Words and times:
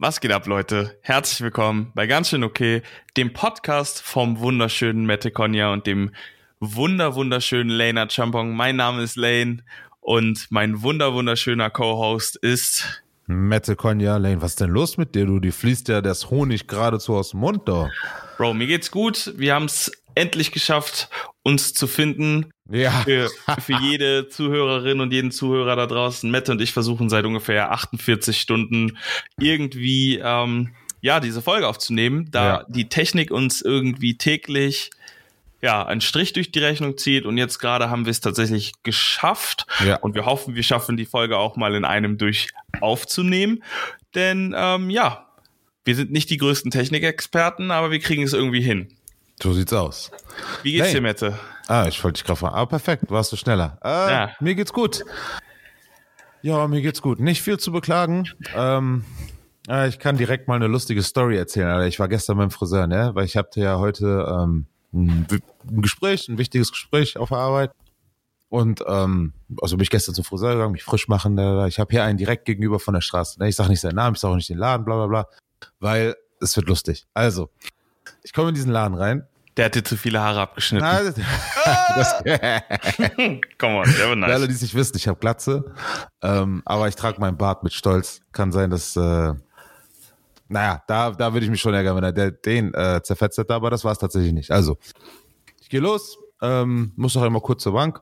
Was 0.00 0.20
geht 0.20 0.30
ab, 0.30 0.46
Leute? 0.46 0.96
Herzlich 1.02 1.40
willkommen 1.40 1.90
bei 1.92 2.06
Ganz 2.06 2.28
schön 2.28 2.44
okay, 2.44 2.82
dem 3.16 3.32
Podcast 3.32 4.00
vom 4.00 4.38
wunderschönen 4.38 5.06
Mette 5.06 5.32
Konya 5.32 5.72
und 5.72 5.88
dem 5.88 6.12
wunder 6.60 7.16
wunderschönen 7.16 7.68
Lena 7.68 8.08
Champong. 8.08 8.54
Mein 8.54 8.76
Name 8.76 9.02
ist 9.02 9.16
Lane 9.16 9.64
und 9.98 10.46
mein 10.50 10.82
wunder 10.82 11.14
wunderschöner 11.14 11.70
Co-Host 11.70 12.36
ist 12.36 13.02
Mette 13.26 13.74
Konya. 13.74 14.18
Lane, 14.18 14.40
was 14.40 14.52
ist 14.52 14.60
denn 14.60 14.70
los 14.70 14.98
mit 14.98 15.16
dir? 15.16 15.26
Du, 15.26 15.40
die 15.40 15.50
fließt 15.50 15.88
ja 15.88 16.00
das 16.00 16.30
Honig 16.30 16.68
geradezu 16.68 17.16
aus 17.16 17.30
dem 17.30 17.40
Mund 17.40 17.62
da. 17.68 17.90
Bro, 18.36 18.54
mir 18.54 18.68
geht's 18.68 18.92
gut. 18.92 19.34
Wir 19.36 19.56
haben 19.56 19.64
es 19.64 19.90
endlich 20.14 20.52
geschafft, 20.52 21.10
uns 21.48 21.72
zu 21.74 21.86
finden. 21.86 22.50
Ja. 22.70 22.90
Für, 23.02 23.30
für 23.60 23.78
jede 23.82 24.28
Zuhörerin 24.28 25.00
und 25.00 25.12
jeden 25.12 25.30
Zuhörer 25.30 25.74
da 25.74 25.86
draußen. 25.86 26.30
Mette 26.30 26.52
und 26.52 26.60
ich 26.60 26.72
versuchen 26.72 27.08
seit 27.08 27.24
ungefähr 27.24 27.72
48 27.72 28.38
Stunden 28.40 28.98
irgendwie 29.40 30.18
ähm, 30.22 30.74
ja 31.00 31.20
diese 31.20 31.40
Folge 31.42 31.66
aufzunehmen, 31.66 32.28
da 32.30 32.44
Ja. 32.60 32.64
die 32.68 32.88
Technik 32.88 33.30
uns 33.30 33.62
irgendwie 33.62 34.16
täglich 34.18 34.90
ja 35.62 35.84
einen 35.84 36.00
Strich 36.00 36.34
durch 36.34 36.52
die 36.52 36.58
Rechnung 36.60 36.96
zieht 36.98 37.24
und 37.24 37.36
jetzt 37.38 37.58
gerade 37.58 37.90
haben 37.90 38.04
wir 38.04 38.10
es 38.12 38.20
tatsächlich 38.20 38.72
geschafft 38.84 39.66
Ja. 39.84 39.96
und 39.96 40.14
wir 40.14 40.24
hoffen, 40.26 40.54
wir 40.54 40.62
schaffen 40.62 40.96
die 40.96 41.06
Folge 41.06 41.36
auch 41.38 41.56
mal 41.56 41.74
in 41.74 41.84
einem 41.84 42.16
durch 42.18 42.48
aufzunehmen, 42.80 43.62
denn 44.14 44.54
ähm, 44.56 44.90
ja 44.90 45.24
wir 45.84 45.96
sind 45.96 46.12
nicht 46.12 46.28
die 46.28 46.36
größten 46.36 46.70
Technikexperten, 46.70 47.70
aber 47.70 47.90
wir 47.90 47.98
kriegen 47.98 48.22
es 48.22 48.34
irgendwie 48.34 48.60
hin. 48.60 48.88
So 49.40 49.52
sieht's 49.52 49.72
aus. 49.72 50.10
Wie 50.62 50.72
geht's 50.72 50.86
Hey. 50.88 50.94
dir, 50.94 51.00
Mette? 51.00 51.38
Ah, 51.68 51.86
ich 51.88 52.02
wollte 52.02 52.14
dich 52.18 52.24
gerade 52.24 52.38
fragen. 52.40 52.54
Aber 52.54 52.68
perfekt, 52.68 53.04
warst 53.08 53.32
du 53.32 53.36
schneller. 53.36 53.78
Äh, 53.84 53.88
Ja. 54.10 54.30
Mir 54.40 54.54
geht's 54.54 54.72
gut. 54.72 55.04
Ja, 56.42 56.66
mir 56.68 56.82
geht's 56.82 57.02
gut. 57.02 57.20
Nicht 57.20 57.42
viel 57.42 57.58
zu 57.58 57.72
beklagen. 57.72 58.28
Ähm, 58.54 59.04
äh, 59.68 59.88
ich 59.88 59.98
kann 59.98 60.16
direkt 60.16 60.48
mal 60.48 60.54
eine 60.54 60.66
lustige 60.66 61.02
Story 61.02 61.36
erzählen. 61.36 61.86
Ich 61.86 61.98
war 62.00 62.08
gestern 62.08 62.38
beim 62.38 62.50
Friseur, 62.50 62.86
ne? 62.86 63.10
Weil 63.14 63.24
ich 63.26 63.36
hatte 63.36 63.60
ja 63.60 63.78
heute 63.78 64.26
ähm, 64.28 64.66
ein, 64.92 65.26
ein 65.68 65.82
Gespräch, 65.82 66.28
ein 66.28 66.38
wichtiges 66.38 66.70
Gespräch 66.70 67.16
auf 67.16 67.28
der 67.28 67.38
Arbeit. 67.38 67.72
Und 68.48 68.82
ähm, 68.88 69.34
also 69.60 69.76
bin 69.76 69.82
ich 69.82 69.90
gestern 69.90 70.14
zum 70.14 70.24
Friseur 70.24 70.54
gegangen, 70.54 70.72
mich 70.72 70.84
frisch 70.84 71.06
machen. 71.08 71.36
da, 71.36 71.42
da, 71.42 71.56
da. 71.60 71.66
Ich 71.66 71.78
habe 71.78 71.90
hier 71.90 72.02
einen 72.04 72.16
direkt 72.18 72.44
gegenüber 72.46 72.78
von 72.80 72.94
der 72.94 73.02
Straße. 73.02 73.38
Ne? 73.40 73.48
Ich 73.48 73.56
sage 73.56 73.68
nicht 73.70 73.80
seinen 73.80 73.96
Namen, 73.96 74.14
ich 74.14 74.20
sage 74.20 74.32
auch 74.32 74.36
nicht 74.36 74.48
den 74.48 74.58
Laden, 74.58 74.84
bla 74.84 74.94
bla 74.96 75.06
bla. 75.06 75.26
Weil 75.80 76.16
es 76.40 76.56
wird 76.56 76.66
lustig. 76.68 77.06
Also, 77.14 77.50
ich 78.22 78.32
komme 78.32 78.50
in 78.50 78.54
diesen 78.54 78.72
Laden 78.72 78.96
rein. 78.96 79.26
Der 79.56 79.64
hat 79.64 79.74
dir 79.74 79.82
zu 79.82 79.96
viele 79.96 80.20
Haare 80.20 80.40
abgeschnitten. 80.40 80.86
Na, 80.86 81.02
das, 81.02 81.16
das, 81.96 82.22
Come 83.58 83.78
on, 83.78 83.84
der 83.84 84.08
war 84.08 84.16
Für 84.16 84.24
alle, 84.24 84.38
nice. 84.38 84.46
die 84.46 84.54
es 84.54 84.62
nicht 84.62 84.74
wissen, 84.76 84.96
ich 84.96 85.08
habe 85.08 85.18
Glatze, 85.18 85.64
ähm, 86.22 86.62
aber 86.64 86.86
ich 86.86 86.94
trage 86.94 87.20
meinen 87.20 87.36
Bart 87.36 87.64
mit 87.64 87.72
Stolz. 87.72 88.20
Kann 88.30 88.52
sein, 88.52 88.70
dass, 88.70 88.94
äh, 88.94 89.34
naja, 90.46 90.82
da, 90.86 91.10
da 91.10 91.32
würde 91.32 91.44
ich 91.44 91.50
mich 91.50 91.60
schon 91.60 91.74
ärgern, 91.74 91.96
wenn 91.96 92.04
er 92.04 92.12
der, 92.12 92.30
den 92.30 92.72
äh, 92.72 93.02
zerfetzt 93.02 93.36
hätte, 93.38 93.52
aber 93.52 93.68
das 93.70 93.84
war 93.84 93.90
es 93.90 93.98
tatsächlich 93.98 94.32
nicht. 94.32 94.52
Also, 94.52 94.78
ich 95.60 95.68
gehe 95.68 95.80
los, 95.80 96.16
ähm, 96.40 96.92
muss 96.94 97.16
noch 97.16 97.22
einmal 97.22 97.42
kurz 97.42 97.64
zur 97.64 97.72
Bank, 97.72 98.00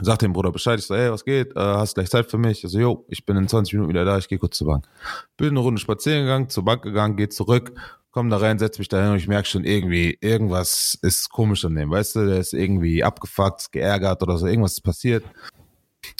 sag 0.00 0.20
dem 0.20 0.32
Bruder 0.32 0.52
Bescheid, 0.52 0.78
ich 0.78 0.86
so, 0.86 0.96
hey, 0.96 1.12
was 1.12 1.22
geht, 1.22 1.54
äh, 1.54 1.60
hast 1.60 1.96
gleich 1.96 2.08
Zeit 2.08 2.30
für 2.30 2.38
mich? 2.38 2.64
Ich 2.64 2.70
so, 2.70 2.78
jo, 2.78 3.04
ich 3.08 3.26
bin 3.26 3.36
in 3.36 3.46
20 3.46 3.74
Minuten 3.74 3.90
wieder 3.90 4.06
da, 4.06 4.16
ich 4.16 4.26
gehe 4.26 4.38
kurz 4.38 4.56
zur 4.56 4.68
Bank. 4.68 4.88
Bin 5.36 5.48
eine 5.48 5.60
Runde 5.60 5.80
spazieren 5.80 6.22
gegangen, 6.22 6.48
zur 6.48 6.64
Bank 6.64 6.82
gegangen, 6.82 7.16
geh 7.16 7.28
zurück, 7.28 7.72
komm 8.10 8.30
da 8.30 8.38
rein, 8.38 8.58
setz 8.58 8.78
mich 8.78 8.88
da 8.88 9.00
hin 9.00 9.12
und 9.12 9.18
ich 9.18 9.28
merke 9.28 9.48
schon 9.48 9.64
irgendwie, 9.64 10.18
irgendwas 10.20 10.98
ist 11.02 11.30
komisch 11.30 11.64
an 11.64 11.74
dem, 11.74 11.90
weißt 11.90 12.16
du, 12.16 12.26
der 12.26 12.38
ist 12.38 12.52
irgendwie 12.52 13.04
abgefuckt, 13.04 13.72
geärgert 13.72 14.22
oder 14.22 14.36
so, 14.38 14.46
irgendwas 14.46 14.72
ist 14.72 14.82
passiert. 14.82 15.24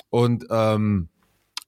Und 0.08 0.46
ähm, 0.50 1.08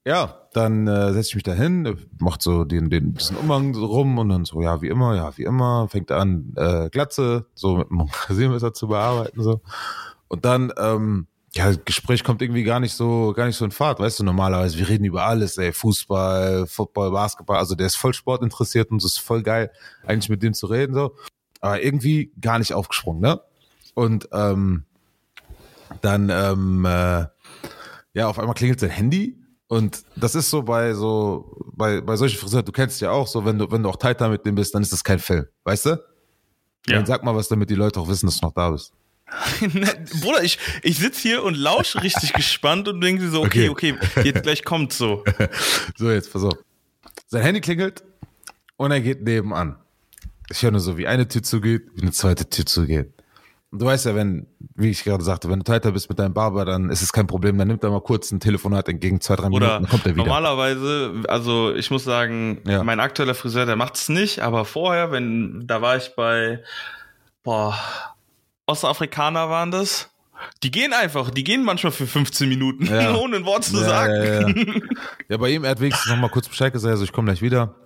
ja, 0.04 0.48
dann 0.52 0.86
äh, 0.88 1.12
setze 1.12 1.28
ich 1.28 1.34
mich 1.36 1.44
da 1.44 1.54
hin, 1.54 1.96
macht 2.18 2.42
so 2.42 2.64
den, 2.64 2.90
den 2.90 3.14
diesen 3.14 3.36
Umhang 3.36 3.74
so 3.74 3.86
rum 3.86 4.18
und 4.18 4.28
dann 4.28 4.44
so, 4.44 4.60
ja, 4.60 4.82
wie 4.82 4.88
immer, 4.88 5.14
ja, 5.14 5.36
wie 5.36 5.44
immer, 5.44 5.88
fängt 5.88 6.10
an, 6.10 6.52
äh, 6.56 6.88
Glatze, 6.90 7.46
so 7.54 7.76
mit 7.76 7.90
dem 7.90 8.00
Rasiermesser 8.00 8.74
zu 8.74 8.88
bearbeiten, 8.88 9.42
so. 9.42 9.60
Und 10.28 10.44
dann, 10.44 10.72
ähm, 10.78 11.26
ja, 11.54 11.66
das 11.66 11.84
Gespräch 11.84 12.24
kommt 12.24 12.40
irgendwie 12.40 12.64
gar 12.64 12.80
nicht 12.80 12.94
so, 12.94 13.32
gar 13.34 13.46
nicht 13.46 13.56
so 13.56 13.64
in 13.64 13.70
Fahrt, 13.70 14.00
weißt 14.00 14.20
du, 14.20 14.24
normalerweise, 14.24 14.78
wir 14.78 14.88
reden 14.88 15.04
über 15.04 15.24
alles, 15.24 15.58
ey, 15.58 15.72
Fußball, 15.72 16.66
Football, 16.66 17.10
Basketball, 17.10 17.58
also 17.58 17.74
der 17.74 17.86
ist 17.86 17.96
voll 17.96 18.14
Sport 18.14 18.42
interessiert 18.42 18.90
und 18.90 18.98
es 18.98 19.12
ist 19.12 19.18
voll 19.18 19.42
geil, 19.42 19.70
eigentlich 20.06 20.30
mit 20.30 20.42
dem 20.42 20.54
zu 20.54 20.66
reden, 20.66 20.94
so. 20.94 21.14
Aber 21.60 21.82
irgendwie 21.82 22.32
gar 22.40 22.58
nicht 22.58 22.72
aufgesprungen, 22.72 23.20
ne? 23.20 23.40
Und, 23.94 24.28
ähm, 24.32 24.84
dann, 26.00 26.30
ähm, 26.30 26.86
äh, 26.86 27.26
ja, 28.14 28.28
auf 28.28 28.38
einmal 28.38 28.54
klingelt 28.54 28.80
sein 28.80 28.90
Handy 28.90 29.36
und 29.68 30.04
das 30.16 30.34
ist 30.34 30.48
so 30.48 30.62
bei 30.62 30.94
so, 30.94 31.54
bei, 31.74 32.00
bei 32.00 32.16
solchen 32.16 32.38
Friseuren, 32.38 32.64
du 32.64 32.72
kennst 32.72 33.00
ja 33.02 33.10
auch 33.10 33.26
so, 33.26 33.44
wenn 33.44 33.58
du, 33.58 33.70
wenn 33.70 33.82
du 33.82 33.90
auch 33.90 33.96
tighter 33.96 34.30
mit 34.30 34.46
dem 34.46 34.54
bist, 34.54 34.74
dann 34.74 34.82
ist 34.82 34.92
das 34.92 35.04
kein 35.04 35.18
Film, 35.18 35.44
weißt 35.64 35.86
du? 35.86 35.90
Ja. 36.86 36.96
Dann 36.96 37.06
sag 37.06 37.22
mal 37.24 37.36
was, 37.36 37.48
damit 37.48 37.68
die 37.68 37.74
Leute 37.74 38.00
auch 38.00 38.08
wissen, 38.08 38.26
dass 38.26 38.38
du 38.40 38.46
noch 38.46 38.54
da 38.54 38.70
bist. 38.70 38.94
Bruder, 40.20 40.42
ich, 40.42 40.58
ich 40.82 40.98
sitze 40.98 41.20
hier 41.22 41.42
und 41.42 41.56
lausche 41.56 42.02
richtig 42.02 42.32
gespannt 42.34 42.88
und 42.88 43.00
denke 43.00 43.28
so, 43.30 43.42
okay, 43.42 43.68
okay, 43.68 43.96
jetzt 44.24 44.42
gleich 44.42 44.64
kommt 44.64 44.92
so. 44.92 45.24
So, 45.96 46.10
jetzt, 46.10 46.32
pass 46.32 46.44
auf. 46.44 46.54
Sein 47.28 47.42
Handy 47.42 47.60
klingelt 47.60 48.02
und 48.76 48.90
er 48.90 49.00
geht 49.00 49.22
nebenan. 49.22 49.76
Ich 50.50 50.62
höre 50.62 50.70
nur 50.72 50.80
so, 50.80 50.98
wie 50.98 51.06
eine 51.06 51.26
Tür 51.28 51.42
zugeht, 51.42 51.82
wie 51.94 52.02
eine 52.02 52.12
zweite 52.12 52.48
Tür 52.48 52.66
zugeht. 52.66 53.12
Und 53.70 53.80
du 53.80 53.86
weißt 53.86 54.04
ja, 54.04 54.14
wenn, 54.14 54.46
wie 54.74 54.90
ich 54.90 55.02
gerade 55.02 55.24
sagte, 55.24 55.48
wenn 55.48 55.60
du 55.60 55.64
tighter 55.64 55.92
bist 55.92 56.10
mit 56.10 56.18
deinem 56.18 56.34
Barber, 56.34 56.66
dann 56.66 56.90
ist 56.90 57.00
es 57.00 57.10
kein 57.10 57.26
Problem, 57.26 57.56
dann 57.56 57.68
nimmt 57.68 57.82
er 57.82 57.90
mal 57.90 58.02
kurz 58.02 58.30
ein 58.30 58.38
Telefonat 58.38 58.86
entgegen, 58.90 59.18
zwei, 59.22 59.34
drei 59.36 59.44
Minuten, 59.48 59.64
Oder 59.64 59.80
dann 59.80 59.88
kommt 59.88 60.04
er 60.04 60.14
wieder. 60.14 60.24
normalerweise, 60.24 61.22
also 61.28 61.74
ich 61.74 61.90
muss 61.90 62.04
sagen, 62.04 62.60
Ja. 62.66 62.84
mein 62.84 63.00
aktueller 63.00 63.34
Friseur, 63.34 63.64
der 63.64 63.76
macht's 63.76 64.10
nicht, 64.10 64.40
aber 64.40 64.66
vorher, 64.66 65.10
wenn, 65.10 65.66
da 65.66 65.80
war 65.80 65.96
ich 65.96 66.14
bei, 66.14 66.62
boah, 67.44 67.78
Ostafrikaner 68.72 69.48
waren 69.48 69.70
das. 69.70 70.08
Die 70.64 70.70
gehen 70.72 70.92
einfach, 70.92 71.30
die 71.30 71.44
gehen 71.44 71.62
manchmal 71.62 71.92
für 71.92 72.06
15 72.06 72.48
Minuten, 72.48 72.86
Ja. 72.86 73.14
ohne 73.18 73.36
ein 73.36 73.44
Wort 73.44 73.64
zu 73.64 73.76
Ja, 73.76 73.84
sagen. 73.84 74.56
ja, 74.56 74.80
ja. 75.28 75.36
Bei 75.36 75.50
ihm, 75.50 75.62
er 75.64 75.70
hat 75.70 75.80
wenigstens 75.80 76.10
noch 76.10 76.16
mal 76.18 76.30
kurz 76.30 76.48
Bescheid 76.48 76.72
gesagt, 76.72 76.90
also 76.90 77.04
ich 77.04 77.12
komme 77.12 77.26
gleich 77.26 77.42
wieder. 77.42 77.76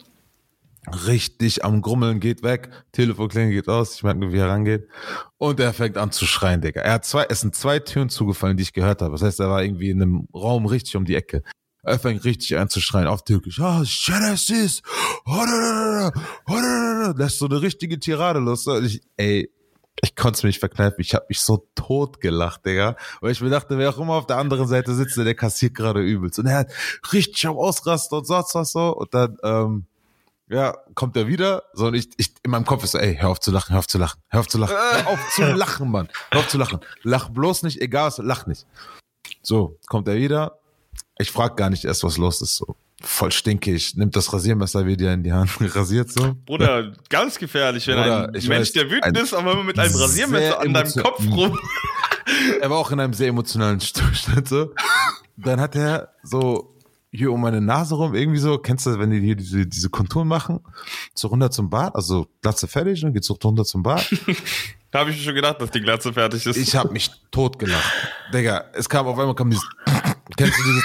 Richtig 1.06 1.64
am 1.64 1.82
Grummeln, 1.82 2.20
geht 2.20 2.44
weg, 2.44 2.70
Telefon 2.92 3.28
klingelt, 3.28 3.54
geht 3.54 3.68
aus, 3.68 3.96
ich 3.96 4.02
merke 4.04 4.20
nur, 4.20 4.32
wie 4.32 4.38
er 4.38 4.48
rangeht. 4.48 4.86
Und 5.36 5.58
er 5.58 5.72
fängt 5.74 5.98
an 5.98 6.12
zu 6.12 6.26
schreien, 6.26 6.60
Digga. 6.60 6.80
Er 6.80 6.92
hat 6.92 7.04
zwei, 7.04 7.26
es 7.28 7.40
sind 7.40 7.56
zwei 7.56 7.80
Türen 7.80 8.08
zugefallen, 8.08 8.56
die 8.56 8.62
ich 8.62 8.72
gehört 8.72 9.02
habe. 9.02 9.10
Das 9.12 9.22
heißt, 9.22 9.40
er 9.40 9.50
war 9.50 9.62
irgendwie 9.64 9.90
in 9.90 10.00
einem 10.00 10.28
Raum 10.32 10.64
richtig 10.64 10.94
um 10.96 11.04
die 11.04 11.16
Ecke. 11.16 11.42
Er 11.82 11.98
fängt 11.98 12.24
richtig 12.24 12.56
an 12.56 12.68
zu 12.68 12.80
schreien, 12.80 13.08
auf 13.08 13.24
Türkisch. 13.24 13.58
Ah, 13.60 13.82
Genesis! 14.06 14.80
Lässt 17.16 17.38
so 17.38 17.46
eine 17.46 17.60
richtige 17.62 17.98
Tirade 17.98 18.38
los. 18.40 18.66
Ich, 18.84 19.00
ey, 19.16 19.50
ich 20.02 20.14
konnte 20.14 20.36
es 20.36 20.42
mir 20.42 20.48
nicht 20.48 20.60
verkneifen. 20.60 21.00
Ich 21.00 21.14
habe 21.14 21.26
mich 21.28 21.40
so 21.40 21.68
tot 21.74 22.20
gelacht, 22.20 22.66
Digga. 22.66 22.96
Weil 23.20 23.32
ich 23.32 23.40
mir 23.40 23.50
dachte, 23.50 23.78
wer 23.78 23.90
auch 23.90 23.98
immer 23.98 24.14
auf 24.14 24.26
der 24.26 24.36
anderen 24.36 24.68
Seite 24.68 24.94
sitzt, 24.94 25.16
der 25.16 25.34
kassiert 25.34 25.74
gerade 25.74 26.00
übelst. 26.00 26.38
Und 26.38 26.46
er 26.46 26.58
hat 26.58 26.72
richtig 27.12 27.46
am 27.46 27.56
Ausrasten 27.56 28.18
und 28.18 28.26
sonst 28.26 28.54
was 28.54 28.72
so. 28.72 28.94
Und 28.94 29.14
dann, 29.14 29.38
ähm, 29.42 29.86
ja, 30.48 30.76
kommt 30.94 31.16
er 31.16 31.26
wieder. 31.26 31.64
So, 31.72 31.86
und 31.86 31.94
ich, 31.94 32.10
ich, 32.18 32.34
in 32.42 32.50
meinem 32.50 32.66
Kopf 32.66 32.84
ist 32.84 32.92
so, 32.92 32.98
ey, 32.98 33.16
hör 33.16 33.30
auf 33.30 33.40
zu 33.40 33.50
lachen, 33.50 33.72
hör 33.72 33.78
auf 33.78 33.86
zu 33.86 33.98
lachen, 33.98 34.20
hör 34.28 34.40
auf 34.40 34.48
zu 34.48 34.58
lachen, 34.58 34.76
hör 34.76 35.08
auf 35.08 35.30
zu 35.34 35.42
lachen, 35.54 35.90
Mann. 35.90 36.08
Hör 36.30 36.40
auf 36.40 36.48
zu 36.48 36.58
lachen. 36.58 36.80
Lach 37.02 37.30
bloß 37.30 37.62
nicht, 37.62 37.80
egal 37.80 38.08
was, 38.08 38.18
lach 38.18 38.46
nicht. 38.46 38.66
So, 39.42 39.78
kommt 39.86 40.08
er 40.08 40.16
wieder. 40.16 40.58
Ich 41.18 41.30
frag 41.30 41.56
gar 41.56 41.70
nicht 41.70 41.84
erst, 41.84 42.04
was 42.04 42.18
los 42.18 42.42
ist. 42.42 42.56
So, 42.56 42.76
voll 43.06 43.32
stinkig, 43.32 43.96
nimmt 43.96 44.16
das 44.16 44.32
Rasiermesser 44.32 44.86
wieder 44.86 45.12
in 45.12 45.22
die 45.22 45.32
Hand, 45.32 45.50
rasiert 45.74 46.10
so. 46.10 46.36
Bruder, 46.44 46.92
ganz 47.08 47.38
gefährlich, 47.38 47.86
wenn 47.86 47.96
Bruder, 47.96 48.26
ein 48.26 48.32
Mensch, 48.32 48.48
weiß, 48.48 48.72
der 48.72 48.90
wütend 48.90 49.18
ist, 49.18 49.34
aber 49.34 49.62
mit 49.62 49.78
einem 49.78 49.94
Rasiermesser 49.94 50.60
an 50.60 50.74
deinem 50.74 50.92
Kopf 50.92 51.22
rum. 51.30 51.58
er 52.60 52.70
war 52.70 52.78
auch 52.78 52.90
in 52.90 53.00
einem 53.00 53.12
sehr 53.12 53.28
emotionalen 53.28 53.80
Zustand 53.80 54.48
so. 54.48 54.72
Dann 55.36 55.60
hat 55.60 55.76
er 55.76 56.12
so 56.22 56.76
hier 57.10 57.32
um 57.32 57.40
meine 57.40 57.60
Nase 57.60 57.94
rum 57.94 58.14
irgendwie 58.14 58.38
so, 58.38 58.58
kennst 58.58 58.86
du, 58.86 58.98
wenn 58.98 59.10
die 59.10 59.20
hier 59.20 59.36
diese, 59.36 59.66
diese 59.66 59.88
Konturen 59.88 60.28
machen, 60.28 60.60
so 61.14 61.28
runter 61.28 61.50
zum 61.50 61.70
Bad, 61.70 61.94
also 61.94 62.26
Glatze 62.42 62.68
fertig 62.68 63.04
und 63.04 63.14
geht 63.14 63.24
so 63.24 63.34
runter 63.34 63.64
zum 63.64 63.82
Bad. 63.82 64.08
Da 64.92 65.00
habe 65.00 65.10
ich 65.10 65.18
mir 65.18 65.24
schon 65.24 65.34
gedacht, 65.34 65.60
dass 65.60 65.70
die 65.72 65.80
Glatze 65.80 66.10
fertig 66.10 66.46
ist. 66.46 66.56
Ich 66.56 66.74
habe 66.74 66.90
mich 66.90 67.10
totgelacht. 67.30 67.92
Digga, 68.32 68.64
es 68.72 68.88
kam 68.88 69.06
auf 69.06 69.18
einmal 69.18 69.34
kam 69.34 69.50
dieses, 69.50 69.66
kennst 70.36 70.58
du 70.58 70.62
dieses, 70.62 70.84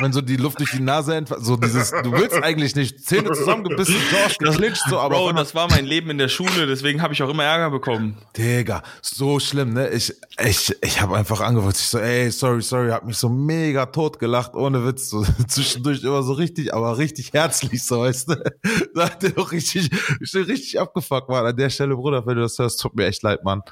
wenn 0.00 0.12
so 0.12 0.20
die 0.20 0.36
Luft 0.36 0.58
durch 0.60 0.70
die 0.72 0.82
Nase 0.82 1.14
entfällt, 1.14 1.44
so 1.44 1.56
dieses, 1.56 1.90
du 1.90 2.12
willst 2.12 2.42
eigentlich 2.42 2.74
nicht, 2.74 3.04
Zähne 3.04 3.32
zusammengebissen, 3.32 3.94
George 4.10 4.36
geklincht, 4.38 4.82
so, 4.88 4.98
aber 4.98 5.16
Bro, 5.16 5.32
das 5.32 5.54
war 5.54 5.68
mein 5.70 5.86
Leben 5.86 6.10
in 6.10 6.18
der 6.18 6.28
Schule, 6.28 6.66
deswegen 6.66 7.02
habe 7.02 7.14
ich 7.14 7.22
auch 7.22 7.28
immer 7.28 7.44
Ärger 7.44 7.70
bekommen. 7.70 8.16
Digga, 8.36 8.82
so 9.00 9.40
schlimm, 9.40 9.72
ne? 9.72 9.88
Ich, 9.90 10.12
ich, 10.44 10.76
ich 10.82 11.00
habe 11.00 11.16
einfach 11.16 11.40
angefangen. 11.40 11.72
Ich 11.74 11.78
so, 11.78 11.98
ey, 11.98 12.30
sorry, 12.30 12.62
sorry, 12.62 12.90
hab 12.90 13.04
mich 13.04 13.16
so 13.16 13.28
mega 13.28 13.86
tot 13.86 14.18
gelacht, 14.18 14.54
ohne 14.54 14.84
Witz. 14.84 15.10
So 15.10 15.24
zwischendurch 15.48 16.02
immer 16.02 16.22
so 16.22 16.34
richtig, 16.34 16.74
aber 16.74 16.98
richtig 16.98 17.32
herzlich, 17.32 17.82
so 17.84 18.00
weißt 18.00 18.30
du. 18.30 18.36
Da 18.94 19.04
hat 19.04 19.22
der 19.22 19.30
doch 19.30 19.52
richtig, 19.52 19.90
ich 20.20 20.32
bin 20.32 20.42
richtig 20.44 20.80
abgefuckt, 20.80 21.28
Mann. 21.28 21.44
An 21.44 21.56
der 21.56 21.70
Stelle, 21.70 21.96
Bruder, 21.96 22.26
wenn 22.26 22.36
du 22.36 22.42
das 22.42 22.58
hörst, 22.58 22.80
tut 22.80 22.94
mir 22.94 23.06
echt 23.06 23.22
leid, 23.22 23.44
Mann. 23.44 23.62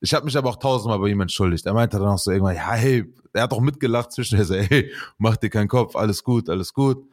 Ich 0.00 0.14
habe 0.14 0.24
mich 0.24 0.36
aber 0.36 0.50
auch 0.50 0.56
tausendmal 0.56 0.98
bei 0.98 1.08
ihm 1.08 1.20
entschuldigt. 1.20 1.66
Er 1.66 1.74
meinte 1.74 1.98
dann 1.98 2.08
auch 2.08 2.18
so 2.18 2.30
irgendwann, 2.30 2.56
ja, 2.56 2.72
hey, 2.72 3.04
er 3.32 3.42
hat 3.42 3.52
auch 3.52 3.60
mitgelacht 3.60 4.12
zwischen, 4.12 4.38
er 4.38 4.44
so, 4.44 4.54
ey, 4.54 4.92
mach 5.18 5.36
dir 5.36 5.50
keinen 5.50 5.68
Kopf, 5.68 5.96
alles 5.96 6.22
gut, 6.22 6.48
alles 6.48 6.72
gut. 6.72 7.04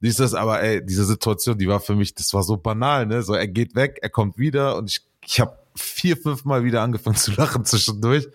Dies 0.00 0.16
das, 0.16 0.34
aber 0.34 0.62
ey, 0.62 0.84
diese 0.84 1.04
Situation, 1.04 1.58
die 1.58 1.68
war 1.68 1.80
für 1.80 1.94
mich, 1.94 2.14
das 2.14 2.32
war 2.34 2.42
so 2.42 2.56
banal, 2.56 3.06
ne? 3.06 3.22
So, 3.22 3.34
er 3.34 3.48
geht 3.48 3.74
weg, 3.74 3.98
er 4.02 4.10
kommt 4.10 4.38
wieder 4.38 4.76
und 4.76 4.90
ich, 4.90 5.00
ich 5.24 5.40
habe 5.40 5.56
vier, 5.74 6.16
fünf 6.16 6.44
Mal 6.44 6.64
wieder 6.64 6.82
angefangen 6.82 7.16
zu 7.16 7.32
lachen 7.32 7.64
zwischendurch. 7.64 8.28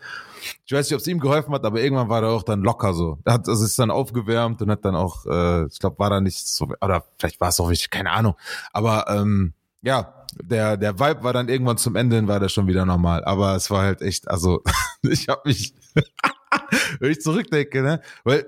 Ich 0.66 0.72
weiß 0.72 0.90
nicht, 0.90 0.96
ob 0.96 1.02
es 1.02 1.08
ihm 1.08 1.20
geholfen 1.20 1.54
hat, 1.54 1.66
aber 1.66 1.82
irgendwann 1.82 2.10
war 2.10 2.24
er 2.24 2.30
auch 2.30 2.44
dann 2.44 2.62
locker 2.62 2.94
so. 2.94 3.18
Er 3.26 3.34
hat, 3.34 3.50
also 3.50 3.66
ist 3.66 3.78
dann 3.78 3.92
aufgewärmt 3.92 4.62
und 4.62 4.72
hat 4.72 4.86
dann 4.86 4.96
auch, 4.96 5.26
äh, 5.26 5.66
ich 5.66 5.80
glaube, 5.80 6.00
war 6.00 6.10
da 6.10 6.22
nicht 6.22 6.48
so, 6.48 6.70
oder 6.82 7.04
vielleicht 7.18 7.42
war 7.42 7.50
es 7.50 7.60
auch 7.60 7.70
wichtig, 7.70 7.90
keine 7.90 8.12
Ahnung. 8.12 8.36
Aber 8.72 9.10
ähm, 9.10 9.54
ja, 9.82 10.14
der, 10.42 10.78
der 10.78 11.00
Vibe 11.00 11.24
war 11.24 11.34
dann 11.34 11.50
irgendwann 11.50 11.78
zum 11.78 11.96
Ende 11.96 12.28
war 12.28 12.40
der 12.40 12.50
schon 12.50 12.68
wieder 12.68 12.86
normal. 12.86 13.24
Aber 13.26 13.56
es 13.56 13.70
war 13.70 13.84
halt 13.84 14.02
echt, 14.02 14.30
also 14.30 14.62
ich 15.02 15.28
habe 15.28 15.42
mich, 15.46 15.74
wenn 17.00 17.12
ich 17.12 17.22
zurückdenke, 17.22 17.82
ne, 17.82 18.02
weil 18.24 18.46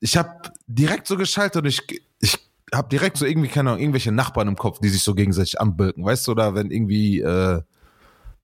ich 0.00 0.16
habe 0.16 0.30
direkt 0.66 1.06
so 1.06 1.16
geschaltet 1.16 1.62
und 1.62 1.68
ich, 1.68 1.82
ich 2.20 2.38
habe 2.72 2.88
direkt 2.88 3.16
so 3.16 3.26
irgendwie, 3.26 3.48
keine 3.48 3.70
Ahnung, 3.70 3.80
irgendwelche 3.80 4.12
Nachbarn 4.12 4.48
im 4.48 4.56
Kopf, 4.56 4.80
die 4.80 4.88
sich 4.88 5.02
so 5.02 5.14
gegenseitig 5.14 5.60
anbirken, 5.60 6.04
weißt 6.04 6.26
du, 6.26 6.32
oder 6.32 6.54
wenn 6.54 6.70
irgendwie, 6.70 7.20
äh, 7.20 7.62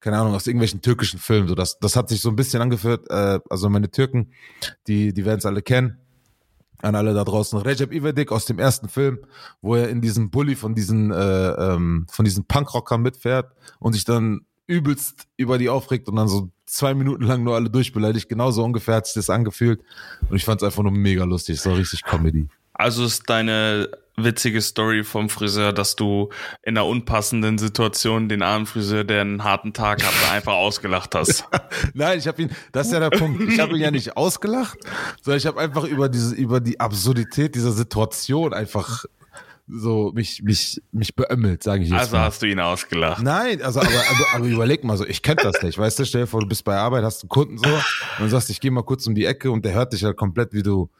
keine 0.01 0.19
Ahnung, 0.19 0.35
aus 0.35 0.47
irgendwelchen 0.47 0.83
türkischen 0.83 1.19
Filmen, 1.19 1.49
so 1.49 1.55
das, 1.55 1.79
das 1.79 1.97
hat 1.97 2.09
sich 2.09 2.21
so 2.21 2.29
ein 2.29 2.37
bisschen 2.37 2.63
angeführt, 2.63 3.07
äh, 3.11 3.41
also 3.49 3.69
meine 3.69 3.91
Türken, 3.91 4.33
die, 4.87 5.13
die 5.13 5.25
werden 5.25 5.39
es 5.39 5.47
alle 5.47 5.63
kennen, 5.63 5.99
an 6.83 6.97
alle 6.97 7.15
da 7.15 7.25
draußen. 7.25 7.59
Recep 7.61 7.93
Ivedik 7.93 8.33
aus 8.33 8.45
dem 8.45 8.59
ersten 8.59 8.89
Film, 8.89 9.19
wo 9.61 9.77
er 9.77 9.89
in 9.89 10.01
diesem 10.01 10.31
Bully 10.31 10.57
von 10.57 10.75
diesen, 10.75 11.13
äh, 11.13 11.51
ähm, 11.51 12.07
von 12.11 12.25
diesen 12.25 12.45
Punkrockern 12.45 13.01
mitfährt 13.01 13.53
und 13.79 13.93
sich 13.93 14.05
dann 14.05 14.41
übelst 14.67 15.29
über 15.37 15.59
die 15.59 15.69
aufregt 15.69 16.09
und 16.09 16.17
dann 16.17 16.29
so 16.29 16.51
zwei 16.73 16.95
Minuten 16.95 17.25
lang 17.25 17.45
nur 17.45 17.55
alle 17.55 17.71
durchbeleidigt. 17.71 18.29
Genauso 18.29 18.65
ungefähr 18.65 18.97
hat 18.97 19.07
sich 19.07 19.15
das 19.15 19.31
angefühlt. 19.31 19.81
Und 20.29 20.37
ich 20.37 20.45
fand 20.45 20.63
es 20.63 20.67
einfach 20.67 20.83
nur 20.83 20.93
mega 20.93 21.25
lustig. 21.25 21.61
So 21.61 21.75
richtig 21.75 22.03
Comedy. 22.03 22.49
Also 22.73 23.05
ist 23.05 23.29
deine 23.29 23.91
witzige 24.17 24.61
Story 24.61 25.05
vom 25.05 25.29
Friseur, 25.29 25.73
dass 25.73 25.97
du 25.97 26.31
in 26.63 26.77
einer 26.77 26.87
unpassenden 26.87 27.59
Situation 27.59 28.29
den 28.29 28.43
armen 28.43 28.67
Friseur, 28.67 29.05
der 29.05 29.23
einen 29.23 29.45
harten 29.45 29.73
Tag 29.73 30.03
hatte, 30.03 30.31
einfach 30.33 30.55
ausgelacht 30.55 31.15
hast. 31.15 31.47
Nein, 31.95 32.19
ich 32.19 32.27
habe 32.27 32.43
ihn, 32.43 32.51
das 32.73 32.89
ist 32.89 32.93
ja 32.93 33.01
der 33.01 33.11
Punkt. 33.11 33.43
Ich 33.43 33.59
habe 33.59 33.75
ihn 33.75 33.83
ja 33.83 33.91
nicht 33.91 34.17
ausgelacht, 34.17 34.79
sondern 35.23 35.39
ich 35.39 35.47
habe 35.47 35.61
einfach 35.61 35.85
über 35.85 36.09
diese, 36.09 36.35
über 36.35 36.61
die 36.61 36.81
Absurdität 36.81 37.55
dieser 37.55 37.73
Situation 37.73 38.53
einfach 38.53 39.05
so 39.69 40.13
mich 40.15 40.43
mich 40.43 40.83
mich 40.91 41.15
beömmelt, 41.15 41.63
sage 41.63 41.83
ich 41.85 41.91
jetzt 41.91 41.99
Also 42.01 42.17
mal. 42.17 42.25
hast 42.25 42.43
du 42.43 42.47
ihn 42.47 42.61
ausgelacht. 42.61 43.23
Nein, 43.23 43.63
also 43.63 43.81
aber, 43.81 43.89
aber, 43.91 44.35
aber 44.35 44.45
überleg 44.47 44.85
mal 44.85 44.97
so, 44.97 45.07
ich 45.07 45.23
kenn 45.23 45.37
das 45.43 45.63
nicht, 45.63 45.79
weißt 45.79 45.99
du, 45.99 46.05
stell 46.05 46.23
dir 46.23 46.27
vor, 46.27 46.41
du 46.41 46.47
bist 46.49 46.65
bei 46.65 46.77
Arbeit, 46.77 47.05
hast 47.05 47.23
einen 47.23 47.29
Kunden 47.29 47.59
so 47.59 47.67
und 48.21 48.29
sagst, 48.31 48.51
ich 48.51 48.61
gehe 48.61 48.71
mal 48.71 48.83
kurz 48.83 49.07
um 49.07 49.15
die 49.15 49.25
Ecke 49.25 49.51
und 49.51 49.65
der 49.65 49.75
hört 49.75 49.93
dich 49.93 50.05
halt 50.05 50.17
komplett, 50.17 50.53
wie 50.53 50.63
du 50.63 50.91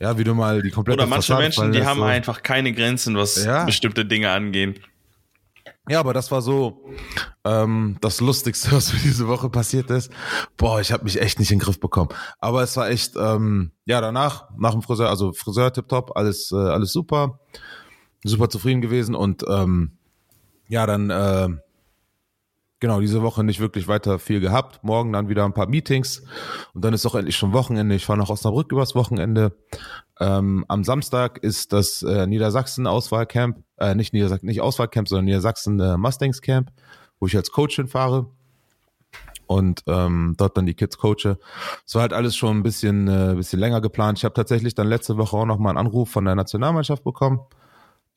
ja, 0.00 0.16
wie 0.16 0.22
du 0.24 0.32
mal 0.34 0.62
die 0.62 0.70
komplette 0.70 1.00
Oder 1.00 1.08
manche 1.08 1.32
Fassade 1.32 1.42
Menschen, 1.42 1.72
die 1.72 1.84
haben 1.84 1.98
so. 1.98 2.04
einfach 2.04 2.42
keine 2.42 2.72
Grenzen, 2.72 3.16
was 3.16 3.44
Ja. 3.44 3.64
bestimmte 3.64 4.04
Dinge 4.04 4.30
angehen. 4.30 4.76
Ja, 5.90 6.00
aber 6.00 6.12
das 6.12 6.30
war 6.30 6.42
so 6.42 6.84
ähm, 7.44 7.96
das 8.00 8.20
Lustigste, 8.20 8.70
was 8.72 8.92
mir 8.92 9.00
diese 9.00 9.26
Woche 9.26 9.48
passiert 9.50 9.90
ist. 9.90 10.12
Boah, 10.56 10.80
ich 10.80 10.92
habe 10.92 11.04
mich 11.04 11.20
echt 11.20 11.38
nicht 11.40 11.50
in 11.50 11.58
den 11.58 11.64
Griff 11.64 11.80
bekommen. 11.80 12.10
Aber 12.38 12.62
es 12.62 12.76
war 12.76 12.88
echt, 12.90 13.16
ähm, 13.16 13.72
ja, 13.86 14.00
danach, 14.00 14.50
nach 14.56 14.72
dem 14.72 14.82
Friseur, 14.82 15.08
also 15.08 15.32
Friseur 15.32 15.72
tipptopp, 15.72 16.12
alles, 16.16 16.52
äh, 16.52 16.56
alles 16.56 16.92
super, 16.92 17.40
super 18.24 18.48
zufrieden 18.48 18.80
gewesen 18.80 19.14
und 19.14 19.44
ähm, 19.48 19.98
ja, 20.68 20.86
dann 20.86 21.10
äh, 21.10 21.48
genau 22.80 23.00
diese 23.00 23.22
Woche 23.22 23.44
nicht 23.44 23.60
wirklich 23.60 23.88
weiter 23.88 24.18
viel 24.18 24.40
gehabt. 24.40 24.82
Morgen 24.82 25.12
dann 25.12 25.28
wieder 25.28 25.44
ein 25.44 25.54
paar 25.54 25.68
Meetings 25.68 26.22
und 26.74 26.84
dann 26.84 26.94
ist 26.94 27.06
auch 27.06 27.14
endlich 27.14 27.36
schon 27.36 27.52
Wochenende. 27.52 27.94
Ich 27.94 28.04
fahre 28.04 28.18
nach 28.18 28.30
Osnabrück 28.30 28.70
übers 28.72 28.94
Wochenende. 28.94 29.56
Ähm, 30.20 30.64
am 30.68 30.84
Samstag 30.84 31.38
ist 31.38 31.72
das 31.72 32.02
äh, 32.02 32.26
Niedersachsen-Auswahlcamp, 32.26 33.62
äh, 33.78 33.94
nicht 33.94 34.12
Niedersachsen, 34.12 34.46
nicht 34.46 34.60
Auswahlcamp, 34.60 35.08
sondern 35.08 35.26
Niedersachsen 35.26 35.80
äh, 35.80 35.96
wo 37.20 37.26
ich 37.26 37.36
als 37.36 37.50
Coach 37.50 37.76
hinfahre 37.76 38.30
und 39.48 39.82
ähm, 39.86 40.34
dort 40.36 40.56
dann 40.56 40.66
die 40.66 40.74
Kids 40.74 40.98
coache. 40.98 41.38
Es 41.84 41.94
war 41.94 42.02
halt 42.02 42.12
alles 42.12 42.36
schon 42.36 42.58
ein 42.58 42.62
bisschen, 42.62 43.08
äh, 43.08 43.34
bisschen 43.34 43.58
länger 43.58 43.80
geplant. 43.80 44.18
Ich 44.18 44.24
habe 44.24 44.34
tatsächlich 44.34 44.74
dann 44.74 44.86
letzte 44.86 45.16
Woche 45.16 45.36
auch 45.36 45.46
noch 45.46 45.58
mal 45.58 45.70
einen 45.70 45.78
Anruf 45.78 46.10
von 46.10 46.24
der 46.24 46.34
Nationalmannschaft 46.34 47.02
bekommen, 47.02 47.40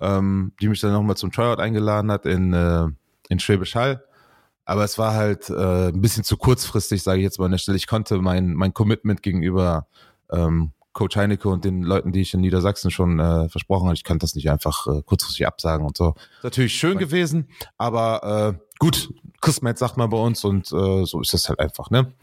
ähm, 0.02 0.54
die 0.62 0.68
mich 0.68 0.82
dann 0.82 0.92
noch 0.92 1.04
mal 1.04 1.16
zum 1.16 1.32
Tryout 1.32 1.60
eingeladen 1.60 2.12
hat 2.12 2.26
in, 2.26 2.54
äh, 2.54 2.88
in 3.30 3.40
Schwäbisch 3.40 3.76
Hall. 3.76 4.04
Aber 4.66 4.84
es 4.84 4.98
war 4.98 5.14
halt 5.14 5.50
äh, 5.50 5.90
ein 5.90 6.02
bisschen 6.02 6.24
zu 6.24 6.38
kurzfristig, 6.38 7.04
sage 7.04 7.20
ich 7.20 7.24
jetzt 7.24 7.40
mal 7.40 7.46
an 7.46 7.52
der 7.52 7.58
Stelle. 7.58 7.78
Ich 7.78 7.88
konnte 7.88 8.18
mein, 8.18 8.54
mein 8.54 8.74
Commitment 8.74 9.22
gegenüber 9.22 9.88
ähm, 10.32 10.72
Coach 10.94 11.16
Heinecke 11.16 11.48
und 11.48 11.64
den 11.64 11.84
Leuten, 11.84 12.12
die 12.12 12.22
ich 12.22 12.34
in 12.34 12.42
Niedersachsen 12.42 12.92
schon 12.92 13.20
äh, 13.20 13.48
versprochen 13.50 13.86
habe, 13.86 13.96
ich 13.96 14.04
kann 14.04 14.20
das 14.20 14.36
nicht 14.36 14.50
einfach 14.50 14.88
äh, 14.88 15.02
kurzfristig 15.04 15.48
absagen 15.48 15.86
und 15.86 15.96
so. 15.96 16.16
Ist 16.38 16.44
natürlich 16.44 16.74
schön 16.74 16.98
gewesen, 16.98 17.48
aber 17.78 18.58
äh, 18.60 18.66
gut, 18.78 19.14
Christmas 19.40 19.80
sagt 19.80 19.98
man 19.98 20.10
bei 20.10 20.18
uns 20.18 20.44
und 20.44 20.72
äh, 20.72 21.06
so 21.06 21.22
ist 21.22 21.34
das 21.34 21.48
halt 21.48 21.60
einfach, 21.60 21.90
ne? 21.90 22.14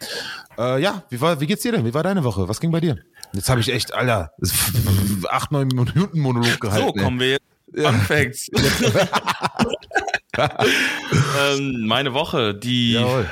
Äh, 0.58 0.82
ja, 0.82 1.02
wie 1.08 1.20
war, 1.20 1.40
wie 1.40 1.46
geht's 1.46 1.62
dir 1.62 1.72
denn? 1.72 1.84
Wie 1.84 1.94
war 1.94 2.02
deine 2.02 2.24
Woche? 2.24 2.48
Was 2.48 2.60
ging 2.60 2.70
bei 2.70 2.80
dir? 2.80 2.98
Jetzt 3.32 3.48
habe 3.48 3.60
ich 3.60 3.72
echt, 3.72 3.94
Alter, 3.94 4.32
acht, 5.30 5.50
neun 5.50 5.68
Minuten 5.68 6.20
Monolog 6.20 6.60
gehalten. 6.60 6.98
So, 6.98 7.04
kommen 7.04 7.20
wir 7.20 7.30
jetzt. 7.30 7.44
Ja. 7.74 7.92
Fun 7.92 8.00
Facts. 8.00 8.48
ähm, 10.36 11.86
meine 11.86 12.14
Woche, 12.14 12.54
die 12.54 12.92
Jawohl. 12.92 13.28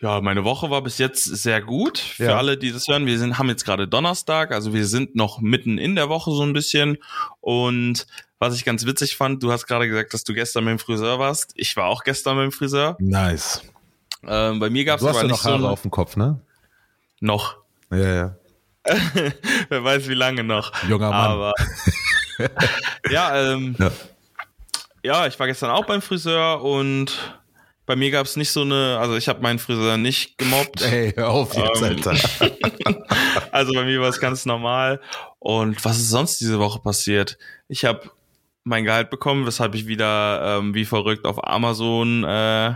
Ja, 0.00 0.20
meine 0.20 0.44
Woche 0.44 0.68
war 0.68 0.82
bis 0.82 0.98
jetzt 0.98 1.24
sehr 1.24 1.62
gut. 1.62 1.96
Für 1.98 2.24
Ja. 2.24 2.36
alle, 2.36 2.58
die 2.58 2.70
das 2.70 2.86
hören, 2.86 3.06
wir 3.06 3.18
sind, 3.18 3.38
haben 3.38 3.48
jetzt 3.48 3.64
gerade 3.64 3.88
Donnerstag, 3.88 4.52
also 4.52 4.74
wir 4.74 4.86
sind 4.86 5.16
noch 5.16 5.40
mitten 5.40 5.78
in 5.78 5.94
der 5.96 6.10
Woche 6.10 6.32
so 6.32 6.42
ein 6.42 6.52
bisschen. 6.52 6.98
Und 7.40 8.06
was 8.38 8.54
ich 8.54 8.66
ganz 8.66 8.84
witzig 8.84 9.16
fand, 9.16 9.42
du 9.42 9.50
hast 9.52 9.66
gerade 9.66 9.88
gesagt, 9.88 10.12
dass 10.12 10.22
du 10.22 10.34
gestern 10.34 10.64
mit 10.64 10.72
dem 10.72 10.78
Friseur 10.78 11.18
warst. 11.18 11.52
Ich 11.54 11.74
war 11.78 11.86
auch 11.86 12.04
gestern 12.04 12.36
mit 12.36 12.44
dem 12.44 12.52
Friseur. 12.52 12.96
Nice. 13.00 13.62
Ähm, 14.22 14.58
bei 14.58 14.68
mir 14.68 14.84
gab 14.84 14.96
es 14.98 15.02
Du 15.02 15.08
hast 15.08 15.16
aber 15.16 15.28
nicht 15.28 15.32
noch 15.32 15.44
Haare 15.44 15.60
so 15.60 15.68
auf 15.68 15.80
dem 15.82 15.90
Kopf, 15.90 16.16
ne? 16.16 16.40
noch. 17.20 17.56
Ja, 17.90 18.14
ja. 18.14 18.36
Wer 19.70 19.82
weiß, 19.82 20.08
wie 20.08 20.14
lange 20.14 20.44
noch. 20.44 20.72
Junger 20.86 21.08
Mann. 21.10 21.30
Aber 21.30 21.54
ja, 23.10 23.52
ähm, 23.52 23.76
Ja. 23.78 23.90
ja, 25.02 25.26
ich 25.26 25.38
war 25.38 25.46
gestern 25.46 25.70
auch 25.70 25.84
beim 25.86 26.02
Friseur 26.02 26.62
und 26.62 27.38
bei 27.86 27.94
mir 27.94 28.10
gab 28.10 28.26
es 28.26 28.36
nicht 28.36 28.50
so 28.50 28.62
eine, 28.62 28.98
also 28.98 29.16
ich 29.16 29.28
habe 29.28 29.40
meinen 29.42 29.58
Friseur 29.60 29.96
nicht 29.96 30.38
gemobbt. 30.38 30.82
Ey, 30.82 31.12
hör 31.14 31.30
auf 31.30 31.54
jetzt, 31.56 31.82
Ähm, 31.82 31.84
Alter. 31.84 32.14
Also 33.52 33.72
bei 33.74 33.84
mir 33.84 34.00
war 34.00 34.08
es 34.08 34.20
ganz 34.20 34.44
normal. 34.44 35.00
Und 35.38 35.82
was 35.84 35.96
ist 35.98 36.10
sonst 36.10 36.40
diese 36.40 36.58
Woche 36.58 36.80
passiert? 36.80 37.38
Ich 37.68 37.84
habe 37.84 38.10
mein 38.64 38.84
Gehalt 38.84 39.08
bekommen, 39.10 39.46
weshalb 39.46 39.74
ich 39.74 39.86
wieder 39.86 40.58
ähm, 40.58 40.74
wie 40.74 40.84
verrückt 40.84 41.24
auf 41.24 41.46
Amazon 41.46 42.24
äh, 42.24 42.74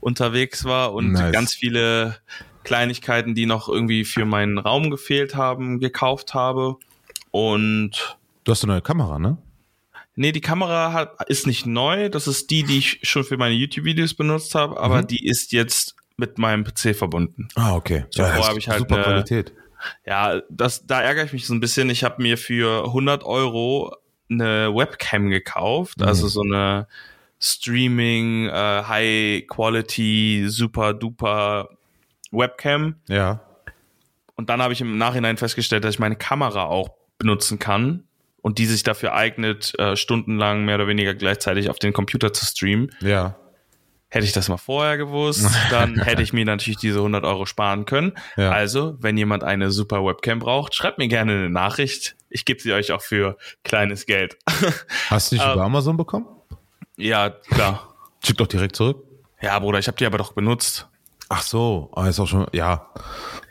unterwegs 0.00 0.64
war 0.64 0.92
und 0.94 1.12
Nice. 1.12 1.32
ganz 1.32 1.54
viele 1.54 2.16
Kleinigkeiten, 2.62 3.34
die 3.34 3.46
noch 3.46 3.68
irgendwie 3.68 4.04
für 4.04 4.24
meinen 4.24 4.58
Raum 4.58 4.90
gefehlt 4.90 5.34
haben, 5.34 5.80
gekauft 5.80 6.32
habe. 6.34 6.76
Und 7.32 8.16
Du 8.44 8.52
hast 8.52 8.62
eine 8.64 8.74
neue 8.74 8.82
Kamera, 8.82 9.18
ne? 9.18 9.38
nee, 10.16 10.30
die 10.30 10.40
Kamera 10.40 10.92
hat, 10.92 11.28
ist 11.28 11.46
nicht 11.46 11.66
neu. 11.66 12.08
Das 12.08 12.28
ist 12.28 12.48
die, 12.50 12.62
die 12.62 12.78
ich 12.78 13.00
schon 13.02 13.24
für 13.24 13.36
meine 13.36 13.54
YouTube-Videos 13.54 14.14
benutzt 14.14 14.54
habe, 14.54 14.78
aber 14.78 15.02
Mhm. 15.02 15.06
die 15.08 15.26
ist 15.26 15.50
jetzt 15.52 15.96
mit 16.16 16.38
meinem 16.38 16.62
PC 16.62 16.94
verbunden. 16.94 17.48
Ah, 17.56 17.74
okay. 17.74 18.04
Ja, 18.12 18.26
vorher 18.28 18.56
ich 18.56 18.68
halt 18.68 18.78
super 18.80 18.94
eine- 18.96 19.04
Qualität. 19.04 19.52
Ja, 20.06 20.40
das, 20.50 20.86
da 20.86 21.00
ärgere 21.02 21.24
ich 21.24 21.32
mich 21.32 21.46
so 21.46 21.52
ein 21.54 21.58
bisschen. 21.60 21.90
Ich 21.90 22.04
habe 22.04 22.22
mir 22.22 22.38
für 22.38 22.84
100 22.92 23.24
Euro 23.24 23.96
eine 24.30 24.72
Webcam 24.74 25.30
gekauft, 25.30 25.98
Mhm. 25.98 26.06
also 26.06 26.28
so 26.28 26.42
eine 26.42 26.86
Streaming, 27.40 28.46
äh, 28.48 28.82
High 28.86 29.46
Quality, 29.48 30.44
super 30.48 30.94
duper 30.94 31.68
Webcam. 32.30 32.94
Ja. 33.08 33.40
Und 34.36 34.48
dann 34.48 34.62
habe 34.62 34.72
ich 34.72 34.80
im 34.80 34.96
Nachhinein 34.96 35.36
festgestellt, 35.36 35.82
dass 35.84 35.94
ich 35.96 35.98
meine 36.00 36.16
Kamera 36.16 36.64
auch 36.66 36.90
benutzen 37.18 37.58
kann 37.58 38.04
und 38.44 38.58
die 38.58 38.66
sich 38.66 38.82
dafür 38.82 39.14
eignet, 39.14 39.72
äh, 39.78 39.96
stundenlang 39.96 40.66
mehr 40.66 40.74
oder 40.74 40.86
weniger 40.86 41.14
gleichzeitig 41.14 41.70
auf 41.70 41.78
den 41.78 41.94
Computer 41.94 42.30
zu 42.34 42.44
streamen. 42.44 42.90
Ja. 43.00 43.36
Hätte 44.10 44.26
ich 44.26 44.32
das 44.32 44.50
mal 44.50 44.58
vorher 44.58 44.98
gewusst, 44.98 45.48
dann 45.70 45.98
hätte 46.04 46.20
ich 46.22 46.34
mir 46.34 46.44
natürlich 46.44 46.76
diese 46.76 46.98
100 46.98 47.24
Euro 47.24 47.46
sparen 47.46 47.86
können. 47.86 48.12
Ja. 48.36 48.50
Also, 48.50 48.96
wenn 49.00 49.16
jemand 49.16 49.44
eine 49.44 49.70
super 49.70 50.04
Webcam 50.04 50.40
braucht, 50.40 50.74
schreibt 50.74 50.98
mir 50.98 51.08
gerne 51.08 51.32
eine 51.32 51.48
Nachricht. 51.48 52.16
Ich 52.28 52.44
gebe 52.44 52.60
sie 52.60 52.74
euch 52.74 52.92
auch 52.92 53.00
für 53.00 53.38
kleines 53.64 54.04
Geld. 54.04 54.36
Hast 55.08 55.32
du 55.32 55.36
nicht 55.36 55.44
Ähm, 55.46 55.52
über 55.54 55.62
Amazon 55.62 55.96
bekommen? 55.96 56.26
ja, 56.98 57.30
klar. 57.30 57.94
Schick 58.22 58.36
doch 58.36 58.46
direkt 58.46 58.76
zurück. 58.76 59.02
Ja, 59.40 59.58
Bruder, 59.58 59.78
ich 59.78 59.86
habe 59.88 59.96
die 59.96 60.04
aber 60.06 60.18
doch 60.18 60.32
benutzt. 60.32 60.86
Ach 61.28 61.42
so, 61.42 61.90
ah, 61.94 62.08
ist 62.08 62.20
auch 62.20 62.26
schon, 62.26 62.46
ja. 62.52 62.86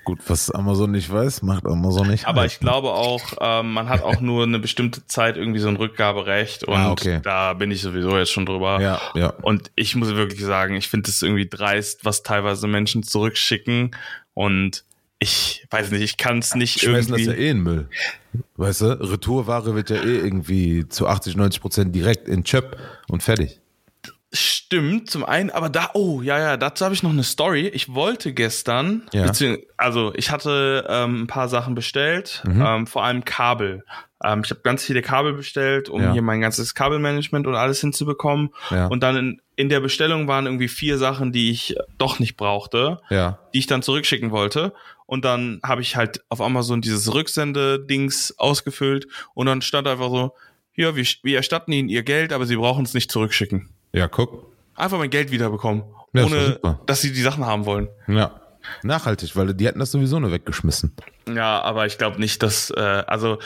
Gut, 0.06 0.20
was 0.28 0.52
Amazon 0.52 0.92
nicht 0.92 1.10
weiß, 1.12 1.44
macht 1.44 1.66
Amazon 1.66 2.10
nicht. 2.10 2.28
Aber 2.28 2.46
ich 2.46 2.60
glaube 2.60 2.90
auch, 2.90 3.22
ähm, 3.40 3.72
man 3.74 3.88
hat 3.88 4.02
auch 4.04 4.20
nur 4.20 4.44
eine 4.44 4.60
bestimmte 4.60 5.06
Zeit 5.08 5.38
irgendwie 5.38 5.60
so 5.60 5.70
ein 5.70 5.78
Rückgaberecht 5.78 6.66
und 6.66 6.76
Ah, 6.76 6.92
okay. 6.92 7.22
da 7.24 7.54
bin 7.54 7.72
ich 7.72 7.82
sowieso 7.82 8.18
jetzt 8.18 8.32
schon 8.32 8.46
drüber. 8.46 8.82
Ja, 8.82 9.00
ja. 9.16 9.30
Und 9.42 9.72
ich 9.76 9.96
muss 9.96 10.14
wirklich 10.14 10.44
sagen, 10.44 10.76
ich 10.76 10.90
finde 10.90 11.10
es 11.10 11.22
irgendwie 11.22 11.48
dreist, 11.48 12.04
was 12.04 12.22
teilweise 12.22 12.68
Menschen 12.68 13.04
zurückschicken 13.04 13.96
und 14.34 14.84
ich 15.20 15.66
weiß 15.72 15.92
nicht, 15.92 16.02
ich 16.02 16.18
kann 16.18 16.40
es 16.40 16.54
nicht 16.54 16.82
Schmeißen 16.82 17.14
irgendwie. 17.14 17.26
das 17.28 17.36
ja 17.38 17.42
eh 17.42 17.50
in 17.52 17.60
Müll. 17.64 17.88
Weißt 18.58 18.82
du, 18.82 18.86
Retourware 19.10 19.74
wird 19.74 19.90
ja 19.90 19.96
eh 20.04 20.18
irgendwie 20.18 20.86
zu 20.90 21.08
80, 21.08 21.38
90 21.38 21.62
Prozent 21.62 21.96
direkt 21.96 22.28
in 22.28 22.44
Chöp 22.44 22.76
und 23.08 23.24
fertig. 23.24 23.62
Stimmt, 24.36 25.12
zum 25.12 25.24
einen, 25.24 25.52
aber 25.52 25.70
da, 25.70 25.92
oh, 25.94 26.22
ja, 26.24 26.40
ja, 26.40 26.58
dazu 26.58 26.84
habe 26.86 26.96
ich 26.96 27.04
noch 27.04 27.12
eine 27.12 27.22
Story. 27.24 27.68
Ich 27.68 27.94
wollte 27.94 28.34
gestern, 28.34 29.04
Ja. 29.14 29.32
also 29.78 30.12
ich 30.16 30.32
hatte 30.32 30.88
ähm, 30.90 31.24
ein 31.24 31.28
paar 31.28 31.48
Sachen 31.50 31.76
bestellt, 31.76 32.42
Mhm. 32.44 32.64
ähm, 32.66 32.88
vor 32.88 33.04
allem 33.04 33.24
Kabel. 33.26 33.84
Ähm, 34.24 34.42
ich 34.44 34.50
habe 34.50 34.62
ganz 34.62 34.84
viele 34.84 35.04
Kabel 35.04 35.34
bestellt, 35.34 35.88
um 35.88 36.02
Ja. 36.02 36.14
hier 36.14 36.24
mein 36.24 36.42
ganzes 36.42 36.74
Kabelmanagement 36.74 37.46
und 37.46 37.54
alles 37.54 37.80
hinzubekommen. 37.82 38.50
Ja. 38.72 38.88
Und 38.88 39.04
dann 39.04 39.16
in, 39.18 39.42
in 39.56 39.70
der 39.70 39.82
Bestellung 39.82 40.28
waren 40.28 40.48
irgendwie 40.48 40.68
vier 40.70 40.98
Sachen, 40.98 41.32
die 41.32 41.52
ich 41.52 41.76
doch 42.00 42.18
nicht 42.18 42.36
brauchte, 42.36 43.00
die 43.54 43.60
ich 43.60 43.68
dann 43.68 43.84
zurückschicken 43.84 44.32
wollte. 44.32 44.74
Und 45.06 45.26
dann 45.26 45.60
habe 45.64 45.82
ich 45.82 45.96
halt 45.96 46.24
auf 46.30 46.42
Amazon 46.42 46.82
dieses 46.82 47.14
Rücksende-Dings 47.14 48.36
ausgefüllt 48.40 49.08
und 49.36 49.46
dann 49.46 49.62
stand 49.62 49.88
einfach 49.88 50.10
so, 50.10 50.34
ja, 50.76 50.96
wir, 50.96 51.06
wir 51.22 51.36
erstatten 51.38 51.72
Ihnen 51.72 51.90
Ihr 51.90 52.02
Geld, 52.02 52.34
aber 52.34 52.48
Sie 52.48 52.56
brauchen 52.56 52.84
es 52.86 52.96
nicht 52.96 53.12
zurückschicken 53.12 53.70
Ja, 53.94 54.08
guck. 54.08 54.52
einfach 54.76 54.98
mein 54.98 55.10
Geld 55.10 55.32
wiederbekommen, 55.32 55.84
Ja, 56.14 56.26
ohne 56.26 56.60
dass 56.86 57.02
sie 57.02 57.14
die 57.14 57.22
Sachen 57.22 57.46
haben 57.46 57.66
wollen. 57.66 57.90
Ja. 58.08 58.40
Nachhaltig, 58.82 59.36
weil 59.36 59.54
die 59.54 59.68
hätten 59.68 59.80
das 59.80 59.92
sowieso 59.92 60.20
nur 60.20 60.32
weggeschmissen. 60.32 60.96
Ja, 61.34 61.62
aber 61.62 61.86
ich 61.86 61.98
glaube 61.98 62.20
nicht, 62.20 62.42
dass 62.44 62.70
äh, 62.70 63.04
also 63.08 63.40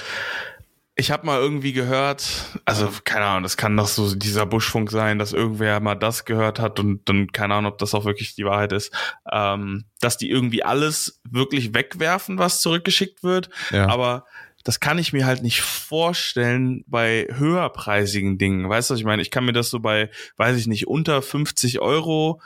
ich 1.00 1.12
habe 1.12 1.26
mal 1.28 1.40
irgendwie 1.40 1.74
gehört, 1.74 2.26
also 2.66 2.90
keine 3.04 3.26
Ahnung, 3.26 3.44
das 3.44 3.56
kann 3.58 3.78
doch 3.78 3.88
so 3.88 4.16
dieser 4.16 4.46
Buschfunk 4.48 4.90
sein, 4.90 5.20
dass 5.20 5.32
irgendwer 5.34 5.80
mal 5.80 5.94
das 5.96 6.26
gehört 6.26 6.60
hat 6.60 6.80
und 6.80 7.08
dann 7.08 7.32
keine 7.32 7.54
Ahnung, 7.56 7.72
ob 7.72 7.78
das 7.78 7.94
auch 7.94 8.06
wirklich 8.06 8.34
die 8.36 8.46
Wahrheit 8.46 8.72
ist, 8.74 8.92
ähm, 9.32 9.86
dass 10.02 10.18
die 10.18 10.30
irgendwie 10.30 10.64
alles 10.64 11.22
wirklich 11.30 11.74
wegwerfen, 11.76 12.38
was 12.40 12.62
zurückgeschickt 12.62 13.24
wird. 13.24 13.50
Ja. 13.72 13.88
Aber 13.90 14.26
das 14.64 14.80
kann 14.80 14.98
ich 14.98 15.14
mir 15.14 15.26
halt 15.26 15.44
nicht 15.44 15.62
vorstellen 15.62 16.84
bei 16.88 17.28
höherpreisigen 17.32 18.38
Dingen. 18.38 18.68
Weißt 18.70 18.90
du, 18.90 18.94
was 18.94 19.00
ich 19.00 19.06
meine? 19.06 19.22
Ich 19.22 19.32
kann 19.32 19.46
mir 19.46 19.54
das 19.54 19.70
so 19.70 19.80
bei, 19.80 20.10
weiß 20.38 20.58
ich 20.58 20.68
nicht, 20.68 20.88
unter 20.88 21.22
50 21.22 21.80
Euro 21.80 22.42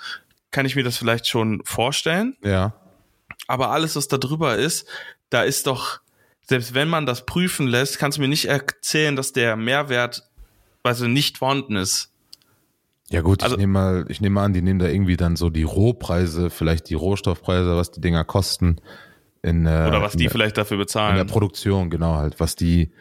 kann 0.52 0.66
ich 0.66 0.76
mir 0.76 0.84
das 0.84 0.98
vielleicht 0.98 1.28
schon 1.28 1.62
vorstellen. 1.64 2.36
Ja. 2.44 2.74
Aber 3.48 3.72
alles, 3.72 3.96
was 3.96 4.08
da 4.08 4.18
drüber 4.18 4.56
ist, 4.58 4.88
da 5.30 5.44
ist 5.44 5.66
doch, 5.68 6.00
selbst 6.48 6.74
wenn 6.74 6.90
man 6.90 7.06
das 7.06 7.26
prüfen 7.26 7.68
lässt, 7.68 7.98
kannst 7.98 8.18
du 8.18 8.22
mir 8.22 8.28
nicht 8.28 8.46
erzählen, 8.46 9.16
dass 9.16 9.34
der 9.34 9.56
Mehrwert, 9.56 10.30
du, 10.84 11.08
nicht 11.08 11.38
vorhanden 11.40 11.76
ist. 11.76 12.12
Ja 13.10 13.22
gut, 13.22 13.44
Also- 13.44 13.56
ich 13.56 13.60
nehme 13.60 13.74
mal, 13.74 14.06
ich 14.10 14.22
nehme 14.22 14.42
an, 14.42 14.54
die 14.54 14.62
nehmen 14.62 14.80
da 14.80 14.88
irgendwie 14.88 15.18
dann 15.18 15.36
so 15.36 15.50
die 15.50 15.64
Rohpreise, 15.64 16.50
vielleicht 16.50 16.90
die 16.90 16.94
Rohstoffpreise, 16.94 17.76
was 17.76 17.92
die 17.92 18.02
Dinger 18.02 18.24
kosten 18.24 18.78
in 19.44 19.66
äh, 19.66 19.86
Oder 19.88 20.02
was 20.02 20.14
in 20.14 20.20
die 20.20 20.26
der, 20.26 20.32
vielleicht 20.32 20.58
dafür 20.58 20.76
in 20.76 20.80
der 20.80 20.86
bezahlen. 20.86 21.28
Produktion, 21.28 21.90
genau 21.90 22.16
halt, 22.16 22.40
was 22.40 22.56
die, 22.56 22.92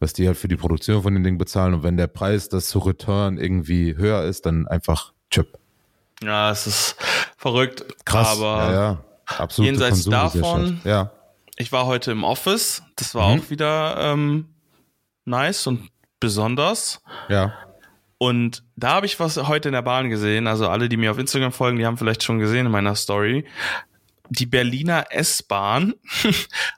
was 0.00 0.12
die 0.12 0.26
halt 0.26 0.36
für 0.36 0.48
die 0.48 0.56
Produktion 0.56 1.02
von 1.02 1.14
den 1.14 1.22
Dingen 1.24 1.38
bezahlen 1.38 1.74
und 1.74 1.82
wenn 1.82 1.96
der 1.96 2.06
Preis 2.08 2.48
das 2.48 2.68
zu 2.68 2.78
Return 2.80 3.38
irgendwie 3.38 3.96
höher 3.96 4.22
ist, 4.24 4.46
dann 4.46 4.66
einfach 4.66 5.12
Chip. 5.30 5.58
Ja, 6.22 6.50
es 6.50 6.66
ist 6.66 6.96
verrückt. 7.36 7.84
Krass. 8.04 8.38
Aber 8.40 8.56
ja, 8.64 8.72
ja. 8.72 9.04
Absolute 9.38 9.72
jenseits 9.72 10.04
davon- 10.04 10.80
Ja. 10.84 11.10
ich 11.56 11.72
war 11.72 11.86
heute 11.86 12.10
im 12.12 12.24
Office. 12.24 12.82
Das 12.96 13.14
war 13.14 13.28
Mhm. 13.34 13.40
auch 13.40 13.50
wieder 13.50 13.96
ähm, 14.00 14.46
nice 15.24 15.66
und 15.66 15.88
besonders. 16.20 17.00
Ja. 17.28 17.52
Und 18.18 18.62
da 18.76 18.90
habe 18.94 19.06
ich 19.06 19.18
was 19.20 19.36
heute 19.36 19.68
in 19.68 19.72
der 19.74 19.82
Bahn 19.82 20.08
gesehen. 20.08 20.46
Also 20.46 20.68
alle, 20.68 20.88
die 20.88 20.96
mir 20.96 21.10
auf 21.10 21.18
Instagram 21.18 21.52
folgen, 21.52 21.78
die 21.78 21.84
haben 21.86 21.98
vielleicht 21.98 22.22
schon 22.22 22.38
gesehen 22.38 22.66
in 22.66 22.72
meiner 22.72 22.94
Story. 22.94 23.44
Die 24.30 24.46
Berliner 24.46 25.06
S-Bahn 25.10 25.94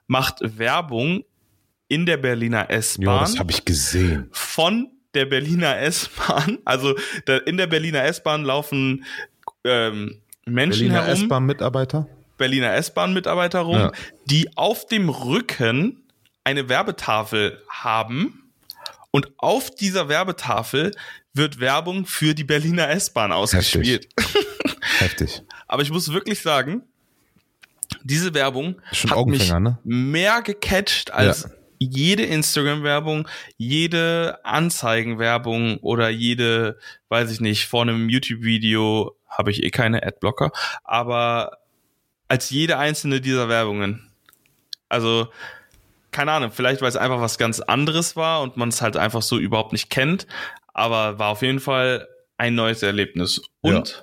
macht 0.07 0.39
Werbung 0.59 1.25
in 1.89 2.05
der 2.07 2.17
Berliner 2.17 2.69
Ja, 2.71 2.77
S-Bahn 2.77 3.21
das 3.21 3.39
habe 3.39 3.53
ich 3.53 3.65
gesehen. 3.65 4.29
von 4.33 4.89
der 5.15 5.27
Berliner 5.27 5.79
S-Bahn. 5.79 6.59
Also 6.65 6.95
da, 7.25 7.37
in 7.39 7.57
der 7.57 7.67
Berliner 7.69 8.05
S-Bahn 8.05 8.45
laufen 8.45 9.05
ähm, 9.65 10.21
Menschen 10.45 10.89
Berliner 10.89 11.05
herum, 11.07 11.23
S-Bahn-Mitarbeiter? 11.23 12.09
Berliner 12.37 12.75
S-Bahn-Mitarbeiter 12.75 13.61
rum, 13.61 13.79
Ja. 13.79 13.93
die 14.27 14.57
auf 14.57 14.87
dem 14.87 15.09
Rücken 15.09 16.03
eine 16.45 16.69
Werbetafel 16.69 17.63
haben 17.71 18.51
und 19.11 19.31
auf 19.39 19.75
dieser 19.75 20.09
Werbetafel 20.09 20.95
wird 21.33 21.61
Werbung 21.61 22.05
für 22.07 22.35
die 22.35 22.45
Berliner 22.45 22.89
S-Bahn 22.91 23.33
ausgespielt. 23.33 24.09
Heftig. 24.99 25.43
Aber 25.67 25.83
ich 25.83 25.91
muss 25.91 26.13
wirklich 26.13 26.41
sagen, 26.41 26.83
diese 28.07 28.35
Werbung 28.35 28.81
Schon 28.93 29.11
hat 29.11 29.27
mich 29.27 29.53
ne? 29.53 29.79
mehr 29.85 30.43
gecatcht 30.43 31.13
als 31.13 31.45
Ja. 31.45 31.51
jede 31.79 32.23
Instagram-Werbung, 32.25 33.29
jede 33.57 34.39
Anzeigenwerbung 34.45 35.79
oder 35.79 36.09
jede, 36.09 36.79
weiß 37.09 37.31
ich 37.31 37.41
nicht, 37.41 37.67
vor 37.67 37.83
einem 37.83 38.09
YouTube-Video 38.09 39.17
habe 39.29 39.51
ich 39.51 39.63
eh 39.63 39.71
keine 39.71 40.03
Adblocker, 40.03 40.53
aber 40.85 41.59
als 42.29 42.51
jede 42.51 42.79
einzelne 42.79 43.21
dieser 43.21 43.49
Werbungen. 43.49 44.11
Also, 44.89 45.29
keine 46.13 46.33
Ahnung, 46.33 46.51
vielleicht 46.53 46.81
weil 46.81 46.89
es 46.89 46.97
einfach 46.97 47.21
was 47.21 47.39
ganz 47.39 47.61
anderes 47.61 48.17
war 48.17 48.41
und 48.41 48.57
man 48.57 48.71
es 48.71 48.81
halt 48.81 48.97
einfach 48.97 49.23
so 49.23 49.39
überhaupt 49.39 49.73
nicht 49.73 49.91
kennt, 49.91 50.27
aber 50.73 51.19
war 51.19 51.29
auf 51.31 51.43
jeden 51.43 51.61
Fall 51.61 52.09
ein 52.39 52.55
neues 52.55 52.83
Erlebnis. 52.83 53.41
Und 53.61 54.03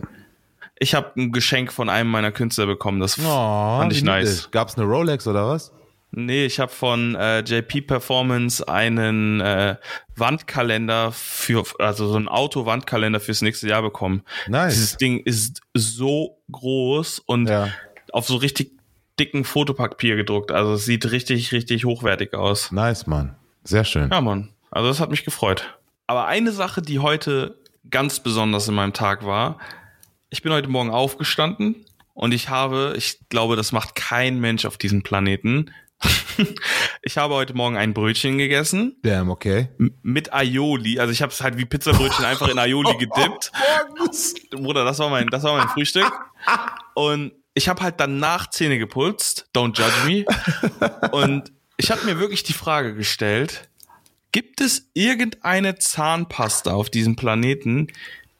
ich 0.79 0.95
habe 0.95 1.11
ein 1.17 1.31
Geschenk 1.31 1.71
von 1.71 1.89
einem 1.89 2.09
meiner 2.09 2.31
Künstler 2.31 2.65
bekommen, 2.65 2.99
das 2.99 3.17
Oh, 3.19 3.21
fand 3.23 3.93
ich 3.93 4.03
nice. 4.03 4.25
niedlich. 4.29 4.51
Gab's 4.51 4.75
eine 4.77 4.85
Rolex 4.85 5.27
oder 5.27 5.47
was? 5.47 5.71
Nee, 6.15 6.45
ich 6.45 6.59
habe 6.59 6.71
von 6.71 7.15
äh, 7.15 7.39
JP 7.39 7.81
Performance 7.87 8.67
einen 8.67 9.41
äh, 9.41 9.77
Wandkalender 10.15 11.11
für, 11.11 11.63
also 11.79 12.07
so 12.07 12.17
ein 12.17 12.27
Auto-Wandkalender 12.27 13.19
fürs 13.19 13.41
nächste 13.41 13.67
Jahr 13.67 13.81
bekommen. 13.81 14.21
Nice. 14.47 14.73
Dieses 14.73 14.97
Ding 14.97 15.19
ist 15.25 15.61
so 15.73 16.37
groß 16.51 17.17
und 17.19 17.49
Ja. 17.49 17.69
auf 18.11 18.27
so 18.27 18.35
richtig 18.35 18.73
dicken 19.19 19.43
Fotopapier 19.43 20.15
gedruckt. 20.15 20.51
Also 20.51 20.73
es 20.73 20.85
sieht 20.85 21.09
richtig, 21.11 21.51
richtig 21.51 21.83
hochwertig 21.85 22.33
aus. 22.35 22.71
Nice, 22.71 23.07
Mann. 23.07 23.35
Sehr 23.63 23.83
schön. 23.83 24.09
Ja, 24.11 24.21
Mann. 24.21 24.49
Also 24.69 24.87
das 24.89 24.99
hat 24.99 25.09
mich 25.09 25.23
gefreut. 25.25 25.77
Aber 26.05 26.27
eine 26.27 26.51
Sache, 26.51 26.81
die 26.83 26.99
heute 26.99 27.57
ganz 27.89 28.19
besonders 28.19 28.67
in 28.67 28.75
meinem 28.75 28.93
Tag 28.93 29.25
war, 29.25 29.57
ich 30.33 30.41
bin 30.41 30.51
heute 30.51 30.67
Morgen 30.67 30.89
aufgestanden 30.89 31.85
und 32.15 32.33
ich 32.33 32.49
habe, 32.49 32.95
ich 32.97 33.19
glaube, 33.29 33.55
das 33.55 33.71
macht 33.71 33.93
kein 33.93 34.39
Mensch 34.39 34.65
auf 34.65 34.79
diesem 34.79 35.03
Planeten. 35.03 35.71
ich 37.03 37.19
habe 37.19 37.35
heute 37.35 37.53
Morgen 37.53 37.77
ein 37.77 37.93
Brötchen 37.93 38.39
gegessen 38.39 38.97
Damn, 39.03 39.29
okay. 39.29 39.69
mit 40.01 40.33
Aioli. 40.33 40.99
Also 40.99 41.11
ich 41.11 41.21
habe 41.21 41.31
es 41.31 41.41
halt 41.41 41.59
wie 41.59 41.65
Pizzabrötchen 41.65 42.25
einfach 42.25 42.47
in 42.47 42.57
Aioli 42.57 42.93
gedippt. 42.97 43.51
Bruder, 44.49 44.83
das 44.83 44.97
war 44.97 45.11
mein, 45.11 45.27
das 45.27 45.43
war 45.43 45.55
mein 45.55 45.69
Frühstück. 45.69 46.11
Und 46.95 47.33
ich 47.53 47.69
habe 47.69 47.83
halt 47.83 47.99
danach 47.99 48.49
Zähne 48.49 48.79
geputzt. 48.79 49.47
Don't 49.55 49.77
judge 49.77 49.93
me. 50.07 51.11
Und 51.11 51.51
ich 51.77 51.91
habe 51.91 52.03
mir 52.05 52.17
wirklich 52.17 52.41
die 52.41 52.53
Frage 52.53 52.95
gestellt, 52.95 53.69
gibt 54.31 54.61
es 54.61 54.89
irgendeine 54.95 55.75
Zahnpasta 55.75 56.73
auf 56.73 56.89
diesem 56.89 57.15
Planeten, 57.15 57.89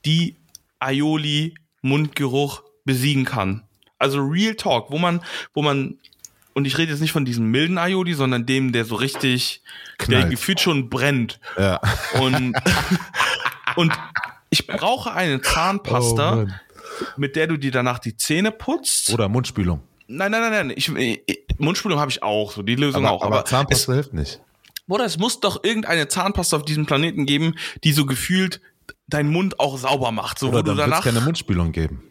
die 0.06 0.38
Aioli 0.80 1.54
Mundgeruch 1.84 2.64
besiegen 2.86 3.26
kann? 3.26 3.64
Also 4.00 4.20
Real 4.20 4.56
Talk, 4.56 4.90
wo 4.90 4.98
man, 4.98 5.22
wo 5.54 5.62
man, 5.62 5.98
und 6.54 6.66
ich 6.66 6.78
rede 6.78 6.92
jetzt 6.92 7.02
nicht 7.02 7.12
von 7.12 7.24
diesem 7.26 7.52
milden 7.52 7.78
Aioli, 7.78 8.14
sondern 8.16 8.46
dem, 8.48 8.72
der 8.72 8.86
so 8.86 8.96
richtig, 8.96 9.62
der 10.00 10.06
Knallt. 10.08 10.32
gefühlt 10.32 10.60
schon 10.60 10.90
brennt. 10.90 11.40
Ja. 11.58 11.80
Und, 12.20 12.54
und 13.76 13.94
ich 14.50 14.66
brauche 14.68 15.14
eine 15.14 15.42
Zahnpasta, 15.42 16.44
Oh, 16.44 16.48
mit 17.18 17.36
der 17.36 17.48
du 17.48 17.58
dir 17.58 17.72
danach 17.72 18.00
die 18.00 18.16
Zähne 18.18 18.52
putzt. 18.52 19.12
Oder 19.14 19.28
Mundspülung. 19.30 19.82
Nein, 20.08 20.32
nein, 20.32 20.42
nein, 20.42 20.68
nein. 20.68 20.74
Ich, 20.76 20.90
ich, 20.94 21.22
Mundspülung 21.58 22.00
habe 22.00 22.12
ich 22.12 22.22
auch, 22.22 22.52
so 22.52 22.62
die 22.62 22.76
Lösung 22.76 23.06
Aber, 23.06 23.16
auch. 23.16 23.24
aber, 23.24 23.38
Aber, 23.38 23.46
Zahnpasta 23.46 23.94
hilft 23.94 24.14
nicht. 24.14 24.34
es, 24.34 24.42
oder 24.88 25.06
es 25.06 25.18
muss 25.18 25.40
doch 25.40 25.64
irgendeine 25.64 26.08
Zahnpasta 26.08 26.58
auf 26.58 26.66
diesem 26.66 26.86
Planeten 26.86 27.26
geben, 27.26 27.56
die 27.84 27.94
so 27.94 28.06
gefühlt 28.06 28.62
deinen 29.08 29.30
Mund 29.32 29.60
auch 29.60 29.78
sauber 29.78 30.12
macht. 30.12 30.40
So, 30.40 30.48
Oder 30.50 30.58
wo 30.60 30.62
du 30.62 30.68
dann 30.70 30.78
wird 30.78 30.88
es 30.88 30.92
danach. 30.92 31.04
keine 31.04 31.22
Mundspülung 31.22 31.72
geben. 31.72 32.04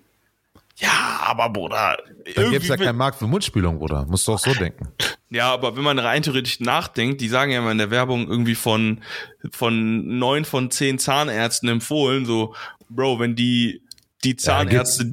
ja, 0.76 1.20
aber 1.24 1.48
Bruder. 1.50 1.98
Dann 2.34 2.54
es 2.54 2.68
ja 2.68 2.76
keinen 2.76 2.96
Markt 2.96 3.18
für 3.18 3.26
Mundspülung, 3.26 3.78
Bruder. 3.78 4.06
Musst 4.06 4.26
du 4.28 4.32
auch 4.32 4.38
so 4.38 4.52
denken. 4.54 4.88
Ja, 5.30 5.52
aber 5.52 5.76
wenn 5.76 5.82
man 5.84 5.98
rein 5.98 6.22
theoretisch 6.22 6.60
nachdenkt, 6.60 7.20
die 7.20 7.28
sagen 7.28 7.52
ja 7.52 7.58
immer 7.60 7.72
in 7.72 7.78
der 7.78 7.90
Werbung 7.90 8.28
irgendwie 8.28 8.54
von, 8.54 9.02
von 9.50 10.18
neun 10.18 10.44
von 10.44 10.70
zehn 10.70 10.98
Zahnärzten 10.98 11.68
empfohlen, 11.68 12.26
so, 12.26 12.54
Bro, 12.90 13.18
wenn 13.20 13.34
die, 13.34 13.82
die 14.24 14.36
Zahnärzte, 14.36 15.06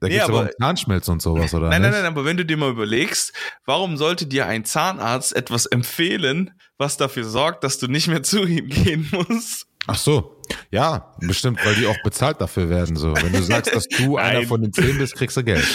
Da 0.00 0.06
Nee, 0.06 0.10
geht's 0.14 0.24
aber 0.24 0.38
aber- 0.40 0.46
um 0.48 0.52
Zahnschmelz 0.58 1.08
und 1.08 1.20
sowas, 1.22 1.52
oder 1.54 1.68
Nein, 1.68 1.82
nicht? 1.82 1.90
nein, 1.92 2.02
nein, 2.02 2.12
aber 2.12 2.24
wenn 2.24 2.36
du 2.36 2.44
dir 2.44 2.56
mal 2.56 2.70
überlegst, 2.70 3.32
warum 3.66 3.96
sollte 3.96 4.26
dir 4.26 4.46
ein 4.46 4.64
Zahnarzt 4.64 5.34
etwas 5.34 5.66
empfehlen, 5.66 6.52
was 6.78 6.96
dafür 6.96 7.24
sorgt, 7.24 7.64
dass 7.64 7.78
du 7.78 7.86
nicht 7.88 8.06
mehr 8.08 8.22
zu 8.22 8.44
ihm 8.44 8.68
gehen 8.68 9.10
musst? 9.12 9.66
Ach 9.86 9.96
so. 9.96 10.30
Ja, 10.70 11.14
bestimmt, 11.20 11.58
weil 11.64 11.74
die 11.74 11.86
auch 11.86 11.96
bezahlt 12.04 12.40
dafür 12.40 12.68
werden. 12.68 12.96
So, 12.96 13.14
wenn 13.16 13.32
du 13.32 13.42
sagst, 13.42 13.74
dass 13.74 13.88
du 13.88 14.16
einer 14.18 14.42
von 14.46 14.60
den 14.60 14.72
zehn 14.72 14.98
bist, 14.98 15.14
kriegst 15.16 15.36
du 15.36 15.42
Geld. 15.44 15.66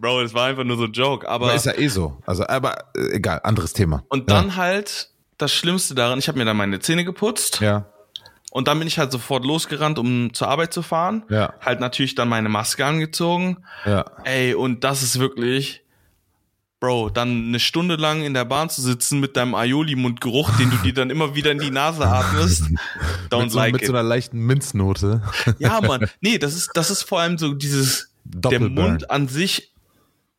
Bro, 0.00 0.22
das 0.22 0.32
war 0.34 0.46
einfach 0.46 0.64
nur 0.64 0.76
so 0.78 0.84
ein 0.84 0.92
Joke. 0.92 1.28
Aber 1.28 1.46
Aber 1.46 1.54
ist 1.54 1.66
ja 1.66 1.76
eh 1.78 1.88
so. 1.88 2.16
Also, 2.26 2.46
aber 2.46 2.76
äh, 2.96 3.16
egal, 3.16 3.40
anderes 3.44 3.72
Thema. 3.74 4.04
und 4.08 4.30
dann 4.30 4.56
halt 4.56 5.10
das 5.38 5.52
Schlimmste 5.52 5.94
daran, 5.94 6.18
ich 6.18 6.28
habe 6.28 6.38
mir 6.38 6.44
dann 6.46 6.56
meine 6.56 6.78
Zähne 6.80 7.04
geputzt 7.04 7.60
Ja. 7.60 7.84
und 8.52 8.68
dann 8.68 8.78
bin 8.78 8.88
ich 8.88 8.98
halt 8.98 9.12
sofort 9.12 9.44
losgerannt, 9.44 9.98
um 9.98 10.32
zur 10.32 10.48
Arbeit 10.48 10.72
zu 10.72 10.80
fahren. 10.80 11.24
Ja. 11.28 11.52
Halt 11.60 11.80
natürlich 11.80 12.14
dann 12.14 12.28
meine 12.30 12.48
Maske 12.48 12.86
angezogen. 12.86 13.58
Ja. 13.84 14.06
Ey, 14.24 14.54
und 14.54 14.82
das 14.82 15.02
ist 15.02 15.18
wirklich, 15.18 15.82
Bro, 16.78 17.08
dann 17.10 17.48
eine 17.48 17.58
Stunde 17.58 17.96
lang 17.96 18.22
in 18.22 18.34
der 18.34 18.44
Bahn 18.44 18.68
zu 18.68 18.82
sitzen 18.82 19.18
mit 19.18 19.34
deinem 19.36 19.54
Aioli-Mundgeruch, 19.54 20.50
den 20.58 20.70
du 20.70 20.76
dir 20.78 20.92
dann 20.92 21.08
immer 21.08 21.34
wieder 21.34 21.50
in 21.50 21.58
die 21.58 21.70
Nase 21.70 22.04
atmest. 22.06 22.64
Don't 23.30 23.44
Mit, 23.44 23.50
so, 23.52 23.56
like 23.58 23.72
mit 23.72 23.82
it. 23.82 23.86
so 23.86 23.94
einer 23.94 24.02
leichten 24.02 24.38
Minznote. 24.40 25.22
Ja, 25.58 25.80
Mann. 25.80 26.06
Nee, 26.20 26.36
das 26.38 26.54
ist, 26.54 26.70
das 26.74 26.90
ist 26.90 27.02
vor 27.04 27.20
allem 27.20 27.38
so 27.38 27.54
dieses, 27.54 28.10
der. 28.24 28.60
Mund 28.60 29.10
an 29.10 29.26
sich 29.26 29.72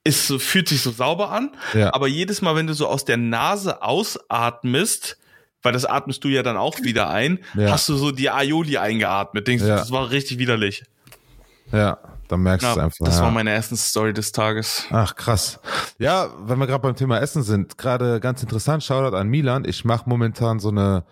ist 0.04 0.28
so, 0.28 0.38
fühlt 0.38 0.70
sich 0.70 0.82
so 0.82 0.92
sauber 0.92 1.32
an. 1.32 1.50
Ja. 1.74 1.94
Aber 1.94 2.08
jedes 2.08 2.42
Mal, 2.44 2.56
wenn 2.56 2.68
du 2.68 2.74
so 2.74 2.88
aus 2.88 3.04
der 3.04 3.18
Nase 3.18 3.82
ausatmest, 3.82 5.18
weil 5.64 5.74
das 5.74 5.86
atmest 5.86 6.24
du 6.24 6.28
ja 6.30 6.44
dann 6.44 6.56
auch 6.56 6.80
wieder 6.82 7.10
ein, 7.10 7.40
Ja. 7.56 7.72
hast 7.72 7.90
du 7.90 7.96
so 7.96 8.12
die 8.12 8.30
Aioli 8.30 8.78
eingeatmet. 8.78 9.48
Denkst 9.48 9.64
du, 9.64 9.70
Ja. 9.70 9.78
das 9.78 9.92
war 9.92 10.12
richtig 10.12 10.38
widerlich. 10.38 10.84
Ja, 11.72 11.98
dann 12.28 12.42
merkst 12.42 12.64
du 12.64 12.68
Ja, 12.68 12.74
es 12.74 12.78
einfach. 12.80 13.06
das 13.06 13.18
ja. 13.18 13.24
war 13.24 13.32
meine 13.32 13.52
erste 13.52 13.76
Story 13.78 14.14
des 14.14 14.32
Tages. 14.32 14.86
Ach, 14.90 15.16
krass. 15.16 15.60
Ja, 15.98 16.30
wenn 16.40 16.60
wir 16.60 16.68
gerade 16.68 16.82
beim 16.82 16.96
Thema 16.96 17.20
Essen 17.20 17.44
sind, 17.44 17.78
gerade 17.78 18.20
ganz 18.20 18.42
interessant, 18.42 18.84
Shoutout 18.84 19.16
an 19.16 19.28
Milan. 19.28 19.66
Ich 19.66 19.86
mache 19.86 20.10
momentan 20.10 20.60
so 20.60 20.70
eine, 20.70 21.06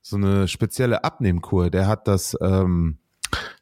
so 0.00 0.16
eine 0.16 0.48
spezielle 0.48 1.04
Abnehmkur. 1.04 1.70
Der 1.70 1.86
hat 1.86 2.06
das, 2.08 2.36
ähm, 2.40 2.98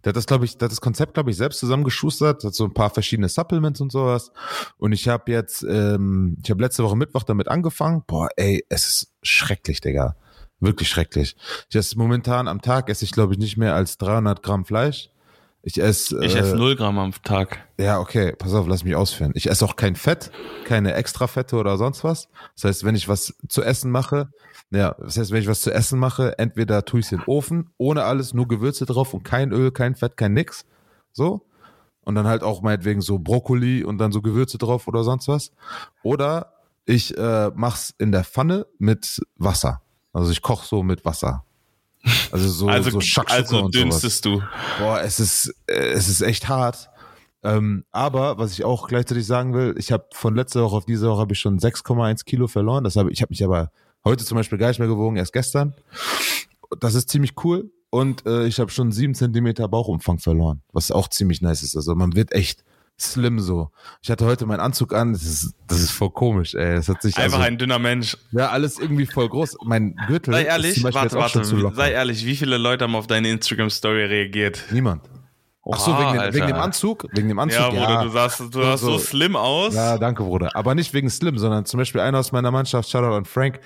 der 0.05 0.11
hat 0.11 0.17
das, 0.17 0.27
glaube 0.27 0.45
ich, 0.45 0.57
der 0.57 0.67
hat 0.67 0.73
das 0.73 0.81
Konzept, 0.81 1.15
glaube 1.15 1.31
ich, 1.31 1.37
selbst 1.37 1.61
zusammengeschustert, 1.61 2.45
hat 2.45 2.55
so 2.55 2.65
ein 2.65 2.75
paar 2.75 2.91
verschiedene 2.91 3.29
Supplements 3.29 3.81
und 3.81 3.93
sowas. 3.93 4.33
Und 4.77 4.93
ich 4.93 5.09
habe 5.09 5.31
jetzt, 5.31 5.63
ähm, 5.63 6.37
ich 6.43 6.51
habe 6.51 6.63
letzte 6.63 6.85
Woche 6.85 6.97
Mittwoch 6.97 7.25
damit 7.25 7.49
angefangen. 7.49 8.03
Boah, 8.07 8.29
ey, 8.37 8.65
es 8.69 8.87
ist 8.87 9.13
schrecklich, 9.23 9.81
Digga. 9.81 10.17
Wirklich 10.61 10.89
schrecklich. 10.89 11.37
Ich 11.69 11.77
esse 11.77 11.97
momentan 11.97 12.49
am 12.49 12.61
Tag, 12.61 12.89
esse 12.91 13.05
ich, 13.05 13.13
glaube 13.13 13.35
ich, 13.35 13.39
nicht 13.39 13.57
mehr 13.57 13.75
als 13.75 13.97
300 13.99 14.43
Gramm 14.43 14.65
Fleisch. 14.65 15.11
Ich 15.63 15.81
esse, 15.83 16.25
Ich 16.25 16.35
äh, 16.37 16.39
esse 16.39 16.57
0 16.57 16.77
Gramm 16.77 16.99
am 16.99 17.13
Tag. 17.25 17.59
ja, 17.79 17.99
okay, 17.99 18.33
pass 18.39 18.55
auf, 18.55 18.67
lass 18.69 18.85
mich 18.85 18.95
ausführen. 18.95 19.33
Ich 19.35 19.51
esse 19.51 19.65
auch 19.65 19.77
kein 19.77 19.97
Fett, 19.97 20.31
keine 20.65 20.95
Extrafette 20.95 21.57
oder 21.57 21.77
sonst 21.77 22.05
was. 22.05 22.29
Das 22.55 22.65
heißt, 22.65 22.85
wenn 22.85 22.95
ich 22.95 23.09
was 23.09 23.35
zu 23.49 23.63
essen 23.63 23.91
mache, 23.91 24.31
ja, 24.71 24.95
das 24.99 25.19
heißt, 25.19 25.31
wenn 25.31 25.43
ich 25.43 25.49
was 25.49 25.61
zu 25.61 25.73
essen 25.73 25.99
mache, 25.99 26.39
entweder 26.39 26.85
tue 26.85 27.01
ich 27.01 27.07
es 27.07 27.13
in 27.13 27.19
den 27.19 27.27
Ofen, 27.27 27.71
ohne 27.77 28.05
alles, 28.05 28.35
nur 28.35 28.47
Gewürze 28.49 28.87
drauf 28.87 29.15
und 29.15 29.25
kein 29.25 29.53
Öl, 29.53 29.71
kein 29.73 29.95
Fett, 29.95 30.17
kein 30.17 30.33
nix. 30.35 30.65
So. 31.13 31.43
Und 32.03 32.15
dann 32.15 32.27
halt 32.27 32.43
auch 32.43 32.63
meinetwegen 32.63 33.01
so 33.01 33.19
Brokkoli 33.19 33.83
und 33.85 33.99
dann 33.99 34.13
so 34.13 34.23
Gewürze 34.23 34.59
drauf 34.59 34.87
oder 34.89 35.05
sonst 35.05 35.29
was. 35.29 35.53
Oder 36.03 36.55
ich 36.87 37.17
äh, 37.19 37.51
mach's 37.55 37.95
in 37.99 38.13
der 38.13 38.25
Pfanne 38.25 38.67
mit 38.79 39.21
Wasser. 39.37 39.83
Also 40.13 40.31
ich 40.31 40.41
koche 40.41 40.67
so 40.67 40.83
mit 40.83 41.05
Wasser. 41.05 41.45
Also 42.31 42.49
so, 42.49 42.69
Also, 42.69 42.91
so 42.91 43.01
Shakshuka 43.01 43.35
also 43.35 43.69
dünstest 43.69 44.25
du. 44.25 44.43
Boah, 44.79 45.01
es 45.01 45.21
ist, 45.21 45.55
äh, 45.67 45.75
es 45.75 46.09
ist 46.09 46.21
echt 46.21 46.49
hart. 46.49 46.89
Ähm, 47.43 47.85
aber 47.93 48.39
was 48.39 48.53
ich 48.53 48.65
auch 48.65 48.89
gleichzeitig 48.89 49.27
sagen 49.27 49.55
will, 49.55 49.75
ich 49.79 49.93
habe 49.93 50.07
von 50.13 50.35
letzter 50.35 50.63
Woche 50.63 50.77
auf 50.77 50.87
diese 50.87 51.09
Woche 51.09 51.21
habe 51.21 51.33
ich 51.33 51.39
schon 51.39 51.59
6,1 51.59 52.25
Kilo 52.25 52.49
verloren. 52.49 52.85
Das 52.85 52.97
habe 52.97 53.13
ich 53.13 53.23
habe 53.23 53.31
mich 53.31 53.45
aber 53.45 53.71
heute 54.05 54.25
zum 54.25 54.37
Beispiel 54.37 54.59
gar 54.59 54.69
nicht 54.69 54.79
mehr 54.79 54.89
gewogen, 54.89 55.17
erst 55.17 55.33
gestern. 55.33 55.75
Das 56.81 56.95
ist 56.95 57.09
ziemlich 57.09 57.35
cool. 57.45 57.71
Und 57.91 58.27
äh, 58.27 58.47
ich 58.47 58.61
habe 58.61 58.71
schon 58.71 58.93
sieben 58.93 59.15
Zentimeter 59.15 59.67
Bauchumfang 59.69 60.19
verloren, 60.19 60.63
was 60.73 60.91
auch 60.91 61.09
ziemlich 61.09 61.41
nice 61.41 61.63
ist. 61.63 61.75
Also 61.75 61.95
man 61.95 62.15
wird 62.15 62.33
echt 62.33 62.65
slim 63.01 63.39
so. 63.39 63.71
Ich 64.03 64.11
hatte 64.11 64.25
heute 64.25 64.47
meinen 64.47 64.61
Anzug 64.61 64.95
an, 64.95 65.13
das 65.13 65.23
ist, 65.23 65.55
das 65.67 65.81
ist 65.81 65.91
voll 65.91 66.11
komisch, 66.11 66.55
ey. 66.55 66.75
Das 66.75 66.89
hat 66.89 67.03
sich 67.03 67.17
Einfach 67.17 67.39
also, 67.39 67.47
ein 67.47 67.59
dünner 67.59 67.79
Mensch. 67.79 68.17
ja 68.33 68.51
alles 68.51 68.79
irgendwie 68.79 69.07
voll 69.07 69.29
groß. 69.29 69.59
Mein 69.65 69.95
Gürtel 70.07 70.35
Sei 70.35 70.43
ist 70.43 70.49
ehrlich, 70.49 70.75
zum 70.75 70.83
Beispiel 70.85 71.13
warte, 71.19 71.45
warte, 71.45 71.75
sei 71.75 71.93
ehrlich, 71.93 72.25
wie 72.25 72.37
viele 72.37 72.59
Leute 72.59 72.85
haben 72.85 72.97
auf 72.97 73.07
deine 73.07 73.31
Instagram-Story 73.31 74.05
reagiert? 74.05 74.65
Niemand. 74.71 75.03
Ach 75.71 75.79
so, 75.79 75.91
Oha, 75.91 76.01
wegen, 76.15 76.23
dem- 76.23 76.35
wegen 76.35 76.47
dem 76.47 76.57
Anzug? 76.57 77.07
Wegen 77.13 77.29
dem 77.29 77.39
Anzug, 77.39 77.59
Ja, 77.61 77.69
Bruder, 77.69 78.03
du 78.05 78.09
sahst, 78.11 78.41
du 78.41 78.63
sahst 78.63 78.83
so, 78.83 78.93
so. 78.93 78.99
slim 78.99 79.37
aus. 79.37 79.75
Ja, 79.75 79.99
danke, 79.99 80.23
Bruder. 80.23 80.51
Aber 80.55 80.75
nicht 80.75 80.95
wegen 80.95 81.11
Slim, 81.11 81.37
sondern 81.39 81.65
zum 81.67 81.79
Beispiel 81.79 82.01
einer 82.01 82.19
aus 82.19 82.33
meiner 82.33 82.51
Mannschaft, 82.51 82.89
Shoutout 82.89 83.15
an 83.15 83.25
Frank, 83.27 83.61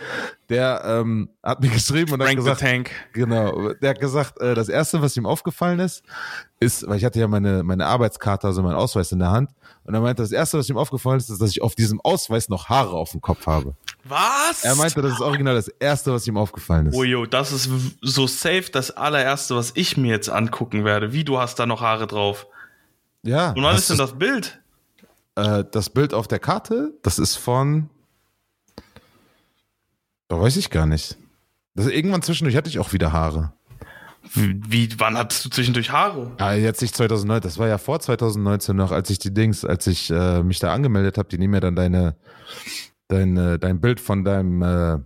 der 0.49 0.83
ähm, 0.85 1.29
hat 1.43 1.61
mir 1.61 1.69
geschrieben 1.71 2.13
und 2.13 2.21
hat 2.21 2.27
Frank 2.29 2.41
the 2.41 2.45
gesagt, 2.45 2.61
Tank. 2.61 2.91
genau, 3.13 3.73
der 3.75 3.91
hat 3.91 4.01
gesagt, 4.01 4.41
äh, 4.41 4.55
das 4.55 4.69
erste, 4.69 5.01
was 5.01 5.17
ihm 5.17 5.27
aufgefallen 5.27 5.79
ist, 5.81 6.03
ist, 6.59 6.87
weil 6.89 6.97
ich 6.97 7.05
hatte 7.05 7.21
ja 7.21 7.29
meine 7.29 7.63
meine 7.63 7.87
Arbeitskarte, 7.87 8.47
also 8.49 8.63
meinen 8.63 8.75
Ausweis 8.77 9.13
in 9.13 9.19
der 9.21 9.31
Hand, 9.31 9.51
und 9.85 9.95
er 9.95 10.01
meinte, 10.01 10.23
das 10.23 10.31
erste, 10.33 10.59
was 10.59 10.69
ihm 10.69 10.77
aufgefallen 10.79 11.19
ist, 11.19 11.29
ist, 11.31 11.41
dass 11.41 11.51
ich 11.51 11.61
auf 11.63 11.75
diesem 11.75 12.01
Ausweis 12.01 12.49
noch 12.49 12.69
Haare 12.69 12.93
auf 12.97 13.11
dem 13.13 13.21
Kopf 13.21 13.47
habe. 13.47 13.75
Was? 14.05 14.65
Er 14.65 14.75
meinte, 14.75 15.01
das 15.01 15.13
ist 15.13 15.21
original 15.21 15.55
das 15.55 15.69
erste, 15.69 16.13
was 16.13 16.27
ihm 16.27 16.37
aufgefallen 16.37 16.87
ist. 16.87 16.95
Oh 16.95 17.05
jo, 17.05 17.25
das 17.25 17.53
ist 17.53 17.71
so 18.01 18.27
safe 18.27 18.65
das 18.73 18.91
allererste, 18.91 19.55
was 19.55 19.73
ich 19.75 19.97
mir 19.97 20.11
jetzt 20.11 20.29
angucken 20.29 20.85
werde. 20.85 21.13
Wie, 21.13 21.25
du 21.25 21.39
hast 21.39 21.59
da 21.59 21.67
noch 21.67 21.81
Haare 21.81 22.07
drauf. 22.07 22.47
Ja. 23.23 23.51
Und 23.51 23.63
wann 23.63 23.75
das 23.75 23.83
ist 23.83 23.91
denn 23.91 23.99
das 23.99 24.19
Bild? 24.19 24.61
Äh, 25.37 25.65
das 25.71 25.91
Bild 25.91 26.15
auf 26.15 26.27
der 26.27 26.41
Karte, 26.41 26.93
das 27.03 27.19
ist 27.19 27.37
von. 27.37 27.89
Da 30.29 30.41
weiß 30.41 30.57
ich 30.57 30.71
gar 30.71 30.87
nicht. 30.87 31.17
Das 31.75 31.87
irgendwann 31.87 32.23
zwischendurch 32.23 32.57
hatte 32.57 32.69
ich 32.69 32.79
auch 32.79 32.93
wieder 32.93 33.13
Haare. 33.13 33.53
Wie, 34.35 34.89
wann 34.99 35.19
hattest 35.19 35.45
du 35.45 35.49
zwischendurch 35.49 35.91
Haare? 35.91 36.31
Ah, 36.39 36.53
jetzt 36.53 36.81
nicht 36.81 36.95
2009, 36.95 37.41
das 37.41 37.59
war 37.59 37.67
ja 37.67 37.77
vor 37.77 37.99
2019 37.99 38.77
noch, 38.77 38.93
als 38.93 39.11
ich 39.11 39.19
die 39.19 39.35
Dings, 39.35 39.65
als 39.65 39.87
ich 39.87 40.11
äh, 40.11 40.43
mich 40.43 40.61
da 40.61 40.73
angemeldet 40.73 41.19
habe, 41.19 41.29
die 41.29 41.39
nehmen 41.39 41.55
ja 41.55 41.61
dann 41.61 41.75
deine, 41.75 42.15
deine, 43.09 43.59
dein 43.59 43.81
Bild 43.81 44.01
von 44.01 44.25
deinem, 44.25 44.63
äh, 44.63 44.99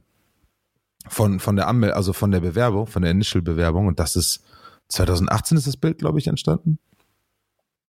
von, 1.09 1.39
von 1.41 1.57
der 1.57 1.69
Anmel 1.69 1.93
also 1.93 2.13
von 2.13 2.31
der 2.31 2.41
Bewerbung, 2.41 2.87
von 2.87 3.03
der 3.03 3.11
Initial-Bewerbung 3.13 3.87
und 3.87 3.99
das 4.01 4.17
ist 4.17 4.43
2018 4.89 5.57
ist 5.59 5.67
das 5.67 5.77
Bild, 5.77 5.99
glaube 5.99 6.19
ich, 6.19 6.27
entstanden. 6.29 6.79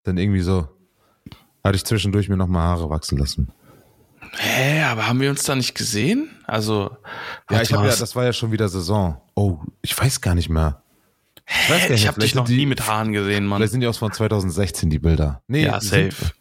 Dann 0.03 0.17
irgendwie 0.17 0.41
so, 0.41 0.67
hatte 1.63 1.75
ich 1.75 1.85
zwischendurch 1.85 2.29
mir 2.29 2.37
nochmal 2.37 2.63
Haare 2.63 2.89
wachsen 2.89 3.17
lassen. 3.17 3.51
Hä, 4.37 4.81
aber 4.83 5.07
haben 5.07 5.19
wir 5.21 5.29
uns 5.29 5.43
da 5.43 5.55
nicht 5.55 5.75
gesehen? 5.75 6.29
Also, 6.45 6.95
Ja, 7.49 7.61
ich 7.61 7.71
habe 7.73 7.87
ja, 7.87 7.95
das 7.95 8.15
war 8.15 8.25
ja 8.25 8.33
schon 8.33 8.51
wieder 8.51 8.67
Saison. 8.67 9.21
Oh, 9.35 9.59
ich 9.81 9.97
weiß 9.97 10.21
gar 10.21 10.35
nicht 10.35 10.49
mehr. 10.49 10.81
Ich, 11.47 11.69
weiß 11.69 11.81
gar 11.81 11.85
ich 11.85 11.89
nicht, 11.91 12.07
habe 12.07 12.19
dich 12.19 12.35
noch 12.35 12.45
die- 12.45 12.57
nie 12.57 12.65
mit 12.65 12.87
Haaren 12.87 13.13
gesehen, 13.13 13.45
Mann. 13.45 13.59
Vielleicht 13.59 13.71
sind 13.71 13.81
die 13.81 13.87
aus 13.87 13.97
von 13.97 14.11
2016, 14.11 14.89
die 14.89 14.99
Bilder. 14.99 15.41
Nee, 15.47 15.65
Ja, 15.65 15.79
die 15.79 15.85
sind- 15.85 16.13
safe. 16.13 16.31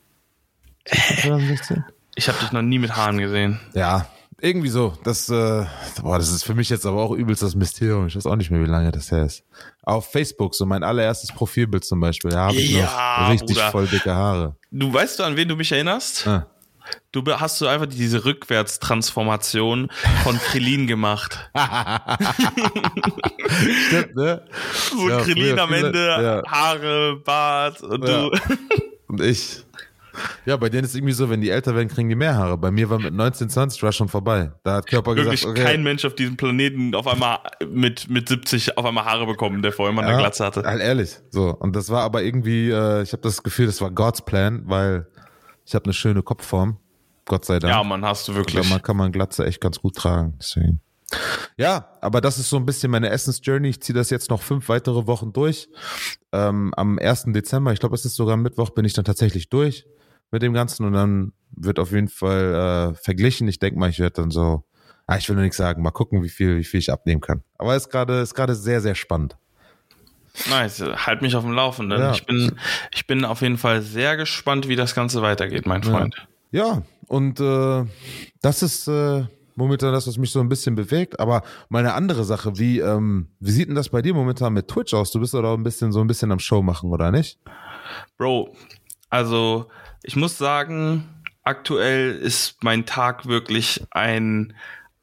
2016? 1.23 1.85
Ich 2.17 2.29
habe 2.29 2.39
dich 2.41 2.51
noch 2.53 2.63
nie 2.63 2.79
mit 2.79 2.97
Haaren 2.97 3.19
gesehen. 3.19 3.61
Ja, 3.75 4.07
irgendwie 4.41 4.69
so. 4.71 4.97
Das, 5.05 5.29
äh, 5.29 5.65
boah, 6.03 6.19
das 6.19 6.31
ist 6.31 6.45
für 6.45 6.55
mich 6.55 6.69
jetzt 6.71 6.85
aber 6.87 7.03
auch 7.03 7.13
übelst 7.13 7.43
das 7.43 7.55
Mysterium. 7.55 8.07
Ich 8.07 8.17
weiß 8.17 8.27
auch 8.27 8.37
nicht 8.37 8.51
mehr, 8.51 8.61
wie 8.63 8.67
lange 8.71 8.91
das 8.91 9.11
her 9.13 9.25
ist. 9.25 9.45
Auf 9.83 10.11
Facebook, 10.11 10.55
so 10.55 10.67
mein 10.67 10.83
allererstes 10.83 11.31
Profilbild 11.33 11.85
zum 11.85 12.01
Beispiel, 12.01 12.31
da 12.31 12.47
habe 12.47 12.57
ich 12.57 12.71
Ja, 12.73 13.19
noch 13.21 13.31
richtig 13.33 13.57
Bruder. 13.57 13.71
voll 13.71 13.87
dicke 13.87 14.15
Haare. 14.15 14.57
Du 14.71 14.93
weißt 14.93 15.19
du, 15.19 15.23
an 15.25 15.37
wen 15.37 15.49
du 15.49 15.57
mich 15.57 15.71
erinnerst? 15.73 16.27
Ah. 16.27 16.47
Du 17.11 17.23
hast 17.27 17.61
du 17.61 17.67
einfach 17.67 17.87
diese 17.87 18.25
Rückwärtstransformation 18.25 19.91
von 20.23 20.39
Krillin 20.39 20.87
gemacht. 20.87 21.51
Stimmt, 23.89 24.15
ne? 24.17 24.43
So 24.91 25.09
Ja, 25.09 25.21
Krillin 25.21 25.59
am 25.59 25.73
Ende, 25.73 26.07
ja. 26.07 26.43
Haare, 26.51 27.17
Bart 27.25 27.83
und 27.83 28.07
Ja. 28.07 28.29
du. 28.29 28.31
Und 29.09 29.21
ich. 29.21 29.65
Ja, 30.45 30.57
bei 30.57 30.69
denen 30.69 30.85
ist 30.85 30.95
irgendwie 30.95 31.13
so, 31.13 31.29
wenn 31.29 31.41
die 31.41 31.51
älter 31.51 31.75
werden, 31.75 31.89
kriegen 31.89 32.09
die 32.09 32.15
mehr 32.15 32.37
Haare. 32.37 32.57
Bei 32.57 32.71
mir 32.71 32.89
war 32.89 32.99
mit 32.99 33.13
19, 33.13 33.51
20 33.51 33.83
war 33.83 33.93
schon 33.93 34.09
vorbei. 34.09 34.53
Da 34.63 34.77
hat 34.77 34.87
Körper 34.87 35.17
Wirklich 35.17 35.41
gesagt, 35.41 35.59
okay, 35.59 35.65
kein 35.65 35.83
Mensch 35.83 36.05
auf 36.05 36.15
diesem 36.15 36.37
Planeten 36.37 36.95
auf 36.95 37.07
einmal 37.07 37.39
mit, 37.69 38.09
mit 38.09 38.29
70 38.29 38.79
auf 38.79 38.85
einmal 38.85 39.05
Haare 39.05 39.27
bekommen, 39.27 39.63
der 39.63 39.73
vorher 39.73 39.93
immer 39.93 40.03
eine 40.03 40.13
Ja, 40.13 40.19
Glatze 40.19 40.45
hatte. 40.45 40.63
Halt 40.63 40.81
ehrlich. 40.81 41.19
So. 41.31 41.55
Und 41.55 41.75
das 41.75 41.91
war 41.91 42.03
aber 42.03 42.23
irgendwie, 42.23 42.71
äh, 42.71 43.03
ich 43.03 43.13
habe 43.13 43.23
das 43.23 43.43
Gefühl, 43.43 43.67
das 43.67 43.81
war 43.81 43.91
God's 43.91 44.23
Plan, 44.23 44.63
weil 44.67 45.07
ich 45.65 45.75
habe 45.75 45.85
eine 45.85 45.95
schöne 45.95 46.23
Kopfform. 46.23 46.79
Gott 47.27 47.45
sei 47.45 47.59
Dank. 47.59 47.75
Ja, 47.75 47.83
Mann, 47.83 48.05
hast 48.05 48.29
du 48.29 48.35
wirklich. 48.35 48.71
man 48.71 48.81
kann 48.81 48.97
man 48.97 49.11
Glatze 49.11 49.45
echt 49.45 49.61
ganz 49.61 49.81
gut 49.81 49.97
tragen. 49.97 50.35
Deswegen. 50.39 50.81
Ja, 51.57 51.89
aber 52.01 52.21
das 52.21 52.39
ist 52.39 52.51
so 52.51 52.57
ein 52.57 52.67
bisschen 52.67 52.91
meine 52.91 53.11
Essensjourney. 53.11 53.69
Ich 53.69 53.81
ziehe 53.81 53.95
das 53.95 54.11
jetzt 54.11 54.31
noch 54.31 54.43
fünf 54.43 54.69
weitere 54.69 55.07
Wochen 55.07 55.33
durch. 55.33 55.69
Ähm, 56.33 56.73
am 56.77 56.99
1. 56.99 57.27
Dezember, 57.29 57.73
ich 57.73 57.81
glaube, 57.81 57.95
es 57.95 58.05
ist 58.05 58.15
sogar 58.15 58.37
Mittwoch, 58.37 58.71
bin 58.71 58.85
ich 58.85 58.93
dann 58.93 59.05
tatsächlich 59.05 59.49
durch 59.49 59.87
mit 60.31 60.43
dem 60.43 60.53
Ganzen 60.53 60.85
und 60.85 60.93
dann 60.93 61.33
wird 61.51 61.79
auf 61.79 61.93
jeden 61.93 62.09
Fall 62.09 62.93
äh, 62.93 62.95
verglichen. 62.95 63.49
Ich 63.49 63.59
denke 63.59 63.79
mal, 63.79 63.91
ich 63.91 63.99
werde 63.99 64.23
dann 64.23 64.31
so, 64.31 64.65
ah, 65.07 65.17
ich 65.17 65.29
will 65.29 65.37
nur 65.37 65.43
nichts 65.45 65.57
sagen, 65.57 65.83
mal 65.83 65.91
gucken, 65.91 66.23
wie 66.23 66.29
viel, 66.29 66.57
wie 66.57 66.65
viel 66.65 66.81
ich 66.81 66.93
abnehmen 66.93 67.21
kann. 67.21 67.43
Aber 67.59 67.77
ist 67.77 67.89
gerade, 67.89 68.21
ist 68.21 68.35
gerade 68.35 68.55
sehr, 68.55 68.81
sehr 68.81 68.95
spannend. 68.95 69.37
Nice, 70.51 70.83
halt 70.83 71.23
mich 71.23 71.35
auf 71.35 71.45
dem 71.45 71.53
Laufenden. 71.53 71.99
Ja. 71.99 72.13
Ich 72.13 72.27
bin, 72.27 72.59
ich 72.93 73.07
bin 73.07 73.25
auf 73.25 73.41
jeden 73.41 73.57
Fall 73.57 73.81
sehr 73.81 74.17
gespannt, 74.17 74.69
wie 74.69 74.77
das 74.77 74.95
Ganze 74.95 75.23
weitergeht, 75.23 75.67
mein 75.67 75.83
Freund. 75.83 76.15
Ja, 76.51 76.83
und 77.07 77.41
äh, 77.41 77.85
das 78.43 78.63
ist, 78.63 78.87
äh, 78.87 79.25
momentan 79.57 79.93
das, 79.93 80.07
was 80.07 80.19
mich 80.19 80.31
so 80.31 80.41
ein 80.41 80.49
bisschen 80.49 80.75
bewegt. 80.75 81.19
Aber 81.19 81.43
meine 81.69 81.95
andere 81.95 82.25
Sache, 82.25 82.59
wie, 82.59 82.79
ähm, 82.81 83.29
wie 83.41 83.51
sieht 83.51 83.69
denn 83.69 83.75
das 83.75 83.89
bei 83.89 84.03
dir 84.03 84.15
momentan 84.15 84.53
mit 84.53 84.69
Twitch 84.69 84.95
aus? 84.95 85.11
Du 85.11 85.19
bist 85.19 85.35
doch 85.35 85.55
ein 85.55 85.63
bisschen 85.63 85.91
so 85.93 86.01
ein 86.01 86.07
bisschen 86.07 86.31
am 86.31 86.39
Show 86.39 86.63
machen, 86.63 86.91
oder 86.91 87.11
nicht? 87.11 87.39
Bro, 88.19 88.55
also 89.11 89.67
ich 90.07 90.17
muss 90.17 90.39
sagen, 90.39 91.05
aktuell 91.43 92.15
ist 92.15 92.63
mein 92.63 92.87
Tag 92.87 93.27
wirklich 93.27 93.85
ein, 93.91 94.55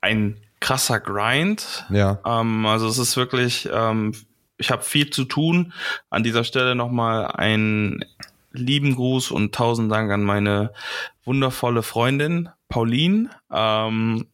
ein 0.02 0.38
krasser 0.62 1.00
Grind. 1.00 1.86
Ja. 1.90 2.20
Ähm, 2.26 2.66
also 2.66 2.88
es 2.88 2.98
ist 2.98 3.18
wirklich, 3.18 3.70
ähm, 3.72 4.14
ich 4.58 4.72
habe 4.72 4.82
viel 4.82 5.10
zu 5.10 5.26
tun. 5.26 5.74
An 6.10 6.24
dieser 6.24 6.46
Stelle 6.46 6.74
nochmal 6.74 7.28
einen 7.28 8.06
lieben 8.54 8.96
Gruß 8.96 9.32
und 9.32 9.54
tausend 9.54 9.92
Dank 9.92 10.10
an 10.12 10.24
meine 10.24 10.72
wundervolle 11.26 11.84
Freundin 11.84 12.50
Pauline. 12.70 13.30
Ähm, 13.52 14.28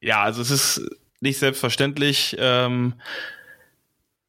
ja, 0.00 0.22
also 0.22 0.42
es 0.42 0.50
ist 0.50 0.88
nicht 1.20 1.38
selbstverständlich, 1.38 2.36
ähm, 2.38 2.94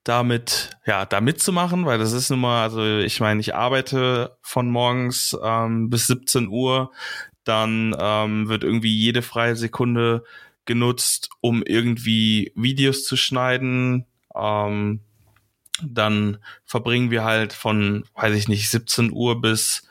damit, 0.08 0.72
ja, 0.86 1.06
da 1.06 1.20
mitzumachen, 1.20 1.86
weil 1.86 2.00
das 2.00 2.14
ist 2.14 2.30
nun 2.30 2.40
mal, 2.40 2.64
also 2.64 2.82
ich 3.00 3.20
meine, 3.20 3.42
ich 3.42 3.56
arbeite 3.56 4.38
von 4.42 4.70
morgens 4.70 5.38
ähm, 5.44 5.90
bis 5.90 6.08
17 6.08 6.48
Uhr, 6.48 6.92
dann 7.44 7.96
ähm, 8.00 8.48
wird 8.48 8.64
irgendwie 8.64 8.96
jede 8.96 9.22
freie 9.22 9.56
Sekunde 9.56 10.24
genutzt, 10.66 11.30
um 11.42 11.64
irgendwie 11.64 12.52
Videos 12.56 13.04
zu 13.04 13.18
schneiden. 13.18 14.06
Ähm, 14.36 15.02
dann 15.84 16.38
verbringen 16.66 17.12
wir 17.12 17.24
halt 17.24 17.54
von, 17.54 18.06
weiß 18.16 18.36
ich 18.36 18.48
nicht, 18.48 18.70
17 18.70 19.12
Uhr 19.12 19.42
bis 19.42 19.84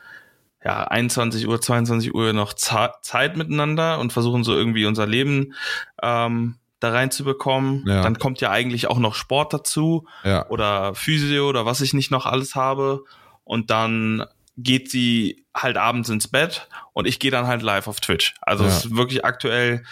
ja, 0.63 0.83
21 0.85 1.47
Uhr, 1.47 1.61
22 1.61 2.13
Uhr 2.13 2.33
noch 2.33 2.53
Zeit 2.53 3.37
miteinander 3.37 3.99
und 3.99 4.11
versuchen 4.11 4.43
so 4.43 4.53
irgendwie 4.53 4.85
unser 4.85 5.05
Leben 5.05 5.53
ähm, 6.01 6.55
da 6.79 6.91
reinzubekommen. 6.91 7.83
Ja. 7.87 8.01
Dann 8.01 8.19
kommt 8.19 8.41
ja 8.41 8.51
eigentlich 8.51 8.87
auch 8.87 8.99
noch 8.99 9.15
Sport 9.15 9.53
dazu 9.53 10.07
ja. 10.23 10.47
oder 10.49 10.93
Physio 10.95 11.49
oder 11.49 11.65
was 11.65 11.81
ich 11.81 11.93
nicht 11.93 12.11
noch 12.11 12.25
alles 12.25 12.55
habe. 12.55 13.03
Und 13.43 13.69
dann 13.69 14.25
geht 14.57 14.89
sie 14.89 15.45
halt 15.55 15.77
abends 15.77 16.09
ins 16.09 16.27
Bett 16.27 16.67
und 16.93 17.07
ich 17.07 17.19
gehe 17.19 17.31
dann 17.31 17.47
halt 17.47 17.61
live 17.61 17.87
auf 17.87 17.99
Twitch. 17.99 18.35
Also 18.41 18.63
ja. 18.63 18.69
es 18.69 18.85
ist 18.85 18.95
wirklich 18.95 19.23
aktuell 19.23 19.83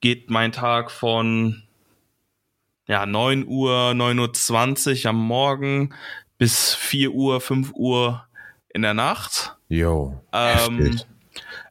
geht 0.00 0.30
mein 0.30 0.52
Tag 0.52 0.90
von 0.90 1.62
ja, 2.86 3.06
9 3.06 3.46
Uhr, 3.46 3.92
9.20 3.94 5.04
Uhr 5.04 5.10
am 5.10 5.16
Morgen 5.16 5.94
bis 6.38 6.74
4 6.74 7.12
Uhr, 7.12 7.40
5 7.40 7.72
Uhr 7.74 8.26
in 8.68 8.82
der 8.82 8.94
Nacht. 8.94 9.56
Jo. 9.68 10.22
Ähm, 10.32 11.00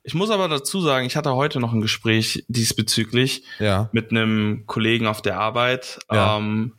ich 0.05 0.13
muss 0.13 0.29
aber 0.29 0.47
dazu 0.47 0.81
sagen, 0.81 1.07
ich 1.07 1.15
hatte 1.15 1.33
heute 1.33 1.59
noch 1.59 1.73
ein 1.73 1.81
Gespräch 1.81 2.45
diesbezüglich 2.47 3.43
ja. 3.57 3.89
mit 3.91 4.11
einem 4.11 4.67
Kollegen 4.67 5.07
auf 5.07 5.23
der 5.23 5.39
Arbeit. 5.39 5.97
Ja. 6.11 6.37
Ähm, 6.37 6.73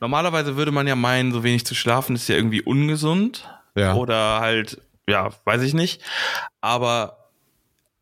normalerweise 0.00 0.56
würde 0.56 0.72
man 0.72 0.86
ja 0.86 0.96
meinen, 0.96 1.30
so 1.30 1.44
wenig 1.44 1.66
zu 1.66 1.74
schlafen 1.74 2.16
ist 2.16 2.26
ja 2.26 2.36
irgendwie 2.36 2.62
ungesund. 2.62 3.46
Ja. 3.74 3.94
Oder 3.94 4.40
halt, 4.40 4.80
ja, 5.06 5.28
weiß 5.44 5.60
ich 5.60 5.74
nicht. 5.74 6.00
Aber 6.62 7.28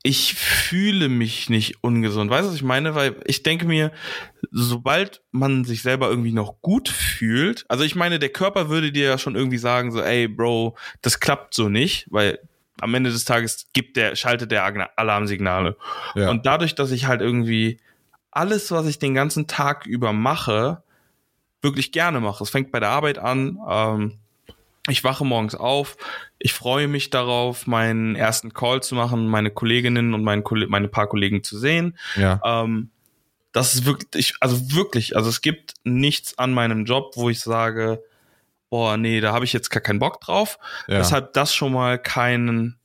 ich 0.04 0.34
fühle 0.34 1.08
mich 1.08 1.50
nicht 1.50 1.82
ungesund. 1.82 2.30
Weißt 2.30 2.44
du, 2.44 2.50
was 2.50 2.54
ich 2.54 2.62
meine? 2.62 2.94
Weil 2.94 3.16
ich 3.24 3.42
denke 3.42 3.66
mir, 3.66 3.90
sobald 4.52 5.22
man 5.32 5.64
sich 5.64 5.82
selber 5.82 6.08
irgendwie 6.08 6.32
noch 6.32 6.62
gut 6.62 6.88
fühlt, 6.88 7.64
also 7.68 7.82
ich 7.82 7.96
meine, 7.96 8.20
der 8.20 8.28
Körper 8.28 8.68
würde 8.68 8.92
dir 8.92 9.06
ja 9.06 9.18
schon 9.18 9.34
irgendwie 9.34 9.58
sagen, 9.58 9.90
so, 9.90 10.00
ey, 10.00 10.28
Bro, 10.28 10.76
das 11.02 11.18
klappt 11.18 11.52
so 11.52 11.68
nicht, 11.68 12.06
weil 12.10 12.38
am 12.80 12.94
Ende 12.94 13.10
des 13.10 13.24
Tages 13.24 13.66
gibt 13.72 13.96
der, 13.96 14.16
schaltet 14.16 14.50
der 14.50 14.64
Alarmsignale. 14.96 15.76
Ja. 16.14 16.30
Und 16.30 16.46
dadurch, 16.46 16.74
dass 16.74 16.90
ich 16.90 17.06
halt 17.06 17.20
irgendwie 17.20 17.80
alles, 18.30 18.70
was 18.70 18.86
ich 18.86 18.98
den 18.98 19.14
ganzen 19.14 19.46
Tag 19.46 19.86
über 19.86 20.12
mache, 20.12 20.82
wirklich 21.62 21.92
gerne 21.92 22.20
mache. 22.20 22.44
Es 22.44 22.50
fängt 22.50 22.70
bei 22.70 22.80
der 22.80 22.90
Arbeit 22.90 23.18
an, 23.18 23.58
ähm, 23.68 24.18
ich 24.88 25.04
wache 25.04 25.24
morgens 25.24 25.54
auf, 25.54 25.96
ich 26.38 26.52
freue 26.52 26.88
mich 26.88 27.10
darauf, 27.10 27.66
meinen 27.66 28.16
ersten 28.16 28.54
Call 28.54 28.82
zu 28.82 28.94
machen, 28.94 29.26
meine 29.26 29.50
Kolleginnen 29.50 30.14
und 30.14 30.22
meine, 30.22 30.42
meine 30.68 30.88
paar 30.88 31.08
Kollegen 31.08 31.42
zu 31.42 31.58
sehen. 31.58 31.98
Ja. 32.16 32.40
Ähm, 32.44 32.90
das 33.52 33.74
ist 33.74 33.84
wirklich, 33.86 34.34
also 34.40 34.72
wirklich, 34.72 35.16
also 35.16 35.28
es 35.28 35.40
gibt 35.40 35.74
nichts 35.84 36.38
an 36.38 36.52
meinem 36.52 36.84
Job, 36.84 37.12
wo 37.16 37.28
ich 37.28 37.40
sage, 37.40 38.02
boah, 38.70 38.96
nee, 38.96 39.20
da 39.20 39.32
habe 39.32 39.44
ich 39.44 39.52
jetzt 39.52 39.70
gar 39.70 39.80
keinen 39.80 39.98
Bock 39.98 40.20
drauf. 40.20 40.58
Ja. 40.86 40.98
Deshalb 40.98 41.32
das 41.32 41.54
schon 41.54 41.72
mal 41.72 41.98
keinen, 41.98 42.78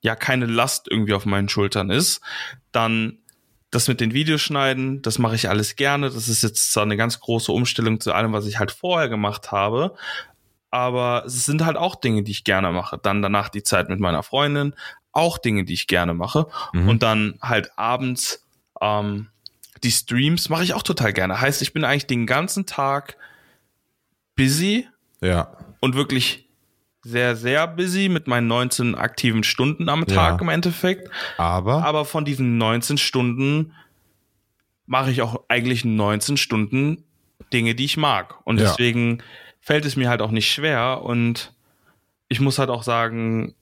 ja, 0.00 0.16
keine 0.16 0.46
Last 0.46 0.88
irgendwie 0.90 1.14
auf 1.14 1.26
meinen 1.26 1.48
Schultern 1.48 1.90
ist. 1.90 2.20
Dann 2.72 3.18
das 3.70 3.88
mit 3.88 4.00
den 4.00 4.14
Videoschneiden, 4.14 5.02
das 5.02 5.18
mache 5.18 5.34
ich 5.34 5.48
alles 5.48 5.74
gerne. 5.74 6.08
Das 6.10 6.28
ist 6.28 6.42
jetzt 6.42 6.72
zwar 6.72 6.84
eine 6.84 6.96
ganz 6.96 7.18
große 7.18 7.50
Umstellung 7.50 8.00
zu 8.00 8.12
allem, 8.12 8.32
was 8.32 8.46
ich 8.46 8.58
halt 8.58 8.70
vorher 8.70 9.08
gemacht 9.08 9.50
habe 9.50 9.96
aber 10.74 11.22
es 11.24 11.46
sind 11.46 11.64
halt 11.64 11.76
auch 11.76 11.94
Dinge, 11.94 12.24
die 12.24 12.32
ich 12.32 12.42
gerne 12.42 12.72
mache. 12.72 12.98
Dann 13.00 13.22
danach 13.22 13.48
die 13.48 13.62
Zeit 13.62 13.88
mit 13.88 14.00
meiner 14.00 14.24
Freundin, 14.24 14.74
auch 15.12 15.38
Dinge, 15.38 15.64
die 15.64 15.72
ich 15.72 15.86
gerne 15.86 16.14
mache. 16.14 16.48
Mhm. 16.72 16.88
Und 16.88 17.04
dann 17.04 17.38
halt 17.40 17.78
abends 17.78 18.44
ähm, 18.80 19.28
die 19.84 19.92
Streams 19.92 20.48
mache 20.48 20.64
ich 20.64 20.74
auch 20.74 20.82
total 20.82 21.12
gerne. 21.12 21.40
Heißt, 21.40 21.62
ich 21.62 21.72
bin 21.72 21.84
eigentlich 21.84 22.08
den 22.08 22.26
ganzen 22.26 22.66
Tag 22.66 23.16
busy. 24.34 24.88
Ja. 25.20 25.56
Und 25.80 25.94
wirklich 25.94 26.48
sehr, 27.02 27.36
sehr 27.36 27.66
busy 27.66 28.08
mit 28.08 28.26
meinen 28.26 28.46
19 28.46 28.94
aktiven 28.94 29.44
Stunden 29.44 29.88
am 29.88 30.06
Tag 30.06 30.36
ja. 30.36 30.40
im 30.40 30.48
Endeffekt. 30.48 31.10
Aber? 31.36 31.84
Aber 31.84 32.04
von 32.04 32.24
diesen 32.24 32.56
19 32.56 32.96
Stunden 32.96 33.74
mache 34.86 35.10
ich 35.10 35.22
auch 35.22 35.44
eigentlich 35.48 35.84
19 35.84 36.36
Stunden 36.36 37.04
Dinge, 37.52 37.74
die 37.74 37.84
ich 37.84 37.96
mag. 37.96 38.36
Und 38.44 38.58
ja. 38.58 38.66
deswegen 38.66 39.22
fällt 39.60 39.84
es 39.84 39.96
mir 39.96 40.08
halt 40.08 40.22
auch 40.22 40.30
nicht 40.30 40.50
schwer 40.50 41.02
und 41.02 41.52
ich 42.28 42.40
muss 42.40 42.58
halt 42.58 42.70
auch 42.70 42.82
sagen, 42.82 43.54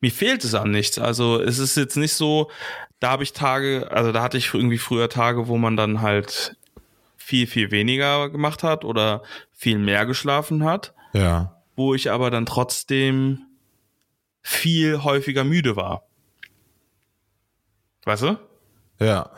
mir 0.00 0.10
fehlt 0.10 0.44
es 0.44 0.54
an 0.54 0.70
nichts. 0.70 0.98
Also 0.98 1.40
es 1.40 1.58
ist 1.58 1.76
jetzt 1.76 1.96
nicht 1.96 2.12
so, 2.12 2.50
da 3.00 3.10
habe 3.10 3.22
ich 3.22 3.32
Tage, 3.32 3.88
also 3.90 4.12
da 4.12 4.22
hatte 4.22 4.38
ich 4.38 4.52
irgendwie 4.52 4.78
früher 4.78 5.08
Tage, 5.08 5.48
wo 5.48 5.56
man 5.56 5.76
dann 5.76 6.02
halt 6.02 6.56
viel, 7.22 7.46
viel 7.46 7.70
weniger 7.70 8.28
gemacht 8.30 8.62
hat 8.62 8.84
oder 8.84 9.22
viel 9.52 9.78
mehr 9.78 10.06
geschlafen 10.06 10.64
hat. 10.64 10.92
Ja. 11.12 11.62
Wo 11.76 11.94
ich 11.94 12.10
aber 12.10 12.30
dann 12.30 12.46
trotzdem 12.46 13.46
viel 14.42 15.02
häufiger 15.04 15.44
müde 15.44 15.76
war. 15.76 16.06
Weißt 18.04 18.22
du? 18.22 18.38
Ja. 18.98 19.30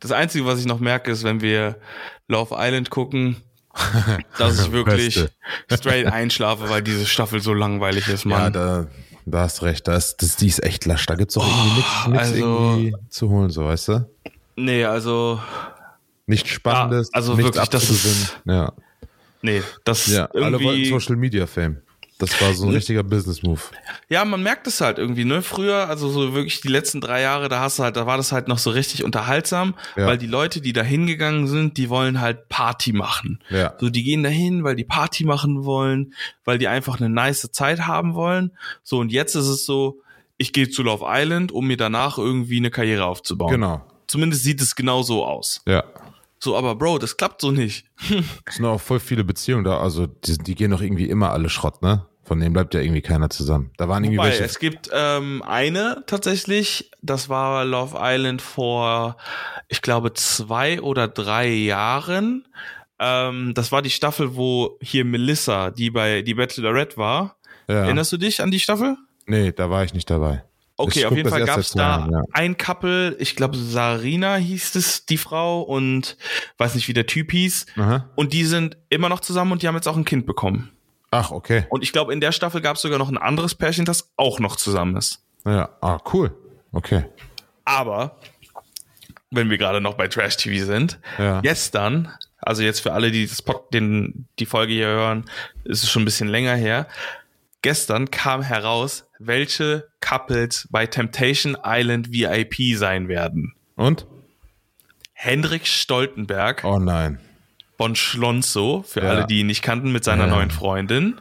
Das 0.00 0.10
Einzige, 0.10 0.44
was 0.44 0.58
ich 0.58 0.66
noch 0.66 0.80
merke, 0.80 1.10
ist, 1.10 1.22
wenn 1.22 1.40
wir 1.40 1.76
Love 2.26 2.56
Island 2.58 2.90
gucken, 2.90 3.36
dass 4.38 4.60
ich 4.60 4.72
wirklich 4.72 5.24
straight 5.72 6.06
einschlafe, 6.06 6.68
weil 6.68 6.82
diese 6.82 7.06
Staffel 7.06 7.40
so 7.40 7.54
langweilig 7.54 8.08
ist, 8.08 8.24
Mann. 8.24 8.42
Ja, 8.42 8.50
da, 8.50 8.86
da 9.24 9.40
hast 9.40 9.62
recht. 9.62 9.86
Das, 9.88 10.16
das, 10.16 10.36
die 10.36 10.48
ist 10.48 10.62
echt 10.62 10.84
lasch. 10.84 11.06
Da 11.06 11.14
gibt's 11.14 11.36
auch 11.36 11.46
irgendwie 11.46 11.76
nichts, 11.76 12.06
nichts 12.08 12.28
also, 12.28 12.44
irgendwie 12.44 12.96
zu 13.08 13.30
holen, 13.30 13.50
so, 13.50 13.64
weißt 13.64 13.88
du? 13.88 14.10
Nee, 14.56 14.84
also. 14.84 15.40
Nichts 16.26 16.50
Spannendes. 16.50 17.08
Ja, 17.12 17.16
also 17.16 17.36
wirklich, 17.38 17.68
das 17.68 17.90
ist. 17.90 18.38
Ja. 18.44 18.72
Nee, 19.42 19.62
das 19.84 20.06
ja, 20.06 20.28
irgendwie. 20.32 20.44
Alle 20.44 20.64
wollten 20.64 20.84
Social 20.86 21.16
Media 21.16 21.46
Fame. 21.46 21.82
Das 22.18 22.40
war 22.40 22.54
so 22.54 22.66
ein 22.66 22.72
richtiger 22.72 23.02
Business-Move. 23.02 23.60
Ja, 24.08 24.24
man 24.24 24.42
merkt 24.42 24.68
es 24.68 24.80
halt 24.80 24.98
irgendwie, 24.98 25.24
ne? 25.24 25.42
Früher, 25.42 25.88
also 25.88 26.08
so 26.08 26.32
wirklich 26.32 26.60
die 26.60 26.68
letzten 26.68 27.00
drei 27.00 27.20
Jahre, 27.22 27.48
da 27.48 27.60
hast 27.60 27.78
du 27.78 27.82
halt, 27.82 27.96
da 27.96 28.06
war 28.06 28.16
das 28.16 28.30
halt 28.30 28.46
noch 28.46 28.58
so 28.58 28.70
richtig 28.70 29.02
unterhaltsam, 29.02 29.74
ja. 29.96 30.06
weil 30.06 30.16
die 30.16 30.28
Leute, 30.28 30.60
die 30.60 30.72
da 30.72 30.82
hingegangen 30.82 31.48
sind, 31.48 31.76
die 31.76 31.90
wollen 31.90 32.20
halt 32.20 32.48
Party 32.48 32.92
machen. 32.92 33.42
Ja. 33.50 33.74
So, 33.80 33.90
die 33.90 34.04
gehen 34.04 34.22
dahin, 34.22 34.62
weil 34.62 34.76
die 34.76 34.84
Party 34.84 35.24
machen 35.24 35.64
wollen, 35.64 36.14
weil 36.44 36.58
die 36.58 36.68
einfach 36.68 37.00
eine 37.00 37.08
nice 37.08 37.50
Zeit 37.50 37.80
haben 37.80 38.14
wollen. 38.14 38.52
So, 38.84 39.00
und 39.00 39.10
jetzt 39.10 39.34
ist 39.34 39.48
es 39.48 39.66
so, 39.66 40.00
ich 40.36 40.52
gehe 40.52 40.70
zu 40.70 40.84
Love 40.84 41.04
Island, 41.08 41.50
um 41.50 41.66
mir 41.66 41.76
danach 41.76 42.16
irgendwie 42.16 42.58
eine 42.58 42.70
Karriere 42.70 43.06
aufzubauen. 43.06 43.50
Genau. 43.50 43.84
Zumindest 44.06 44.44
sieht 44.44 44.60
es 44.60 44.76
genau 44.76 45.02
so 45.02 45.24
aus. 45.24 45.62
Ja. 45.66 45.82
So, 46.44 46.58
aber 46.58 46.74
Bro, 46.74 46.98
das 46.98 47.16
klappt 47.16 47.40
so 47.40 47.50
nicht. 47.50 47.86
es 48.44 48.56
sind 48.56 48.66
auch 48.66 48.80
voll 48.80 49.00
viele 49.00 49.24
Beziehungen 49.24 49.64
da, 49.64 49.80
also 49.80 50.06
die, 50.06 50.36
die 50.36 50.54
gehen 50.54 50.72
doch 50.72 50.82
irgendwie 50.82 51.08
immer 51.08 51.30
alle 51.30 51.48
Schrott, 51.48 51.80
ne? 51.80 52.04
Von 52.22 52.38
denen 52.38 52.52
bleibt 52.52 52.74
ja 52.74 52.80
irgendwie 52.80 53.00
keiner 53.00 53.30
zusammen. 53.30 53.70
Da 53.78 53.88
waren 53.88 54.04
irgendwie 54.04 54.18
Wobei, 54.18 54.28
welche. 54.28 54.44
Es 54.44 54.58
gibt 54.58 54.90
ähm, 54.92 55.42
eine 55.42 56.04
tatsächlich, 56.06 56.90
das 57.00 57.30
war 57.30 57.64
Love 57.64 57.96
Island 57.98 58.42
vor, 58.42 59.16
ich 59.68 59.80
glaube, 59.80 60.12
zwei 60.12 60.82
oder 60.82 61.08
drei 61.08 61.48
Jahren. 61.48 62.46
Ähm, 62.98 63.54
das 63.54 63.72
war 63.72 63.80
die 63.80 63.90
Staffel, 63.90 64.36
wo 64.36 64.78
hier 64.82 65.06
Melissa, 65.06 65.70
die 65.70 65.90
bei 65.90 66.20
die 66.20 66.34
Bachelorette 66.34 66.98
war. 66.98 67.36
Ja. 67.68 67.84
Erinnerst 67.84 68.12
du 68.12 68.18
dich 68.18 68.42
an 68.42 68.50
die 68.50 68.60
Staffel? 68.60 68.98
Nee, 69.24 69.52
da 69.52 69.70
war 69.70 69.82
ich 69.82 69.94
nicht 69.94 70.10
dabei. 70.10 70.44
Okay, 70.76 71.00
ich 71.00 71.06
auf 71.06 71.16
jeden 71.16 71.28
Fall 71.30 71.44
gab 71.44 71.58
es 71.58 71.70
da 71.70 72.08
ja. 72.10 72.22
ein 72.32 72.56
Couple, 72.56 73.14
ich 73.18 73.36
glaube 73.36 73.56
Sarina 73.56 74.36
hieß 74.36 74.74
es, 74.74 75.06
die 75.06 75.18
Frau, 75.18 75.62
und 75.62 76.16
weiß 76.58 76.74
nicht, 76.74 76.88
wie 76.88 76.92
der 76.92 77.06
Typ 77.06 77.30
hieß. 77.30 77.66
Aha. 77.76 78.10
Und 78.16 78.32
die 78.32 78.44
sind 78.44 78.76
immer 78.90 79.08
noch 79.08 79.20
zusammen 79.20 79.52
und 79.52 79.62
die 79.62 79.68
haben 79.68 79.76
jetzt 79.76 79.86
auch 79.86 79.96
ein 79.96 80.04
Kind 80.04 80.26
bekommen. 80.26 80.72
Ach, 81.12 81.30
okay. 81.30 81.66
Und 81.68 81.84
ich 81.84 81.92
glaube, 81.92 82.12
in 82.12 82.20
der 82.20 82.32
Staffel 82.32 82.60
gab 82.60 82.74
es 82.74 82.82
sogar 82.82 82.98
noch 82.98 83.08
ein 83.08 83.18
anderes 83.18 83.54
Pärchen, 83.54 83.84
das 83.84 84.10
auch 84.16 84.40
noch 84.40 84.56
zusammen 84.56 84.96
ist. 84.96 85.22
Ja, 85.46 85.68
ah, 85.80 85.98
cool. 86.12 86.34
Okay. 86.72 87.04
Aber, 87.64 88.16
wenn 89.30 89.48
wir 89.48 89.58
gerade 89.58 89.80
noch 89.80 89.94
bei 89.94 90.08
Trash 90.08 90.36
TV 90.36 90.64
sind, 90.66 90.98
Ja. 91.18 91.40
gestern, 91.40 92.12
also 92.40 92.62
jetzt 92.62 92.80
für 92.80 92.92
alle, 92.92 93.12
die 93.12 93.28
das 93.28 93.42
Pod, 93.42 93.72
den, 93.72 94.26
die 94.40 94.46
Folge 94.46 94.72
hier 94.72 94.88
hören, 94.88 95.24
ist 95.62 95.84
es 95.84 95.90
schon 95.90 96.02
ein 96.02 96.06
bisschen 96.06 96.28
länger 96.28 96.56
her. 96.56 96.88
Gestern 97.62 98.10
kam 98.10 98.42
heraus, 98.42 99.06
welche 99.18 99.88
Couples 100.00 100.68
bei 100.70 100.86
Temptation 100.86 101.56
Island 101.64 102.10
VIP 102.12 102.76
sein 102.76 103.08
werden. 103.08 103.54
Und? 103.76 104.06
Hendrik 105.12 105.66
Stoltenberg 105.66 106.62
Oh 106.64 106.78
nein. 106.78 107.18
von 107.78 107.94
Schlonzo, 107.96 108.82
für 108.86 109.02
Ja. 109.02 109.10
alle, 109.10 109.26
die 109.26 109.40
ihn 109.40 109.46
nicht 109.46 109.62
kannten, 109.62 109.92
mit 109.92 110.04
seiner 110.04 110.26
Ja. 110.26 110.30
neuen 110.34 110.50
Freundin. 110.50 111.20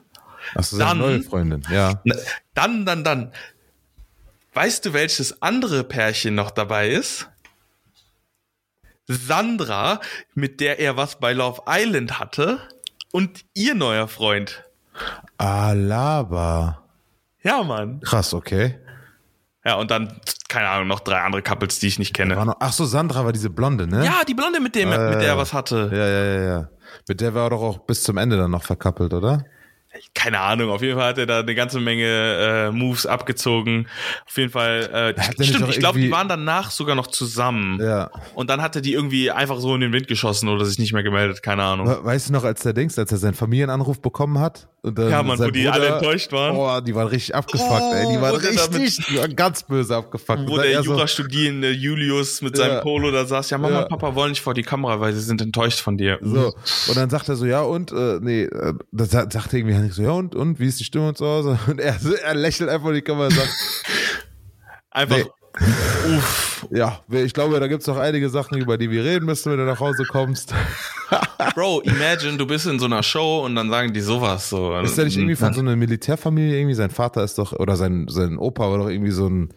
Achso, 0.56 0.76
seine 0.76 0.90
Dann- 0.90 0.98
neue 1.00 1.22
Freundin. 1.24 1.64
Ja. 1.72 2.02
Dann, 2.54 2.86
dann, 2.86 3.04
dann. 3.04 3.32
Weißt 4.54 4.86
du, 4.86 4.94
welches 4.94 5.42
andere 5.42 5.84
Pärchen 5.84 6.36
noch 6.36 6.52
dabei 6.52 6.90
ist? 6.90 7.30
Sandra, 9.08 10.00
mit 10.34 10.60
der 10.60 10.80
er 10.80 10.96
was 10.98 11.20
bei 11.20 11.34
Love 11.34 11.62
Island 11.68 12.20
hatte, 12.20 12.60
und 13.12 13.46
ihr 13.54 13.76
neuer 13.76 14.08
Freund. 14.08 14.64
Alaba. 15.38 16.83
Ja, 17.44 17.64
Mann. 17.64 18.00
Krass, 18.02 18.34
okay. 18.34 18.80
Ja, 19.66 19.76
und 19.76 19.92
dann, 19.92 20.20
keine 20.50 20.68
Ahnung, 20.70 20.88
noch 20.88 21.00
drei 21.00 21.22
andere 21.22 21.42
Couples, 21.42 21.80
die 21.80 21.88
ich 21.88 22.00
nicht 22.00 22.14
kenne. 22.14 22.36
Noch, 22.36 22.56
ach 22.60 22.74
so, 22.74 22.86
Sandra 22.86 23.24
war 23.24 23.32
diese 23.32 23.50
Blonde, 23.50 23.88
ne? 23.88 24.04
Ja, 24.04 24.22
die 24.28 24.34
Blonde, 24.34 24.60
mit, 24.60 24.76
dem, 24.76 24.90
mit 24.90 24.98
der 24.98 25.22
er 25.22 25.38
was 25.38 25.54
hatte. 25.54 25.90
Ja, 25.92 26.08
ja, 26.08 26.24
ja, 26.24 26.44
ja. 26.44 26.70
Mit 27.08 27.22
der 27.22 27.34
war 27.34 27.46
er 27.46 27.50
doch 27.52 27.62
auch 27.62 27.78
bis 27.80 28.04
zum 28.04 28.18
Ende 28.18 28.38
dann 28.38 28.52
noch 28.52 28.64
verkappelt, 28.64 29.14
oder? 29.14 29.46
Keine 30.16 30.40
Ahnung, 30.40 30.70
auf 30.72 30.82
jeden 30.82 30.98
Fall 30.98 31.10
hat 31.10 31.18
er 31.18 31.26
da 31.26 31.40
eine 31.42 31.54
ganze 31.56 31.80
Menge 31.80 32.06
äh, 32.06 32.72
Moves 32.72 33.06
abgezogen. 33.06 33.88
Auf 34.28 34.38
jeden 34.38 34.50
Fall, 34.50 35.14
äh, 35.18 35.44
stimmt, 35.44 35.70
ich 35.70 35.78
glaube, 35.80 36.00
die 36.00 36.06
irgendwie- 36.06 36.12
waren 36.12 36.28
danach 36.28 36.72
sogar 36.72 36.96
noch 36.96 37.08
zusammen. 37.08 37.80
Ja. 37.82 38.10
Und 38.34 38.50
dann 38.50 38.62
hat 38.62 38.76
er 38.76 38.82
die 38.82 38.94
irgendwie 38.94 39.30
einfach 39.32 39.60
so 39.60 39.76
in 39.76 39.82
den 39.82 39.94
Wind 39.94 40.08
geschossen 40.08 40.50
oder 40.50 40.66
sich 40.66 40.80
nicht 40.80 40.94
mehr 40.94 41.04
gemeldet, 41.04 41.44
keine 41.44 41.64
Ahnung. 41.64 41.88
We- 41.88 42.04
Weißt 42.04 42.30
du 42.30 42.34
noch, 42.34 42.44
als 42.44 42.62
der 42.64 42.74
Dings, 42.74 42.98
als 42.98 43.12
er 43.12 43.18
seinen 43.20 43.34
Familienanruf 43.36 44.02
bekommen 44.02 44.40
hat? 44.40 44.68
Und 44.82 44.98
dann 44.98 45.10
Ja, 45.10 45.24
Mann, 45.24 45.38
sein 45.38 45.48
wo 45.48 45.52
die 45.52 45.68
alle 45.70 45.88
enttäuscht 45.88 46.32
waren. 46.34 46.58
Oh, 46.58 46.82
die 46.82 46.94
waren 46.94 47.08
richtig 47.08 47.34
abgefuckt, 47.36 47.72
Oh, 47.72 47.94
ey. 47.94 48.06
Die 48.16 48.22
waren 48.22 48.42
da 48.42 48.50
richtig, 48.50 49.06
die 49.08 49.18
waren 49.18 49.34
ganz 49.36 49.64
böse 49.64 49.96
abgefuckt. 49.96 50.42
Wo 50.48 50.58
der 50.58 50.72
er 50.72 50.84
so, 50.84 50.98
Julius 51.72 52.42
mit 52.42 52.58
seinem 52.58 52.74
Ja. 52.74 52.82
Polo 52.82 53.10
da 53.12 53.26
saß, 53.26 53.50
ja, 53.52 53.58
Mama 53.58 53.74
Ja. 53.76 53.82
und 53.84 53.90
Papa 53.90 54.14
wollen 54.16 54.32
nicht 54.32 54.42
vor 54.42 54.54
die 54.54 54.64
Kamera, 54.64 55.00
weil 55.00 55.14
sie 55.14 55.22
sind 55.22 55.42
enttäuscht 55.42 55.80
von 55.80 55.98
dir. 55.98 56.20
So, 56.22 56.54
und 56.88 56.98
dann 56.98 57.10
sagt 57.10 57.30
er 57.30 57.36
so, 57.36 57.46
ja, 57.46 57.62
und, 57.62 57.92
äh, 57.94 58.20
nee, 58.22 58.44
äh, 58.44 58.74
das 58.92 59.12
sa- 59.12 59.28
sagt 59.30 59.54
er 59.54 59.60
irgendwie 59.84 59.92
Henrik 59.92 59.94
so, 59.94 60.02
ja, 60.04 60.12
und, 60.12 60.36
und, 60.36 60.60
wie 60.60 60.68
ist 60.68 60.80
die 60.80 60.84
Stimmung 60.84 61.16
zu 61.16 61.26
Hause? 61.26 61.60
Und 61.68 61.80
er, 61.80 61.98
er 62.24 62.36
lächelt 62.36 62.70
einfach 62.70 62.90
in 62.90 62.96
die 62.96 63.02
Kamera 63.02 63.26
und 63.28 63.34
sagt, 63.34 63.50
Einfach, 64.92 65.18
Nee. 65.18 65.26
uff. 66.18 66.66
ja, 66.72 67.00
ich 67.12 67.34
glaube, 67.34 67.60
da 67.60 67.68
gibt's 67.68 67.86
noch 67.86 67.98
einige 67.98 68.30
Sachen, 68.30 68.58
über 68.58 68.78
die 68.78 68.90
wir 68.90 69.04
reden 69.04 69.26
müssen, 69.26 69.52
wenn 69.52 69.60
du 69.60 69.66
nach 69.66 69.80
Hause 69.80 70.04
kommst. 70.06 70.54
Bro, 71.54 71.82
imagine, 71.82 72.38
du 72.38 72.48
bist 72.48 72.66
in 72.66 72.80
so 72.80 72.86
einer 72.86 73.04
Show 73.04 73.46
und 73.46 73.56
dann 73.56 73.70
sagen 73.70 73.94
die 73.94 74.02
sowas 74.02 74.50
so. 74.50 74.76
Ist 74.80 74.98
der 74.98 75.06
nicht 75.06 75.18
irgendwie 75.18 75.36
von 75.36 75.54
so 75.54 75.60
einer 75.60 75.76
Militärfamilie? 75.76 76.58
Irgendwie 76.58 76.74
sein 76.74 76.90
Vater 76.90 77.24
ist 77.24 77.38
doch, 77.38 77.54
oder 77.54 77.76
sein, 77.76 78.08
sein 78.10 78.40
Opa 78.40 78.72
war 78.72 78.80
doch 78.80 78.90
irgendwie 78.90 79.12
so 79.12 79.28
ein, 79.28 79.50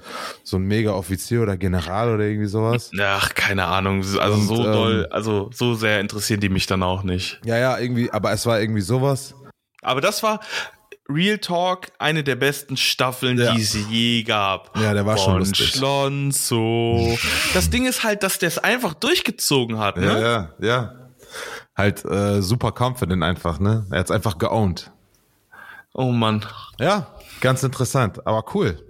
so 0.44 0.58
ein 0.58 0.64
Mega-Offizier 0.64 1.40
oder 1.40 1.56
General 1.56 2.14
oder 2.14 2.24
irgendwie 2.24 2.48
sowas. 2.48 2.90
Ach, 3.00 3.34
keine 3.34 3.64
Ahnung. 3.64 4.00
Also 4.00 4.34
Und, 4.34 4.46
so 4.46 4.56
ähm, 4.66 4.72
doll, 4.72 5.06
also 5.10 5.48
so 5.54 5.74
sehr 5.74 6.00
interessieren 6.00 6.40
die 6.40 6.50
mich 6.50 6.66
dann 6.66 6.82
auch 6.82 7.04
nicht. 7.04 7.40
Ja, 7.46 7.56
ja, 7.56 7.78
irgendwie, 7.78 8.10
aber 8.10 8.32
es 8.32 8.44
war 8.44 8.60
irgendwie 8.60 8.82
sowas. 8.82 9.34
Aber 9.86 10.00
das 10.00 10.22
war 10.22 10.40
Real 11.08 11.38
Talk, 11.38 11.88
eine 11.98 12.24
der 12.24 12.34
besten 12.36 12.76
Staffeln, 12.76 13.38
Ja. 13.38 13.54
die 13.54 13.62
es 13.62 13.74
je 13.88 14.22
gab. 14.24 14.76
Ja, 14.76 14.92
der 14.92 15.06
war 15.06 15.16
schon 15.16 15.32
Von 15.34 15.38
lustig. 15.38 15.68
Schlonzo. 15.68 17.16
Das 17.54 17.70
Ding 17.70 17.86
ist 17.86 18.02
halt, 18.04 18.22
dass 18.22 18.38
der 18.38 18.48
es 18.48 18.58
einfach 18.58 18.94
durchgezogen 18.94 19.78
hat, 19.78 19.96
ne? 19.96 20.06
Ja, 20.06 20.18
ja, 20.18 20.48
ja. 20.60 20.92
Halt 21.76 22.04
äh, 22.04 22.40
super 22.42 22.72
confident 22.76 23.22
einfach, 23.22 23.60
ne? 23.60 23.86
Er 23.90 24.00
hat's 24.00 24.10
einfach 24.10 24.38
geowned. 24.38 24.90
Oh 25.94 26.10
Mann. 26.10 26.44
Ja, 26.80 27.14
ganz 27.40 27.62
interessant, 27.62 28.26
aber 28.26 28.44
cool. 28.54 28.82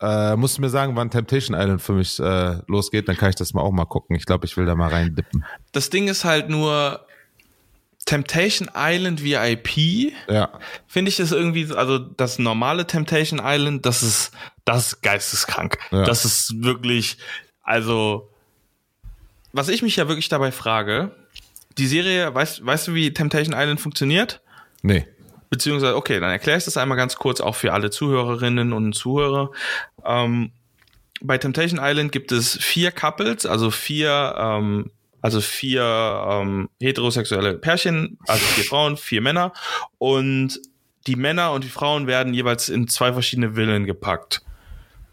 Äh, 0.00 0.34
musst 0.36 0.58
du 0.58 0.60
mir 0.62 0.68
sagen, 0.70 0.96
wann 0.96 1.10
Temptation 1.10 1.56
Island 1.56 1.80
für 1.80 1.92
mich 1.92 2.18
äh, 2.18 2.56
losgeht, 2.66 3.08
dann 3.08 3.16
kann 3.16 3.30
ich 3.30 3.36
das 3.36 3.54
mal 3.54 3.62
auch 3.62 3.70
mal 3.70 3.84
gucken. 3.86 4.16
Ich 4.16 4.26
glaube, 4.26 4.44
ich 4.44 4.56
will 4.56 4.66
da 4.66 4.74
mal 4.74 4.88
rein 4.90 5.14
dippen. 5.14 5.44
Das 5.72 5.88
Ding 5.88 6.08
ist 6.08 6.24
halt 6.24 6.48
nur 6.48 7.06
Temptation 8.08 8.70
Island 8.74 9.22
VIP. 9.22 10.14
Ja. 10.30 10.48
Finde 10.86 11.10
ich 11.10 11.18
das 11.18 11.30
irgendwie, 11.30 11.64
so- 11.64 11.76
also 11.76 11.98
das 11.98 12.38
normale 12.38 12.86
Temptation 12.86 13.38
Island, 13.44 13.84
das 13.84 14.02
ist, 14.02 14.30
das 14.64 14.86
ist 14.94 15.02
geisteskrank. 15.02 15.76
Ja. 15.90 16.04
Das 16.04 16.24
ist 16.24 16.62
wirklich, 16.62 17.18
also, 17.62 18.30
was 19.52 19.68
ich 19.68 19.82
mich 19.82 19.96
ja 19.96 20.08
wirklich 20.08 20.30
dabei 20.30 20.52
frage, 20.52 21.14
die 21.76 21.86
Serie, 21.86 22.34
weißt, 22.34 22.64
weißt 22.64 22.88
du, 22.88 22.94
wie 22.94 23.12
Temptation 23.12 23.54
Island 23.54 23.78
funktioniert? 23.78 24.40
Nee. 24.80 25.06
Beziehungsweise, 25.50 25.94
okay, 25.94 26.18
dann 26.18 26.30
erkläre 26.30 26.56
ich 26.56 26.64
das 26.64 26.78
einmal 26.78 26.96
ganz 26.96 27.16
kurz, 27.16 27.42
auch 27.42 27.56
für 27.56 27.74
alle 27.74 27.90
Zuhörerinnen 27.90 28.72
und 28.72 28.94
Zuhörer. 28.94 29.50
Ähm, 30.02 30.52
bei 31.20 31.36
Temptation 31.36 31.78
Island 31.82 32.10
gibt 32.12 32.32
es 32.32 32.56
vier 32.56 32.90
Couples, 32.90 33.44
also 33.44 33.70
vier, 33.70 34.34
ähm, 34.38 34.90
also 35.20 35.40
vier 35.40 35.82
ähm, 36.28 36.68
heterosexuelle 36.80 37.54
Pärchen, 37.54 38.18
also 38.26 38.44
vier 38.44 38.64
Frauen, 38.64 38.96
vier 38.96 39.20
Männer. 39.20 39.52
Und 39.98 40.60
die 41.06 41.16
Männer 41.16 41.52
und 41.52 41.64
die 41.64 41.68
Frauen 41.68 42.06
werden 42.06 42.34
jeweils 42.34 42.68
in 42.68 42.88
zwei 42.88 43.12
verschiedene 43.12 43.54
Villen 43.54 43.84
gepackt. 43.86 44.42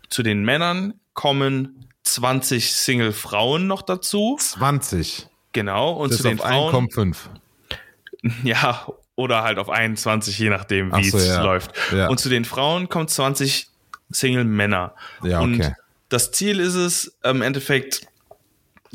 Zu 0.10 0.24
den 0.24 0.44
Männern 0.44 0.94
kommen 1.14 1.88
20 2.04 2.74
Single-Frauen 2.74 3.68
noch 3.68 3.82
dazu. 3.82 4.38
20. 4.40 5.28
Genau. 5.54 5.94
Und 5.94 6.12
Das 6.12 6.18
zu 6.18 6.24
den 6.24 6.40
auf 6.40 6.46
Frauen. 6.48 6.72
kommen 6.72 6.92
fünf. 6.92 7.30
Ja, 8.44 8.88
oder 9.16 9.44
halt 9.44 9.60
auf 9.60 9.70
21, 9.70 10.40
je 10.40 10.50
nachdem, 10.50 10.92
wie 10.96 11.10
so, 11.10 11.20
es 11.20 11.28
ja. 11.28 11.44
läuft. 11.44 11.72
Ja. 11.92 12.08
Und 12.08 12.20
zu 12.20 12.28
den 12.28 12.44
Frauen 12.44 12.90
kommen 12.90 13.08
20 13.08 13.68
Single-Männer. 14.10 14.96
Ja, 15.24 15.42
Und 15.42 15.62
okay. 15.62 15.74
das 16.10 16.32
Ziel 16.32 16.60
ist 16.60 16.74
es, 16.74 17.16
im 17.24 17.44
Endeffekt, 17.44 18.08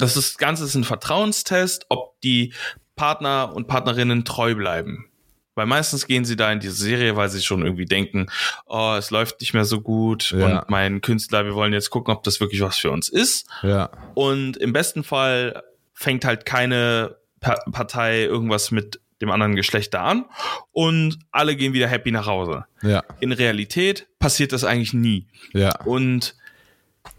das 0.00 0.16
ist, 0.16 0.38
Ganze 0.38 0.64
ist 0.64 0.74
ein 0.74 0.84
Vertrauenstest, 0.84 1.86
ob 1.88 2.20
die 2.20 2.52
Partner 2.96 3.52
und 3.54 3.66
Partnerinnen 3.68 4.24
treu 4.24 4.54
bleiben. 4.54 5.06
Weil 5.54 5.66
meistens 5.66 6.06
gehen 6.06 6.24
sie 6.24 6.36
da 6.36 6.50
in 6.52 6.60
diese 6.60 6.74
Serie, 6.76 7.16
weil 7.16 7.28
sie 7.28 7.42
schon 7.42 7.62
irgendwie 7.62 7.84
denken, 7.84 8.26
oh, 8.66 8.94
es 8.96 9.10
läuft 9.10 9.40
nicht 9.40 9.52
mehr 9.52 9.64
so 9.64 9.80
gut 9.80 10.30
Ja. 10.30 10.60
und 10.60 10.70
mein 10.70 11.00
Künstler, 11.00 11.44
wir 11.44 11.54
wollen 11.54 11.72
jetzt 11.72 11.90
gucken, 11.90 12.14
ob 12.14 12.22
das 12.22 12.40
wirklich 12.40 12.60
was 12.62 12.78
für 12.78 12.90
uns 12.90 13.08
ist. 13.08 13.46
Ja. 13.62 13.90
Und 14.14 14.56
im 14.56 14.72
besten 14.72 15.02
Fall 15.04 15.62
fängt 15.92 16.24
halt 16.24 16.46
keine 16.46 17.16
pa 17.40 17.56
Partei 17.72 18.22
irgendwas 18.22 18.70
mit 18.70 19.00
dem 19.20 19.30
anderen 19.30 19.54
Geschlecht 19.56 19.92
da 19.92 20.04
an 20.04 20.24
und 20.72 21.18
alle 21.30 21.56
gehen 21.56 21.74
wieder 21.74 21.88
happy 21.88 22.10
nach 22.10 22.26
Hause. 22.26 22.64
Ja. 22.82 23.02
In 23.20 23.32
Realität 23.32 24.06
passiert 24.18 24.52
das 24.52 24.64
eigentlich 24.64 24.94
nie. 24.94 25.26
Ja. 25.52 25.78
Und 25.84 26.36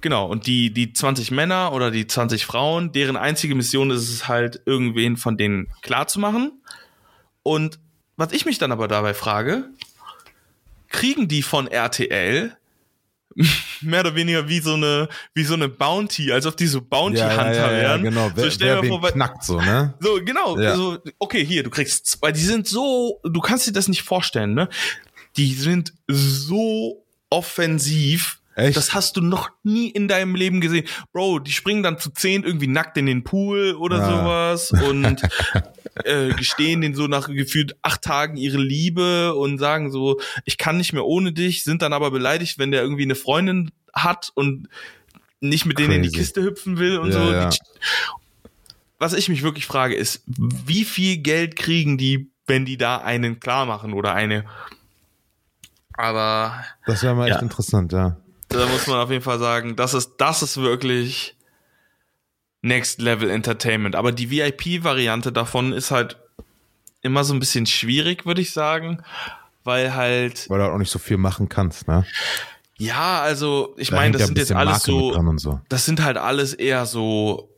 genau, 0.01 0.27
und 0.27 0.47
die, 0.47 0.71
die 0.73 0.93
20 0.93 1.31
Männer 1.31 1.73
oder 1.73 1.91
die 1.91 2.07
20 2.07 2.45
Frauen, 2.45 2.91
deren 2.91 3.17
einzige 3.17 3.55
Mission 3.55 3.91
ist 3.91 4.09
es 4.09 4.27
halt, 4.27 4.61
irgendwen 4.65 5.17
von 5.17 5.37
denen 5.37 5.67
klarzumachen. 5.81 6.61
Und 7.43 7.79
was 8.17 8.31
ich 8.33 8.45
mich 8.45 8.57
dann 8.57 8.71
aber 8.71 8.87
dabei 8.87 9.13
frage, 9.13 9.69
kriegen 10.89 11.27
die 11.27 11.41
von 11.41 11.67
RTL 11.67 12.55
mehr 13.81 14.01
oder 14.01 14.13
weniger 14.15 14.49
wie 14.49 14.59
so 14.59 14.73
eine, 14.73 15.07
wie 15.33 15.45
so 15.45 15.53
eine 15.53 15.69
Bounty, 15.69 16.31
als 16.33 16.45
ob 16.45 16.57
die 16.57 16.67
so 16.67 16.81
Bounty-Hunter 16.81 17.71
wären. 17.71 18.03
genau. 18.03 18.27
So, 18.29 18.35
Wer, 18.35 18.51
stell 18.51 18.81
wer 18.81 18.89
vor, 18.89 19.01
weil- 19.01 19.13
knackt 19.13 19.43
so, 19.45 19.59
ne? 19.61 19.93
so, 20.01 20.19
genau. 20.23 20.59
Ja. 20.59 20.75
So, 20.75 20.97
okay, 21.17 21.45
hier, 21.45 21.63
du 21.63 21.69
kriegst 21.69 22.05
zwei. 22.07 22.33
Die 22.33 22.41
sind 22.41 22.67
so, 22.67 23.21
du 23.23 23.39
kannst 23.39 23.67
dir 23.67 23.71
das 23.71 23.87
nicht 23.87 24.01
vorstellen, 24.03 24.53
ne? 24.53 24.67
Die 25.37 25.53
sind 25.53 25.93
so 26.07 27.05
offensiv. 27.29 28.40
Echt? 28.55 28.75
Das 28.75 28.93
hast 28.93 29.15
du 29.17 29.21
noch 29.21 29.49
nie 29.63 29.89
in 29.89 30.07
deinem 30.07 30.35
Leben 30.35 30.59
gesehen. 30.61 30.85
Bro, 31.13 31.39
die 31.39 31.51
springen 31.53 31.83
dann 31.83 31.97
zu 31.99 32.09
zehn 32.11 32.43
irgendwie 32.43 32.67
nackt 32.67 32.97
in 32.97 33.05
den 33.05 33.23
Pool 33.23 33.73
oder 33.79 33.99
Ja. 33.99 34.05
sowas 34.09 34.71
und 34.71 35.21
äh, 36.03 36.33
gestehen 36.33 36.81
den 36.81 36.93
so 36.93 37.07
nach 37.07 37.27
gefühlt 37.29 37.75
acht 37.81 38.01
Tagen 38.01 38.35
ihre 38.37 38.57
Liebe 38.57 39.35
und 39.35 39.57
sagen 39.57 39.89
so, 39.91 40.19
ich 40.45 40.57
kann 40.57 40.77
nicht 40.77 40.91
mehr 40.93 41.05
ohne 41.05 41.31
dich, 41.31 41.63
sind 41.63 41.81
dann 41.81 41.93
aber 41.93 42.11
beleidigt, 42.11 42.59
wenn 42.59 42.71
der 42.71 42.81
irgendwie 42.81 43.03
eine 43.03 43.15
Freundin 43.15 43.71
hat 43.93 44.31
und 44.35 44.67
nicht 45.39 45.65
mit 45.65 45.79
denen 45.79 45.93
in 45.93 46.01
die 46.03 46.09
Crazy. 46.09 46.19
Kiste 46.19 46.43
hüpfen 46.43 46.77
will 46.77 46.97
und 46.99 47.11
Ja, 47.11 47.25
so. 47.25 47.33
ja. 47.33 47.49
Was 48.99 49.13
ich 49.13 49.29
mich 49.29 49.41
wirklich 49.43 49.65
frage, 49.65 49.95
ist, 49.95 50.23
wie 50.27 50.85
viel 50.85 51.17
Geld 51.17 51.55
kriegen 51.55 51.97
die, 51.97 52.29
wenn 52.45 52.65
die 52.65 52.77
da 52.77 52.97
einen 52.97 53.39
klar 53.39 53.65
machen 53.65 53.93
oder 53.93 54.13
eine? 54.13 54.45
Aber 55.93 56.63
Das 56.85 57.03
wäre 57.03 57.15
mal 57.15 57.29
echt 57.31 57.41
interessant, 57.41 57.91
ja. 57.93 58.17
Da 58.51 58.67
muss 58.67 58.87
man 58.87 58.97
auf 58.99 59.09
jeden 59.09 59.23
Fall 59.23 59.39
sagen, 59.39 59.75
das 59.75 59.93
ist, 59.93 60.13
das 60.17 60.43
ist 60.43 60.57
wirklich 60.57 61.35
Next 62.61 63.01
Level 63.01 63.29
Entertainment. 63.29 63.95
Aber 63.95 64.11
die 64.11 64.29
VIP-Variante 64.29 65.31
davon 65.31 65.73
ist 65.73 65.91
halt 65.91 66.17
immer 67.01 67.23
so 67.23 67.33
ein 67.33 67.39
bisschen 67.39 67.65
schwierig, 67.65 68.25
würde 68.25 68.41
ich 68.41 68.51
sagen, 68.51 69.01
weil 69.63 69.95
halt 69.95 70.49
Weil 70.49 70.59
du 70.59 70.63
halt 70.65 70.73
auch 70.73 70.79
nicht 70.79 70.91
so 70.91 70.99
viel 70.99 71.17
machen 71.17 71.49
kannst, 71.49 71.87
ne? 71.87 72.05
Ja, 72.77 73.21
also 73.21 73.75
ich 73.77 73.89
Da 73.89 73.97
meine, 73.97 74.17
das 74.17 74.27
sind 74.27 74.37
jetzt 74.37 74.51
alles 74.51 74.83
so, 74.83 75.13
so. 75.37 75.59
das 75.69 75.85
sind 75.85 76.03
halt 76.03 76.17
alles 76.17 76.53
eher 76.53 76.85
so 76.87 77.50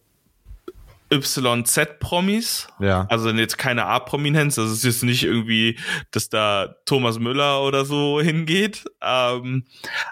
YZ-Promis. 1.22 2.68
Ja. 2.80 3.06
Also 3.10 3.30
jetzt 3.30 3.58
keine 3.58 3.86
A-Prominenz, 3.86 4.56
das 4.56 4.72
ist 4.72 4.84
jetzt 4.84 5.04
nicht 5.04 5.24
irgendwie, 5.24 5.78
dass 6.12 6.30
da 6.30 6.76
Thomas 6.86 7.20
Müller 7.20 7.64
oder 7.64 7.86
so 7.86 8.22
hingeht. 8.22 8.86
Ähm, 9.02 9.66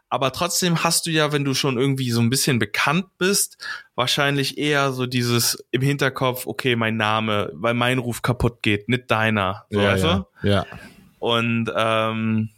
aber 0.10 0.32
trotzdem 0.32 0.84
hast 0.84 1.06
du 1.06 1.12
ja, 1.12 1.32
wenn 1.32 1.46
du 1.46 1.54
schon 1.54 1.78
irgendwie 1.78 2.12
so 2.12 2.22
ein 2.22 2.30
bisschen 2.30 2.60
bekannt 2.60 3.06
bist, 3.18 3.58
wahrscheinlich 3.96 4.58
eher 4.58 4.92
so 4.92 5.06
dieses 5.06 5.64
im 5.72 5.82
Hinterkopf, 5.82 6.48
okay, 6.48 6.76
mein 6.76 6.98
Name, 6.98 7.50
weil 7.54 7.74
mein 7.74 8.00
Ruf 8.00 8.22
kaputt 8.22 8.62
geht, 8.62 8.90
nicht 8.90 9.10
deiner. 9.10 9.66
So, 9.70 9.80
ja, 9.80 9.92
weißt 9.92 10.04
du? 10.04 10.08
ja. 10.08 10.26
ja. 10.44 10.66
Und 11.20 11.72
ähm, 11.76 12.50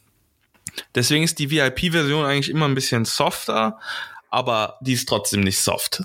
deswegen 0.96 1.26
ist 1.26 1.38
die 1.40 1.52
VIP-Version 1.52 2.24
eigentlich 2.24 2.50
immer 2.50 2.66
ein 2.66 2.76
bisschen 2.76 3.04
softer, 3.04 3.78
aber 4.30 4.78
die 4.80 4.94
ist 4.94 5.10
trotzdem 5.10 5.42
nicht 5.42 5.60
soft. 5.60 6.04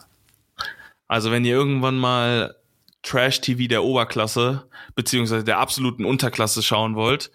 Also 1.08 1.30
wenn 1.30 1.44
ihr 1.44 1.54
irgendwann 1.54 1.96
mal 1.96 2.54
Trash-TV 3.02 3.66
der 3.68 3.82
Oberklasse 3.84 4.64
beziehungsweise 4.94 5.44
der 5.44 5.58
absoluten 5.58 6.04
Unterklasse 6.04 6.62
schauen 6.62 6.94
wollt, 6.94 7.30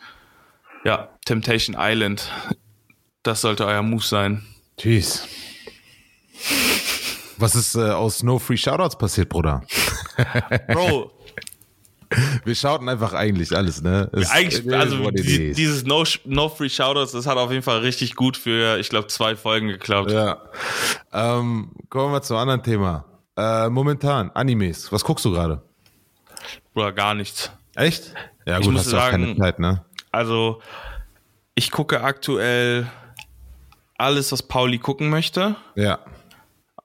ja, 0.86 1.09
Temptation 1.25 1.75
Island, 1.79 2.29
das 3.23 3.41
sollte 3.41 3.65
euer 3.65 3.81
Move 3.81 4.03
sein. 4.03 4.45
Jeez. 4.79 5.27
Was 7.38 7.55
ist 7.55 7.75
äh, 7.75 7.89
aus 7.91 8.21
No 8.23 8.38
Free 8.39 8.57
Shoutouts 8.57 8.97
passiert, 8.97 9.29
Bruder? 9.29 9.63
Bro, 10.67 11.12
Wir 12.43 12.53
schauten 12.55 12.88
einfach 12.89 13.13
eigentlich 13.13 13.55
alles, 13.55 13.81
ne? 13.81 14.09
Es- 14.13 14.29
eigentlich, 14.29 14.71
also 14.73 15.09
die, 15.12 15.53
dieses 15.53 15.83
no, 15.86 16.03
no 16.25 16.49
Free 16.49 16.69
Shoutouts, 16.69 17.12
das 17.13 17.25
hat 17.25 17.38
auf 17.38 17.51
jeden 17.51 17.63
Fall 17.63 17.79
richtig 17.79 18.15
gut 18.15 18.38
für, 18.38 18.77
ich 18.77 18.89
glaube, 18.89 19.07
zwei 19.07 19.36
Folgen 19.36 19.69
geklappt. 19.69 20.12
Ja. 20.12 20.41
Ähm, 21.12 21.71
kommen 21.89 22.13
wir 22.13 22.21
zum 22.21 22.38
anderen 22.38 22.62
Thema. 22.62 23.05
Äh, 23.38 23.69
momentan, 23.69 24.30
Animes. 24.32 24.91
Was 24.91 25.04
guckst 25.04 25.26
du 25.26 25.32
gerade? 25.32 25.62
Oder 26.76 26.91
gar 26.91 27.13
nichts. 27.15 27.52
Echt? 27.76 28.13
Ja, 28.46 28.60
Ich 28.60 28.65
gut, 28.65 28.76
hast 28.78 28.91
du 28.91 28.98
auch 28.98 29.10
keine 29.10 29.36
Zeit, 29.38 29.60
ne? 29.60 29.84
Also, 30.12 30.62
ich 31.56 31.72
gucke 31.72 32.02
aktuell 32.02 32.88
alles, 33.98 34.32
was 34.32 34.43
Pauli 34.43 34.78
gucken 34.80 35.10
möchte. 35.10 35.56
Ja. 35.76 36.00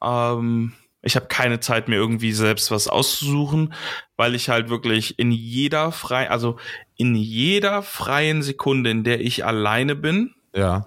Ähm, 0.02 0.72
ich 1.02 1.16
habe 1.16 1.26
keine 1.26 1.60
Zeit 1.60 1.88
mir 1.88 1.96
irgendwie 1.96 2.32
selbst 2.32 2.70
was 2.70 2.88
auszusuchen, 2.88 3.74
weil 4.16 4.34
ich 4.34 4.48
halt 4.48 4.68
wirklich 4.68 5.18
in 5.18 5.30
jeder 5.32 5.92
frei, 5.92 6.30
also 6.30 6.58
in 6.96 7.14
jeder 7.14 7.82
freien 7.82 8.42
Sekunde, 8.42 8.90
in 8.90 9.04
der 9.04 9.20
ich 9.20 9.44
alleine 9.44 9.94
bin, 9.96 10.34
Ja. 10.54 10.86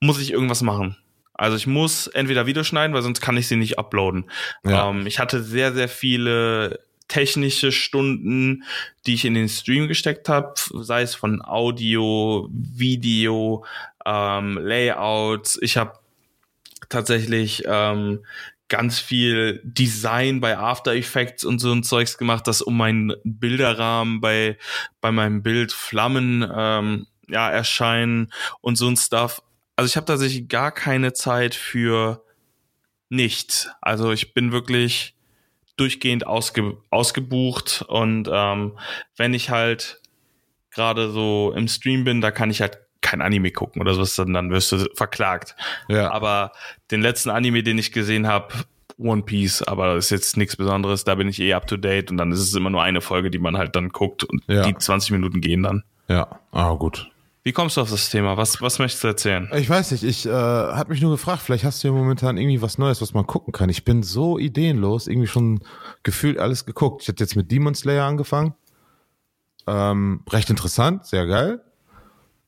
muss 0.00 0.20
ich 0.20 0.32
irgendwas 0.32 0.62
machen. 0.62 0.96
Also 1.40 1.56
ich 1.56 1.66
muss 1.66 2.06
entweder 2.06 2.44
Videoschneiden, 2.44 2.94
weil 2.94 3.00
sonst 3.00 3.22
kann 3.22 3.38
ich 3.38 3.48
sie 3.48 3.56
nicht 3.56 3.78
uploaden. 3.78 4.30
Ja. 4.62 4.90
Ähm, 4.90 5.06
ich 5.06 5.18
hatte 5.18 5.42
sehr, 5.42 5.72
sehr 5.72 5.88
viele 5.88 6.80
technische 7.08 7.72
Stunden, 7.72 8.64
die 9.06 9.14
ich 9.14 9.24
in 9.24 9.32
den 9.32 9.48
Stream 9.48 9.88
gesteckt 9.88 10.28
habe, 10.28 10.52
sei 10.56 11.00
es 11.00 11.14
von 11.14 11.40
Audio, 11.42 12.46
Video, 12.52 13.64
ähm, 14.04 14.58
Layouts. 14.58 15.58
Ich 15.62 15.78
habe 15.78 15.94
tatsächlich 16.90 17.62
ähm, 17.64 18.20
ganz 18.68 18.98
viel 18.98 19.62
Design 19.64 20.40
bei 20.40 20.58
After 20.58 20.94
Effects 20.94 21.46
und 21.46 21.58
so 21.58 21.72
ein 21.72 21.84
Zeugs 21.84 22.18
gemacht, 22.18 22.46
dass 22.48 22.60
um 22.60 22.76
meinen 22.76 23.14
Bilderrahmen 23.24 24.20
bei 24.20 24.58
bei 25.00 25.10
meinem 25.10 25.42
Bild 25.42 25.72
Flammen 25.72 26.46
ähm, 26.54 27.06
ja 27.28 27.48
erscheinen 27.48 28.30
und 28.60 28.76
so 28.76 28.88
ein 28.88 28.98
Stuff. 28.98 29.40
Also 29.80 29.88
ich 29.88 29.96
habe 29.96 30.04
tatsächlich 30.04 30.46
gar 30.46 30.72
keine 30.72 31.14
Zeit 31.14 31.54
für 31.54 32.22
nichts. 33.08 33.70
Also 33.80 34.12
ich 34.12 34.34
bin 34.34 34.52
wirklich 34.52 35.14
durchgehend 35.78 36.26
ausge, 36.26 36.76
ausgebucht 36.90 37.86
und 37.88 38.28
ähm, 38.30 38.78
wenn 39.16 39.32
ich 39.32 39.48
halt 39.48 40.02
gerade 40.70 41.10
so 41.10 41.54
im 41.56 41.66
Stream 41.66 42.04
bin, 42.04 42.20
da 42.20 42.30
kann 42.30 42.50
ich 42.50 42.60
halt 42.60 42.76
kein 43.00 43.22
Anime 43.22 43.52
gucken 43.52 43.80
oder 43.80 43.94
sowas, 43.94 44.14
dann, 44.16 44.34
dann 44.34 44.50
wirst 44.50 44.70
du 44.72 44.84
verklagt. 44.94 45.56
Ja. 45.88 46.10
Aber 46.10 46.52
den 46.90 47.00
letzten 47.00 47.30
Anime, 47.30 47.62
den 47.62 47.78
ich 47.78 47.90
gesehen 47.90 48.26
habe, 48.26 48.52
One 48.98 49.22
Piece, 49.22 49.62
aber 49.62 49.94
das 49.94 50.04
ist 50.04 50.10
jetzt 50.10 50.36
nichts 50.36 50.56
Besonderes, 50.56 51.04
da 51.04 51.14
bin 51.14 51.26
ich 51.26 51.40
eh 51.40 51.54
up 51.54 51.66
to 51.66 51.78
date 51.78 52.10
und 52.10 52.18
dann 52.18 52.32
ist 52.32 52.40
es 52.40 52.52
immer 52.52 52.68
nur 52.68 52.82
eine 52.82 53.00
Folge, 53.00 53.30
die 53.30 53.38
man 53.38 53.56
halt 53.56 53.74
dann 53.76 53.88
guckt 53.88 54.24
und 54.24 54.42
Ja. 54.46 54.60
die 54.64 54.76
20 54.76 55.12
Minuten 55.12 55.40
gehen 55.40 55.62
dann. 55.62 55.84
Ja. 56.06 56.38
Ah, 56.52 56.74
gut. 56.74 57.09
Wie 57.42 57.52
kommst 57.52 57.76
du 57.76 57.80
auf 57.80 57.90
das 57.90 58.10
Thema? 58.10 58.36
Was, 58.36 58.60
was 58.60 58.78
möchtest 58.78 59.02
du 59.02 59.08
erzählen? 59.08 59.48
Ich 59.56 59.68
weiß 59.70 59.92
nicht, 59.92 60.02
ich 60.04 60.26
äh, 60.26 60.30
hat 60.30 60.90
mich 60.90 61.00
nur 61.00 61.12
gefragt, 61.12 61.40
vielleicht 61.42 61.64
hast 61.64 61.82
du 61.82 61.88
ja 61.88 61.94
momentan 61.94 62.36
irgendwie 62.36 62.60
was 62.60 62.76
Neues, 62.76 63.00
was 63.00 63.14
man 63.14 63.26
gucken 63.26 63.52
kann. 63.52 63.70
Ich 63.70 63.84
bin 63.84 64.02
so 64.02 64.38
ideenlos, 64.38 65.06
irgendwie 65.06 65.26
schon 65.28 65.60
gefühlt 66.02 66.38
alles 66.38 66.66
geguckt. 66.66 67.02
Ich 67.02 67.08
hatte 67.08 67.24
jetzt 67.24 67.36
mit 67.36 67.50
Demon 67.50 67.74
Slayer 67.74 68.04
angefangen. 68.04 68.54
Ähm, 69.66 70.22
recht 70.30 70.50
interessant, 70.50 71.06
sehr 71.06 71.26
geil. 71.26 71.62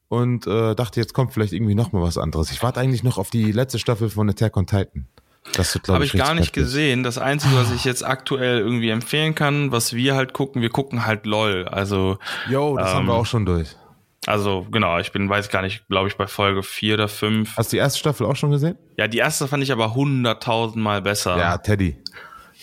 Und 0.08 0.46
äh, 0.46 0.74
dachte, 0.74 1.00
jetzt 1.00 1.14
kommt 1.14 1.32
vielleicht 1.32 1.54
irgendwie 1.54 1.74
noch 1.74 1.92
mal 1.92 2.02
was 2.02 2.18
anderes. 2.18 2.50
Ich 2.50 2.62
warte 2.62 2.78
eigentlich 2.80 3.02
noch 3.02 3.16
auf 3.16 3.30
die 3.30 3.50
letzte 3.50 3.78
Staffel 3.78 4.10
von 4.10 4.28
Attack 4.28 4.56
on 4.58 4.66
Titan. 4.66 5.06
Das 5.54 5.74
wird, 5.74 5.88
Habe 5.88 6.04
ich, 6.04 6.12
ich 6.14 6.20
gar 6.20 6.34
nicht 6.34 6.52
gesehen. 6.52 7.02
Das 7.02 7.16
Einzige, 7.18 7.56
was 7.56 7.72
ich 7.72 7.84
jetzt 7.84 8.04
aktuell 8.04 8.58
irgendwie 8.58 8.90
empfehlen 8.90 9.34
kann, 9.34 9.72
was 9.72 9.94
wir 9.94 10.14
halt 10.14 10.34
gucken, 10.34 10.60
wir 10.60 10.68
gucken 10.70 11.06
halt 11.06 11.24
LOL. 11.26 11.66
Also, 11.66 12.18
Jo, 12.48 12.76
das 12.76 12.92
haben 12.92 13.06
wir 13.06 13.14
Ähm, 13.14 13.20
auch 13.20 13.26
schon 13.26 13.46
durch. 13.46 13.74
Also 14.26 14.66
genau, 14.70 14.98
ich 14.98 15.12
bin, 15.12 15.28
weiß 15.28 15.48
gar 15.48 15.62
nicht, 15.62 15.86
glaube 15.88 16.08
ich, 16.08 16.16
bei 16.16 16.26
Folge 16.26 16.62
vier 16.62 16.94
oder 16.94 17.08
fünf. 17.08 17.56
Hast 17.56 17.72
du 17.72 17.76
die 17.76 17.80
erste 17.80 17.98
Staffel 17.98 18.26
auch 18.26 18.36
schon 18.36 18.50
gesehen? 18.50 18.78
Ja, 18.96 19.08
die 19.08 19.18
erste 19.18 19.48
fand 19.48 19.62
ich 19.62 19.72
aber 19.72 19.94
hunderttausendmal 19.94 21.02
besser. 21.02 21.36
Ja, 21.38 21.58
Teddy. 21.58 21.96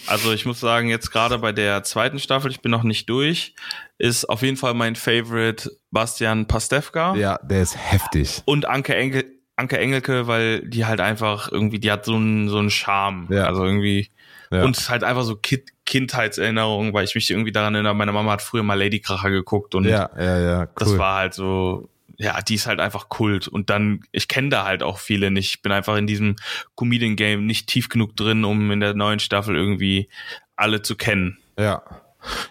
Also 0.08 0.32
ich 0.32 0.45
muss 0.45 0.60
sagen, 0.62 0.88
jetzt 0.88 1.12
gerade 1.12 1.38
bei 1.39 1.52
der 1.52 1.84
zweiten 1.84 2.19
Staffel, 2.19 2.50
ich 2.52 2.62
bin 2.62 2.72
noch 2.72 2.84
nicht 2.84 3.10
durch, 3.10 3.54
ist 3.98 4.26
auf 4.30 4.41
jeden 4.41 4.56
Fall 4.56 4.74
mein 4.74 4.95
Favorite 4.95 5.69
Bastian 5.91 6.48
Pastewka 6.48 7.15
Ja, 7.15 7.38
der 7.43 7.62
ist 7.63 7.76
heftig. 7.78 8.41
und 8.45 8.65
Anke 8.65 8.95
Enkel, 8.95 9.26
Anke 9.60 9.78
Engelke, 9.78 10.26
weil 10.28 10.62
die 10.67 10.86
halt 10.86 11.02
einfach 11.02 11.52
irgendwie, 11.52 11.80
die 11.80 11.91
hat 11.91 12.06
so 12.06 12.15
einen 12.15 12.50
so 12.50 12.58
einen 12.58 12.69
Charme. 12.72 13.28
Ja. 13.30 13.45
Also 13.45 13.63
irgendwie 13.65 14.10
Ja. 14.52 14.63
und 14.63 14.89
halt 14.89 15.04
einfach 15.04 15.24
so 15.24 15.36
kind, 15.36 15.63
Kindheitserinnerungen, 15.86 16.93
weil 16.93 17.04
ich 17.06 17.15
mich 17.15 17.30
irgendwie 17.30 17.52
daran 17.52 17.76
erinnere, 17.76 17.93
meine 17.95 18.12
Mama 18.12 18.32
hat 18.32 18.41
früher 18.41 18.63
mal 18.63 18.78
Lady 18.80 19.00
Kracher 19.00 19.30
geguckt 19.30 19.76
und 19.76 19.86
Ja, 19.86 20.10
ja, 20.17 20.39
ja, 20.39 20.62
cool. 20.63 20.67
das 20.78 20.98
war 20.98 21.17
halt 21.17 21.34
so, 21.34 21.89
ja, 22.17 22.41
die 22.41 22.56
ist 22.56 22.67
halt 22.67 22.80
einfach 22.80 23.10
Kult. 23.10 23.48
Und 23.48 23.69
dann, 23.69 24.02
ich 24.12 24.28
kenne 24.28 24.50
da 24.50 24.65
halt 24.65 24.84
auch 24.84 24.98
viele 25.00 25.32
nicht. 25.32 25.56
Ich 25.56 25.62
bin 25.62 25.72
einfach 25.72 25.95
in 25.98 26.08
diesem 26.08 26.36
Comedian-Game 26.76 27.45
nicht 27.45 27.67
tief 27.67 27.89
genug 27.89 28.15
drin, 28.15 28.43
um 28.45 28.72
in 28.72 28.80
der 28.80 28.93
neuen 28.93 29.19
Staffel 29.19 29.56
irgendwie 29.56 30.10
alle 30.56 30.82
zu 30.82 30.95
kennen. 30.95 31.38
Ja. 31.58 31.82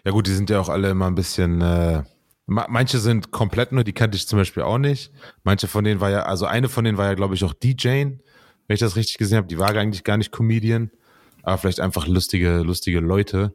Ja 0.04 0.12
gut, 0.12 0.26
die 0.26 0.32
sind 0.34 0.48
ja 0.50 0.60
auch 0.60 0.68
alle 0.70 0.88
immer 0.90 1.06
ein 1.06 1.14
bisschen, 1.14 1.60
äh, 1.60 2.02
manche 2.48 2.98
sind 2.98 3.30
komplett 3.30 3.72
nur, 3.72 3.84
die 3.84 3.92
kannte 3.92 4.16
ich 4.16 4.26
zum 4.26 4.38
Beispiel 4.38 4.62
auch 4.62 4.78
nicht. 4.78 5.12
Manche 5.44 5.68
von 5.68 5.84
denen 5.84 6.00
war 6.00 6.10
ja, 6.10 6.22
also 6.22 6.46
eine 6.46 6.68
von 6.70 6.82
denen 6.82 6.96
war 6.96 7.04
ja, 7.04 7.14
glaube 7.14 7.34
ich, 7.34 7.44
auch 7.44 7.52
DJ, 7.52 7.88
wenn 7.88 8.20
ich 8.68 8.80
das 8.80 8.96
richtig 8.96 9.18
gesehen 9.18 9.36
habe. 9.36 9.48
Die 9.48 9.58
war 9.58 9.74
eigentlich 9.76 10.02
gar 10.02 10.16
nicht 10.16 10.32
Comedian, 10.32 10.90
aber 11.42 11.58
vielleicht 11.58 11.80
einfach 11.80 12.06
lustige, 12.06 12.58
lustige 12.60 13.00
Leute. 13.00 13.54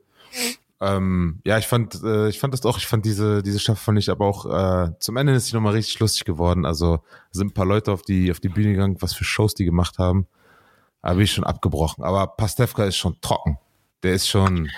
Ähm, 0.80 1.40
ja, 1.44 1.58
ich 1.58 1.66
fand, 1.66 2.04
äh, 2.04 2.30
ich 2.30 2.40
fand 2.40 2.54
das 2.54 2.64
auch, 2.66 2.78
ich 2.78 2.86
fand 2.86 3.04
diese, 3.04 3.42
diese 3.42 3.58
Staffel 3.58 3.82
fand 3.84 3.98
ich 3.98 4.12
aber 4.12 4.28
auch, 4.28 4.46
äh, 4.46 4.92
zum 5.00 5.18
Ende 5.18 5.34
ist 5.34 5.48
sie 5.48 5.56
nochmal 5.56 5.74
richtig 5.74 6.00
lustig 6.00 6.26
geworden. 6.26 6.66
Also 6.66 7.00
sind 7.32 7.48
ein 7.48 7.54
paar 7.54 7.66
Leute 7.66 7.92
auf 7.92 8.04
die, 8.04 8.30
auf 8.30 8.40
die 8.40 8.50
Bühne 8.50 8.72
gegangen, 8.72 8.98
was 9.00 9.14
für 9.14 9.24
Shows 9.24 9.56
die 9.56 9.66
gemacht 9.66 9.98
haben. 9.98 10.28
Habe 11.02 11.24
ich 11.24 11.32
schon 11.32 11.46
abgebrochen. 11.46 12.04
Aber 12.04 12.28
Pastewka 12.28 12.86
ist 12.86 12.98
schon 12.98 13.20
trocken. 13.22 13.58
Der 14.04 14.14
ist 14.14 14.28
schon, 14.28 14.70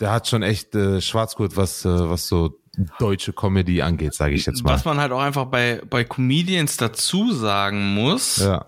der 0.00 0.12
hat 0.12 0.28
schon 0.28 0.42
echt 0.42 0.74
äh, 0.74 1.00
Schwarzgurt, 1.00 1.56
was, 1.56 1.84
äh, 1.86 2.10
was 2.10 2.28
so 2.28 2.58
deutsche 2.98 3.32
Comedy 3.32 3.82
angeht, 3.82 4.14
sage 4.14 4.34
ich 4.34 4.46
jetzt 4.46 4.62
mal. 4.62 4.70
Was 4.70 4.84
man 4.84 4.98
halt 4.98 5.12
auch 5.12 5.20
einfach 5.20 5.46
bei, 5.46 5.80
bei 5.88 6.04
Comedians 6.04 6.76
dazu 6.76 7.32
sagen 7.32 7.94
muss, 7.94 8.38
Ja, 8.38 8.66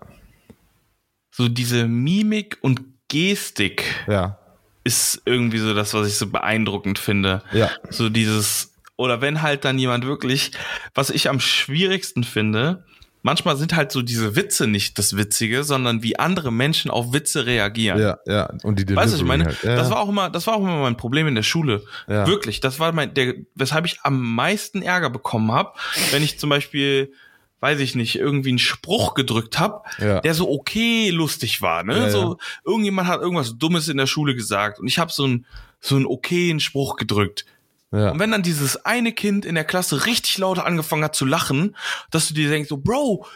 so 1.31 1.49
diese 1.49 1.87
Mimik 1.87 2.59
und 2.63 2.81
Gestik 3.09 3.85
ja, 4.07 4.39
ist 4.85 5.23
irgendwie 5.25 5.59
so 5.59 5.73
das, 5.75 5.95
was 5.95 6.09
ich 6.09 6.17
so 6.17 6.29
beeindruckend 6.29 6.99
finde. 6.99 7.43
ja, 7.53 7.71
So 7.91 8.09
dieses, 8.09 8.75
oder 8.97 9.21
wenn 9.21 9.41
halt 9.43 9.65
dann 9.65 9.79
jemand 9.79 10.05
wirklich, 10.05 10.51
was 10.95 11.11
ich 11.11 11.29
am 11.29 11.41
schwierigsten 11.41 12.25
finde, 12.25 12.85
manchmal 13.23 13.57
sind 13.57 13.75
halt 13.75 13.93
so 13.93 14.03
diese 14.03 14.37
Witze 14.37 14.67
nicht 14.67 14.99
das 14.99 15.17
Witzige, 15.17 15.65
sondern 15.65 16.03
wie 16.03 16.19
andere 16.19 16.53
Menschen 16.53 16.91
auf 16.91 17.13
Witze 17.13 17.47
reagieren. 17.47 17.99
ja, 18.01 18.19
ja. 18.27 18.51
Und 18.63 18.79
die 18.79 18.95
Weißt 18.97 19.13
du, 19.13 19.17
ich 19.19 19.25
meine? 19.25 19.45
Delivery 19.45 19.67
halt. 19.67 19.77
Ja, 19.77 19.83
Das 19.83 19.91
war 19.91 20.01
auch 20.01 20.09
immer, 20.09 20.31
das 20.31 20.47
war 20.47 20.55
auch 20.55 20.61
immer 20.61 20.81
mein 20.81 20.97
Problem 20.97 21.27
in 21.27 21.35
der 21.35 21.43
Schule. 21.43 21.83
Ja. 22.09 22.27
Wirklich, 22.27 22.61
das 22.61 22.79
war 22.81 22.93
mein, 22.93 23.15
der, 23.15 23.35
weshalb 23.55 23.85
ich 23.87 24.01
am 24.03 24.35
meisten 24.35 24.83
Ärger 24.83 25.11
bekommen 25.11 25.53
habe, 25.53 25.73
wenn 26.11 26.23
ich 26.23 26.39
zum 26.39 26.51
Beispiel, 26.51 27.13
weiß 27.61 27.81
ich 27.81 27.95
nicht, 27.95 28.17
irgendwie 28.17 28.51
einen 28.51 28.59
Spruch 28.59 29.15
gedrückt 29.15 29.59
habe, 29.59 29.83
Ja. 29.99 30.21
der 30.21 30.35
so 30.35 30.49
okay 30.51 31.11
lustig 31.11 31.61
war. 31.61 31.83
Ne? 31.83 31.99
Ja. 31.99 32.11
so 32.11 32.39
irgendjemand 32.65 33.09
hat 33.09 33.21
irgendwas 33.21 33.59
Dummes 33.59 33.89
in 33.89 33.97
der 33.97 34.07
Schule 34.07 34.35
gesagt 34.35 34.79
und 34.79 34.87
ich 34.87 34.99
habe 34.99 35.11
so 35.13 35.25
einen 35.25 35.47
so 35.81 35.95
einen 35.97 36.07
okayen 36.07 36.61
Spruch 36.61 36.97
gedrückt. 36.97 37.45
Ja. 37.93 38.11
Und 38.11 38.19
wenn 38.19 38.31
dann 38.31 38.43
dieses 38.43 38.85
eine 38.85 39.13
Kind 39.13 39.45
in 39.45 39.55
der 39.55 39.65
Klasse 39.65 40.07
richtig 40.07 40.39
laut 40.39 40.59
angefangen 40.59 41.05
hat 41.05 41.15
zu 41.15 41.25
lachen, 41.25 41.77
dass 42.11 42.29
du 42.29 42.35
dir 42.35 42.51
denkst, 42.51 42.69
so, 42.69 42.77
Bro, 42.77 43.27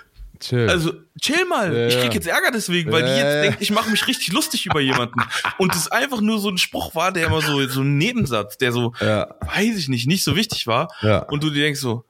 chill. 0.41 0.69
Also, 0.69 0.93
chill 1.21 1.45
mal. 1.47 1.75
Ja, 1.75 1.87
ich 1.87 2.01
krieg 2.01 2.15
jetzt 2.15 2.27
Ärger 2.27 2.51
deswegen, 2.53 2.93
weil 2.93 3.03
die 3.03 3.11
Ja, 3.11 3.17
jetzt 3.17 3.35
ja. 3.35 3.43
denkt, 3.43 3.63
ich 3.63 3.71
mache 3.71 3.91
mich 3.91 4.07
richtig 4.07 4.33
lustig 4.33 4.67
über 4.67 4.81
jemanden. 4.81 5.21
Und 5.59 5.75
das 5.75 5.91
einfach 5.91 6.21
nur 6.21 6.39
so 6.39 6.51
ein 6.51 6.59
Spruch 6.59 6.95
war, 6.95 7.13
der 7.13 7.27
immer 7.27 7.41
so, 7.41 7.67
so 7.69 7.81
ein 7.81 7.97
Nebensatz, 7.97 8.59
der 8.59 8.73
so, 8.73 8.93
weiß 9.01 9.77
ich 9.79 9.89
nicht, 9.89 10.07
nicht 10.07 10.25
so 10.25 10.37
wichtig 10.37 10.67
war. 10.67 10.89
ja. 11.01 11.21
Und 11.21 11.43
du 11.43 11.51
dir 11.51 11.63
denkst 11.63 11.81
so, 11.81 12.05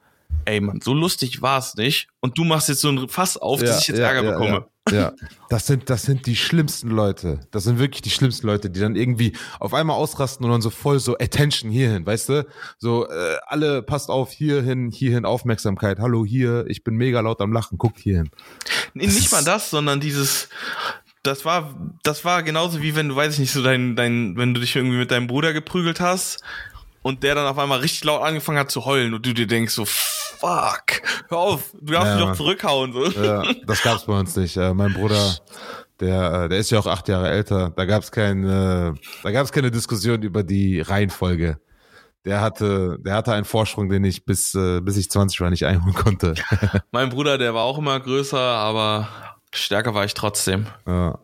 ey 0.45 0.61
Mann, 0.61 0.80
so 0.82 0.95
lustig 0.95 1.43
war 1.43 1.59
es 1.59 1.74
nicht. 1.74 2.09
Und 2.20 2.38
du 2.38 2.45
machst 2.45 2.68
jetzt 2.68 2.80
so 2.80 2.90
ein 2.90 3.09
Fass 3.09 3.36
auf, 3.36 3.61
dass 3.61 3.70
ja, 3.70 3.78
ich 3.78 3.88
jetzt 3.88 3.99
ja, 3.99 4.07
Ärger 4.07 4.24
ja, 4.24 4.30
bekomme. 4.30 4.66
Ja, 4.90 4.95
ja. 4.95 5.12
Das 5.49 5.66
sind, 5.66 5.88
das 5.90 6.03
sind 6.03 6.26
die 6.26 6.34
schlimmsten 6.34 6.90
Leute. 6.90 7.40
Das 7.53 7.64
sind 7.64 7.78
wirklich 7.78 8.03
die 8.03 8.11
schlimmsten 8.11 8.47
Leute, 8.47 8.68
die 8.68 8.80
dann 8.80 8.97
irgendwie 8.97 9.32
auf 9.61 9.74
einmal 9.74 9.97
ausrasten 9.97 10.45
und 10.45 10.51
dann 10.51 10.62
so 10.62 10.70
voll 10.70 10.99
so 10.99 11.16
Attention 11.18 11.70
hierhin, 11.70 12.05
weißt 12.05 12.28
du? 12.30 12.47
So, 12.78 13.09
äh, 13.09 13.36
alle 13.47 13.82
passt 13.82 14.11
auf, 14.11 14.32
hierhin, 14.32 14.90
hierhin 14.90 15.24
Aufmerksamkeit. 15.24 15.99
Hallo 16.01 16.24
hier, 16.24 16.64
ich 16.68 16.82
bin 16.82 16.97
mega 16.97 17.20
laut 17.20 17.40
am 17.40 17.53
Lachen, 17.53 17.78
guckt 17.78 17.99
hierhin. 17.99 18.30
Nee, 18.95 19.07
nicht 19.07 19.30
mal 19.30 19.45
das, 19.45 19.70
sondern 19.70 20.01
dieses, 20.01 20.49
das 21.22 21.45
war, 21.45 21.74
das 22.03 22.24
war 22.24 22.43
genauso 22.43 22.82
wie 22.82 22.97
wenn 22.97 23.09
du, 23.09 23.16
weiß 23.16 23.34
ich 23.34 23.38
nicht, 23.38 23.53
so 23.53 23.62
dein, 23.62 23.95
dein, 23.95 24.36
wenn 24.36 24.55
du 24.55 24.61
dich 24.61 24.74
irgendwie 24.74 24.97
mit 24.97 25.12
deinem 25.12 25.28
Bruder 25.28 25.53
geprügelt 25.53 26.01
hast 26.01 26.43
und 27.03 27.22
der 27.22 27.34
dann 27.34 27.47
auf 27.47 27.59
einmal 27.59 27.80
richtig 27.80 28.05
laut 28.05 28.22
angefangen 28.22 28.59
hat 28.59 28.70
zu 28.70 28.84
heulen 28.84 29.14
und 29.14 29.24
du 29.24 29.32
dir 29.32 29.47
denkst 29.47 29.74
so, 29.74 29.86
fuck, 30.43 31.03
hör 31.28 31.38
auf, 31.38 31.70
du 31.80 31.93
darfst 31.93 32.09
Ja, 32.09 32.16
mich 32.16 32.24
doch 32.26 32.36
zurückhauen, 32.36 32.93
so. 32.93 33.07
Ja, 33.07 33.45
das 33.66 33.82
gab's 33.82 34.05
bei 34.07 34.18
uns 34.18 34.34
nicht. 34.36 34.57
Äh, 34.57 34.74
mein 34.74 34.93
Bruder, 34.93 35.36
der, 36.01 36.45
äh, 36.45 36.49
der 36.49 36.59
ist 36.59 36.70
ja 36.70 36.80
auch 36.80 36.86
acht 36.86 37.09
Jahre 37.09 37.30
älter. 37.30 37.70
Da 37.70 37.84
gab's 37.84 38.11
keine, 38.11 38.95
da 39.22 39.30
gab's 39.30 39.53
keine 39.53 39.70
Diskussion 39.70 40.20
über 40.22 40.43
die 40.43 40.80
Reihenfolge. 40.80 41.59
Der 42.24 42.40
hatte, 42.40 42.99
der 43.01 43.14
hatte 43.14 43.32
einen 43.32 43.45
Vorsprung, 43.45 43.88
den 43.88 44.05
ich 44.05 44.24
bis, 44.24 44.55
äh, 44.55 44.80
bis 44.80 44.97
ich 44.97 45.11
20 45.11 45.40
war 45.40 45.51
nicht 45.51 45.64
einholen 45.66 45.95
konnte. 45.95 46.34
Mein 46.90 47.09
Bruder, 47.11 47.38
der 47.38 47.55
war 47.55 47.62
auch 47.62 47.78
immer 47.78 47.99
größer, 48.01 48.38
aber 48.38 49.09
stärker 49.53 49.95
war 49.95 50.05
ich 50.05 50.14
trotzdem. 50.14 50.66
Ja. 50.86 51.18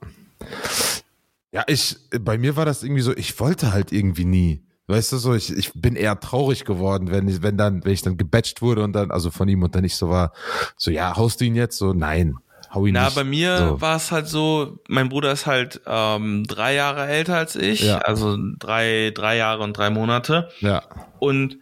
Ja, 1.50 1.64
ich, 1.66 1.96
bei 2.20 2.36
mir 2.36 2.56
war 2.56 2.64
das 2.66 2.82
irgendwie 2.82 3.02
so, 3.02 3.16
ich 3.16 3.38
wollte 3.40 3.72
halt 3.72 3.90
irgendwie 3.90 4.24
nie. 4.24 4.62
Weißt 4.88 5.12
du 5.12 5.18
so, 5.18 5.34
ich, 5.34 5.54
ich 5.54 5.70
bin 5.74 5.94
eher 5.96 6.18
traurig 6.18 6.64
geworden, 6.64 7.10
wenn 7.10 7.28
ich, 7.28 7.42
wenn 7.42 7.56
dann, 7.58 7.84
wenn 7.84 7.92
ich 7.92 8.02
dann 8.02 8.16
gebatcht 8.16 8.62
wurde 8.62 8.82
und 8.82 8.94
dann, 8.94 9.10
also 9.10 9.30
von 9.30 9.46
ihm 9.48 9.62
und 9.62 9.74
dann 9.74 9.82
nicht 9.82 9.96
so 9.96 10.08
war, 10.08 10.32
so, 10.76 10.90
ja, 10.90 11.14
haust 11.16 11.40
du 11.40 11.44
ihn 11.44 11.54
jetzt? 11.54 11.76
So, 11.76 11.92
nein, 11.92 12.36
hau 12.74 12.86
ihn 12.86 12.94
Na, 12.94 13.04
nicht. 13.04 13.14
bei 13.14 13.24
mir 13.24 13.58
so. 13.58 13.80
war 13.82 13.96
es 13.96 14.10
halt 14.10 14.28
so, 14.28 14.78
mein 14.88 15.08
Bruder 15.10 15.30
ist 15.30 15.46
halt 15.46 15.80
ähm, 15.86 16.44
drei 16.48 16.74
Jahre 16.74 17.06
älter 17.06 17.36
als 17.36 17.54
ich, 17.54 17.82
Ja. 17.82 17.98
also 17.98 18.36
drei, 18.58 19.12
drei 19.14 19.36
Jahre 19.36 19.62
und 19.62 19.76
drei 19.76 19.90
Monate. 19.90 20.48
Ja, 20.60 20.82
Und 21.18 21.58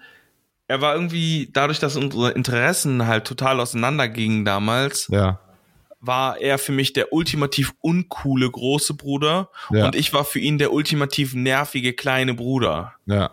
er 0.68 0.81
war 0.81 0.95
irgendwie, 0.95 1.49
dadurch, 1.53 1.79
dass 1.79 1.97
unsere 1.97 2.31
Interessen 2.31 3.07
halt 3.07 3.24
total 3.24 3.61
auseinandergingen 3.61 4.45
damals, 4.45 5.09
ja, 5.11 5.39
war 6.07 6.38
er 6.38 6.59
für 6.59 6.72
mich 6.72 6.92
der 6.92 7.12
ultimativ 7.12 7.72
uncoole 7.80 8.50
große 8.50 8.94
Bruder 8.94 9.50
Ja. 9.70 9.86
und 9.86 9.94
ich 9.94 10.12
war 10.12 10.24
für 10.24 10.38
ihn 10.38 10.59
der 10.59 10.72
ultimativ 10.72 11.34
nervige 11.34 11.92
kleine 11.92 12.34
Bruder. 12.34 12.94
ja. 13.07 13.30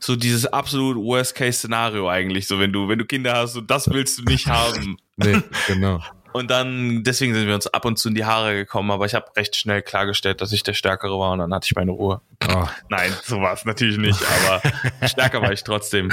So 0.00 0.16
dieses 0.16 0.44
absolut 0.44 0.98
Worst-Case-Szenario 0.98 2.10
eigentlich, 2.10 2.46
so 2.46 2.58
wenn 2.60 2.74
du, 2.74 2.88
wenn 2.88 2.98
du 2.98 3.06
Kinder 3.06 3.36
hast, 3.36 3.54
so 3.54 3.62
das 3.62 3.88
willst 3.88 4.18
du 4.18 4.24
nicht 4.24 4.48
haben. 4.48 4.96
Nee, 5.16 5.40
genau. 5.68 6.00
Und 6.32 6.50
dann, 6.50 7.04
deswegen 7.04 7.32
sind 7.34 7.46
wir 7.46 7.54
uns 7.54 7.68
ab 7.68 7.84
und 7.84 7.98
zu 8.00 8.08
in 8.08 8.14
die 8.16 8.24
Haare 8.24 8.54
gekommen, 8.56 8.90
aber 8.90 9.06
ich 9.06 9.14
habe 9.14 9.26
recht 9.36 9.54
schnell 9.56 9.80
klargestellt, 9.80 10.40
dass 10.40 10.50
ich 10.52 10.62
der 10.64 10.74
Stärkere 10.74 11.16
war 11.18 11.30
und 11.32 11.38
dann 11.38 11.54
hatte 11.54 11.66
ich 11.70 11.74
meine 11.76 11.92
Ruhe. 11.92 12.20
Oh, 12.52 12.66
Nein, 12.90 13.12
so 13.22 13.40
war 13.40 13.54
es 13.54 13.64
natürlich 13.64 13.96
nicht, 13.96 14.18
aber 14.44 14.60
stärker 15.08 15.40
war 15.40 15.52
ich 15.52 15.62
trotzdem. 15.64 16.10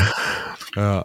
ja. 0.76 1.03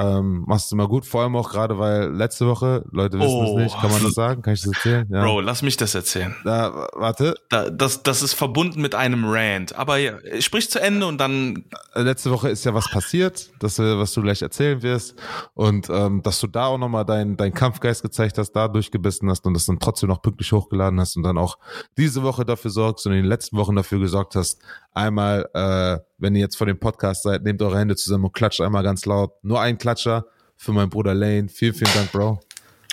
Ähm, 0.00 0.44
machst 0.46 0.70
du 0.70 0.76
mal 0.76 0.86
gut, 0.86 1.04
vor 1.04 1.22
allem 1.22 1.34
auch 1.34 1.50
gerade, 1.50 1.76
weil 1.78 2.10
letzte 2.12 2.46
Woche, 2.46 2.84
Leute 2.92 3.18
wissen 3.18 3.34
Oh, 3.34 3.58
es 3.58 3.64
nicht, 3.64 3.80
kann 3.80 3.90
man 3.90 4.02
das 4.02 4.12
sagen? 4.12 4.42
Kann 4.42 4.54
ich 4.54 4.60
das 4.60 4.72
erzählen? 4.74 5.06
Ja. 5.10 5.24
Bro, 5.24 5.40
lass 5.40 5.62
mich 5.62 5.76
das 5.76 5.94
erzählen. 5.94 6.36
Da, 6.44 6.88
warte, 6.94 7.34
Da, 7.48 7.68
das, 7.68 8.02
das 8.04 8.22
ist 8.22 8.34
verbunden 8.34 8.80
mit 8.80 8.94
einem 8.94 9.24
Rant. 9.26 9.74
Aber 9.74 9.96
ja, 9.96 10.12
sprich 10.40 10.70
zu 10.70 10.80
Ende 10.80 11.06
und 11.06 11.18
dann 11.18 11.64
Äh, 11.94 12.02
letzte 12.02 12.30
Woche 12.30 12.48
ist 12.48 12.64
ja 12.64 12.74
was 12.74 12.88
passiert, 12.90 13.50
das, 13.58 13.78
äh, 13.78 13.98
was 13.98 14.12
du 14.12 14.22
gleich 14.22 14.42
erzählen 14.42 14.82
wirst. 14.82 15.16
Und 15.54 15.88
ähm, 15.90 16.22
dass 16.22 16.38
du 16.40 16.46
da 16.46 16.66
auch 16.66 16.78
nochmal 16.78 17.04
deinen 17.04 17.36
dein 17.36 17.52
Kampfgeist 17.52 18.02
gezeigt 18.02 18.38
hast, 18.38 18.52
da 18.52 18.68
durchgebissen 18.68 19.28
hast 19.28 19.46
und 19.46 19.54
das 19.54 19.66
dann 19.66 19.80
trotzdem 19.80 20.08
noch 20.10 20.22
pünktlich 20.22 20.52
hochgeladen 20.52 21.00
hast 21.00 21.16
und 21.16 21.24
dann 21.24 21.38
auch 21.38 21.58
diese 21.96 22.22
Woche 22.22 22.44
dafür 22.44 22.70
sorgst 22.70 23.06
und 23.06 23.12
in 23.12 23.22
den 23.22 23.28
letzten 23.28 23.56
Wochen 23.56 23.74
dafür 23.74 23.98
gesorgt 23.98 24.36
hast, 24.36 24.60
einmal, 24.98 25.48
äh, 25.54 25.98
wenn 26.18 26.34
ihr 26.34 26.40
jetzt 26.40 26.56
vor 26.56 26.66
dem 26.66 26.78
Podcast 26.78 27.22
seid, 27.22 27.42
nehmt 27.42 27.62
eure 27.62 27.78
Hände 27.78 27.96
zusammen 27.96 28.24
und 28.24 28.32
klatscht 28.32 28.60
einmal 28.60 28.82
ganz 28.82 29.06
laut. 29.06 29.32
Nur 29.42 29.60
ein 29.60 29.78
Klatscher 29.78 30.26
für 30.56 30.72
meinen 30.72 30.90
Bruder 30.90 31.14
Lane. 31.14 31.48
Vielen, 31.48 31.74
vielen 31.74 31.92
Dank, 31.94 32.12
Bro. 32.12 32.40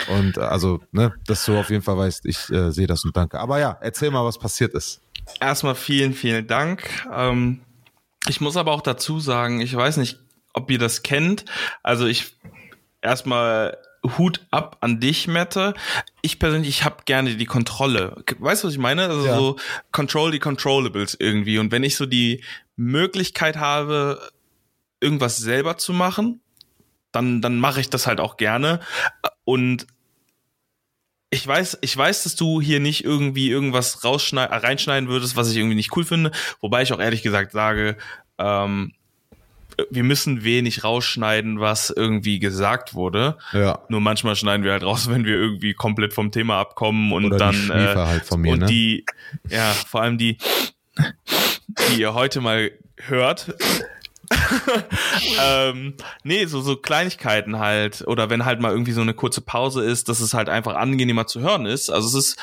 Und 0.10 0.38
äh, 0.38 0.42
also, 0.42 0.82
ne, 0.92 1.14
dass 1.26 1.46
du 1.46 1.58
auf 1.58 1.70
jeden 1.70 1.82
Fall 1.82 1.98
weißt, 1.98 2.26
ich 2.26 2.50
äh, 2.50 2.72
sehe 2.72 2.88
das 2.88 3.04
und 3.06 3.16
danke. 3.18 3.40
Aber 3.40 3.60
ja, 3.60 3.78
erzähl 3.82 4.12
mal, 4.12 4.24
was 4.24 4.38
passiert 4.38 4.74
ist. 4.74 5.02
erstmal 5.40 5.76
vielen, 5.76 6.14
vielen 6.14 6.48
Dank. 6.48 7.08
Ähm, 7.14 7.62
ich 8.28 8.42
muss 8.42 8.58
aber 8.58 8.72
auch 8.72 8.82
dazu 8.82 9.20
sagen, 9.20 9.62
ich 9.62 9.76
weiß 9.76 9.98
nicht, 9.98 10.20
ob 10.54 10.70
ihr 10.72 10.80
das 10.80 11.04
kennt. 11.04 11.46
Also 11.84 12.06
ich 12.06 12.38
erstmal 13.02 13.78
Hut 14.18 14.46
ab 14.52 14.78
an 14.82 15.00
dich, 15.00 15.28
Mette. 15.28 15.74
Ich 16.22 16.40
persönlich, 16.40 16.70
ich 16.70 16.84
habe 16.84 17.04
gerne 17.06 17.36
die 17.36 17.46
Kontrolle. 17.46 18.24
Weißt 18.40 18.64
du, 18.64 18.68
was 18.68 18.74
ich 18.74 18.80
meine? 18.80 19.08
Also 19.08 19.26
Ja. 19.26 19.36
so 19.36 19.58
Control 19.92 20.32
die 20.32 20.40
Controllables 20.40 21.16
irgendwie. 21.20 21.58
Und 21.58 21.72
wenn 21.72 21.84
ich 21.84 21.96
so 21.96 22.06
die 22.06 22.44
Möglichkeit 22.76 23.58
habe, 23.58 24.32
irgendwas 25.00 25.38
selber 25.38 25.78
zu 25.78 25.94
machen, 25.94 26.42
dann, 27.12 27.42
dann 27.42 27.58
mache 27.58 27.80
ich 27.82 27.90
das 27.90 28.08
halt 28.08 28.20
auch 28.20 28.38
gerne. 28.38 28.80
Und 29.44 29.88
ich 31.30 31.46
weiß, 31.46 31.80
ich 31.82 31.96
weiß, 31.96 32.24
dass 32.24 32.36
du 32.36 32.62
hier 32.62 32.80
nicht 32.80 33.04
irgendwie 33.04 33.50
irgendwas 33.50 34.04
rausschneiden, 34.04 34.58
reinschneiden 34.58 35.10
würdest, 35.10 35.36
was 35.36 35.52
ich 35.52 35.58
irgendwie 35.58 35.76
nicht 35.76 35.96
cool 35.96 36.06
finde. 36.06 36.32
Wobei 36.62 36.82
ich 36.82 36.94
auch 36.94 37.00
ehrlich 37.00 37.24
gesagt 37.24 37.52
sage, 37.52 37.98
ähm, 38.38 38.94
wir 39.90 40.04
müssen 40.04 40.44
wenig 40.44 40.84
rausschneiden, 40.84 41.60
was 41.60 41.90
irgendwie 41.90 42.40
gesagt 42.40 42.94
wurde. 42.94 43.38
Ja. 43.54 43.80
Nur 43.90 44.02
manchmal 44.02 44.36
schneiden 44.36 44.64
wir 44.64 44.72
halt 44.72 44.84
raus, 44.84 45.10
wenn 45.10 45.26
wir 45.26 45.36
irgendwie 45.36 45.74
komplett 45.74 46.14
vom 46.14 46.32
Thema 46.32 46.60
abkommen 46.60 47.12
und 47.12 47.26
Oder 47.26 47.36
die 47.36 47.40
dann 47.40 47.56
Schniefer 47.56 48.08
halt 48.08 48.26
von 48.26 48.42
mir, 48.42 48.54
und 48.54 48.60
ne? 48.60 48.66
die, 48.66 49.06
ja, 49.50 49.72
vor 49.72 50.02
allem 50.02 50.18
die, 50.18 50.38
die 51.90 52.02
ihr 52.02 52.14
heute 52.14 52.42
mal 52.42 52.72
hört. 52.98 53.56
ähm, 55.40 55.94
nee, 56.24 56.46
so, 56.46 56.62
so 56.62 56.76
Kleinigkeiten 56.76 57.60
halt. 57.60 58.04
Oder 58.08 58.30
wenn 58.30 58.46
halt 58.46 58.60
mal 58.60 58.72
irgendwie 58.72 58.92
so 58.92 59.02
eine 59.02 59.14
kurze 59.14 59.42
Pause 59.42 59.84
ist, 59.84 60.10
dass 60.10 60.20
es 60.20 60.34
halt 60.34 60.50
einfach 60.50 60.76
angenehmer 60.76 61.28
zu 61.28 61.42
hören 61.42 61.66
ist. 61.66 61.90
Also 61.92 62.08
es 62.08 62.30
ist 62.30 62.40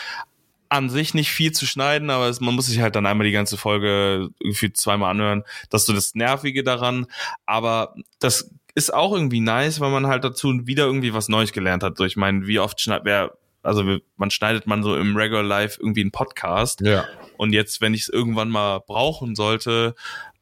an 0.72 0.88
sich 0.88 1.12
nicht 1.12 1.30
viel 1.30 1.52
zu 1.52 1.66
schneiden, 1.66 2.08
aber 2.08 2.30
es, 2.30 2.40
man 2.40 2.54
muss 2.54 2.64
sich 2.64 2.80
halt 2.80 2.96
dann 2.96 3.04
einmal 3.04 3.26
die 3.26 3.32
ganze 3.32 3.58
Folge 3.58 4.30
irgendwie 4.40 4.72
zweimal 4.72 5.10
anhören. 5.10 5.44
Das 5.68 5.82
ist 5.82 5.86
so 5.86 5.92
das 5.92 6.14
Nervige 6.14 6.64
daran. 6.64 7.06
Aber 7.44 7.94
das 8.20 8.50
ist 8.74 8.94
auch 8.94 9.12
irgendwie 9.12 9.40
nice, 9.40 9.80
weil 9.80 9.90
man 9.90 10.06
halt 10.06 10.24
dazu 10.24 10.66
wieder 10.66 10.86
irgendwie 10.86 11.12
was 11.12 11.28
Neues 11.28 11.52
gelernt 11.52 11.82
hat. 11.82 11.98
So, 11.98 12.04
ich 12.04 12.16
meine, 12.16 12.46
wie 12.46 12.58
oft 12.58 12.80
schneidet 12.80 13.04
wer, 13.04 13.36
also 13.62 13.98
man 14.16 14.30
schneidet 14.30 14.66
man 14.66 14.82
so 14.82 14.96
im 14.96 15.14
Regular 15.14 15.42
Life 15.42 15.78
irgendwie 15.78 16.00
einen 16.00 16.10
Podcast. 16.10 16.80
Ja. 16.80 17.04
Und 17.36 17.52
jetzt, 17.52 17.82
wenn 17.82 17.92
ich 17.92 18.02
es 18.02 18.08
irgendwann 18.08 18.48
mal 18.48 18.80
brauchen 18.80 19.34
sollte, 19.34 19.94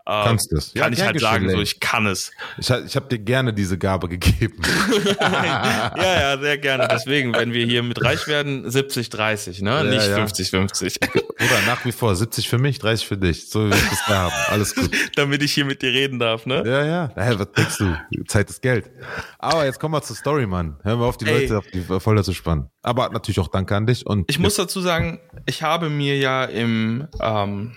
ähm, 0.06 0.24
Kannst 0.24 0.52
du's. 0.52 0.72
Ja, 0.74 0.84
kann 0.84 0.92
ich 0.92 0.98
gern 0.98 1.08
halt 1.08 1.20
sagen, 1.20 1.50
so 1.50 1.60
ich 1.60 1.80
kann 1.80 2.06
es. 2.06 2.32
Ich, 2.58 2.70
ich 2.70 2.96
habe 2.96 3.08
dir 3.08 3.18
gerne 3.18 3.52
diese 3.52 3.78
Gabe 3.78 4.08
gegeben. 4.08 4.60
ja, 5.20 5.94
ja, 5.96 6.38
sehr 6.38 6.58
gerne. 6.58 6.88
Deswegen, 6.90 7.34
wenn 7.34 7.52
wir 7.52 7.66
hier 7.66 7.82
mit 7.82 8.02
reich 8.02 8.26
werden, 8.26 8.66
70-30, 8.66 9.62
ne? 9.62 9.84
Nicht 9.84 10.08
ja. 10.08 10.24
50-50. 10.24 10.98
Oder 11.40 11.66
nach 11.66 11.84
wie 11.84 11.92
vor 11.92 12.14
70 12.16 12.48
für 12.48 12.58
mich, 12.58 12.78
30 12.78 13.06
für 13.06 13.16
dich. 13.16 13.48
So 13.48 13.66
wie 13.66 13.70
wir 13.70 13.76
es 13.76 13.90
bisher 13.90 14.18
haben. 14.18 14.34
Alles 14.48 14.74
gut. 14.74 14.90
Damit 15.16 15.42
ich 15.42 15.52
hier 15.52 15.64
mit 15.64 15.82
dir 15.82 15.92
reden 15.92 16.18
darf, 16.18 16.46
ne? 16.46 16.62
Ja, 16.66 16.84
ja. 16.84 17.10
Hä, 17.14 17.34
was 17.36 17.52
denkst 17.52 17.78
du? 17.78 18.24
Zeit 18.26 18.50
ist 18.50 18.62
Geld. 18.62 18.90
Aber 19.38 19.64
jetzt 19.64 19.80
kommen 19.80 19.94
wir 19.94 20.02
zur 20.02 20.16
Story, 20.16 20.46
Mann. 20.46 20.76
Hören 20.82 21.00
wir 21.00 21.06
auf, 21.06 21.18
die 21.18 21.26
Ey. 21.26 21.42
Leute 21.42 21.58
auf 21.58 21.66
die 21.72 21.80
Folter 21.82 22.24
zu 22.24 22.32
spannen. 22.32 22.70
Aber 22.82 23.08
natürlich 23.10 23.38
auch 23.40 23.48
danke 23.48 23.76
an 23.76 23.86
dich. 23.86 24.06
Und 24.06 24.30
Ich 24.30 24.38
muss 24.38 24.54
dazu 24.56 24.80
sagen, 24.80 25.20
ich 25.46 25.62
habe 25.62 25.88
mir 25.88 26.16
ja 26.16 26.44
im, 26.44 27.08
ähm, 27.20 27.76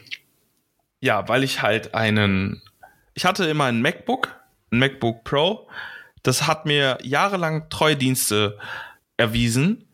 ja, 1.03 1.27
weil 1.27 1.43
ich 1.43 1.61
halt 1.61 1.93
einen, 1.93 2.61
ich 3.13 3.25
hatte 3.25 3.43
immer 3.43 3.65
ein 3.65 3.81
MacBook, 3.81 4.33
ein 4.71 4.79
MacBook 4.79 5.25
Pro. 5.25 5.67
Das 6.23 6.47
hat 6.47 6.65
mir 6.65 6.97
jahrelang 7.03 7.69
Treudienste 7.69 8.57
erwiesen. 9.17 9.89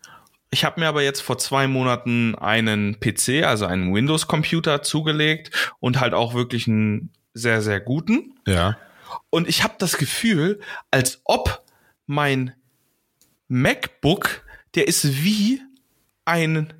Ich 0.51 0.63
habe 0.63 0.79
mir 0.79 0.87
aber 0.87 1.01
jetzt 1.01 1.21
vor 1.21 1.39
zwei 1.39 1.65
Monaten 1.65 2.35
einen 2.35 2.99
PC, 2.99 3.43
also 3.43 3.65
einen 3.65 3.91
Windows-Computer 3.91 4.83
zugelegt 4.83 5.73
und 5.79 5.99
halt 5.99 6.13
auch 6.13 6.35
wirklich 6.35 6.67
einen 6.67 7.11
sehr, 7.33 7.63
sehr 7.63 7.79
guten. 7.79 8.35
ja. 8.45 8.77
Und 9.31 9.47
ich 9.49 9.63
habe 9.63 9.73
das 9.79 9.97
Gefühl, 9.97 10.59
als 10.91 11.21
ob 11.23 11.63
mein 12.05 12.53
MacBook, 13.47 14.43
der 14.75 14.87
ist 14.87 15.23
wie 15.23 15.59
ein, 16.25 16.71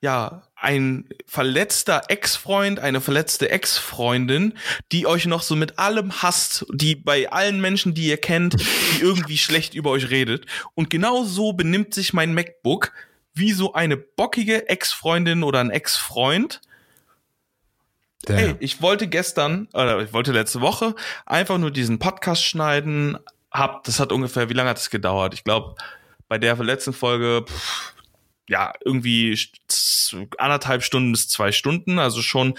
ja, 0.00 0.42
ein 0.56 1.08
verletzter 1.26 2.04
Ex-Freund, 2.08 2.80
eine 2.80 3.00
verletzte 3.00 3.50
Ex-Freundin, 3.50 4.54
die 4.90 5.06
euch 5.06 5.26
noch 5.26 5.42
so 5.42 5.54
mit 5.54 5.78
allem 5.78 6.22
hasst, 6.22 6.66
die 6.72 6.96
bei 6.96 7.30
allen 7.30 7.60
Menschen, 7.60 7.94
die 7.94 8.08
ihr 8.08 8.16
kennt, 8.16 8.54
die 8.58 9.02
irgendwie 9.02 9.38
schlecht 9.38 9.74
über 9.74 9.90
euch 9.90 10.10
redet. 10.10 10.46
Und 10.74 10.88
genau 10.88 11.24
so 11.24 11.52
benimmt 11.52 11.92
sich 11.94 12.12
mein 12.12 12.34
MacBook 12.34 12.92
wie 13.34 13.52
so 13.52 13.74
eine 13.74 13.98
bockige 13.98 14.68
Ex-Freundin 14.68 15.42
oder 15.42 15.60
ein 15.60 15.70
Ex-Freund, 15.70 16.60
Damn. 18.22 18.38
Ey, 18.38 18.54
ich 18.58 18.82
wollte 18.82 19.06
gestern, 19.06 19.68
oder 19.72 20.00
ich 20.00 20.12
wollte 20.12 20.32
letzte 20.32 20.60
Woche 20.60 20.96
einfach 21.26 21.58
nur 21.58 21.70
diesen 21.70 22.00
Podcast 22.00 22.44
schneiden. 22.44 23.18
Hab, 23.52 23.84
das 23.84 24.00
hat 24.00 24.10
ungefähr, 24.10 24.48
wie 24.48 24.54
lange 24.54 24.70
hat 24.70 24.78
es 24.78 24.90
gedauert? 24.90 25.32
Ich 25.32 25.44
glaube, 25.44 25.76
bei 26.26 26.36
der 26.36 26.56
letzten 26.56 26.92
Folge, 26.92 27.44
pff, 27.46 27.94
ja, 28.48 28.72
irgendwie 28.84 29.38
anderthalb 30.38 30.82
Stunden 30.82 31.12
bis 31.12 31.28
zwei 31.28 31.52
Stunden, 31.52 31.98
also 31.98 32.22
schon 32.22 32.54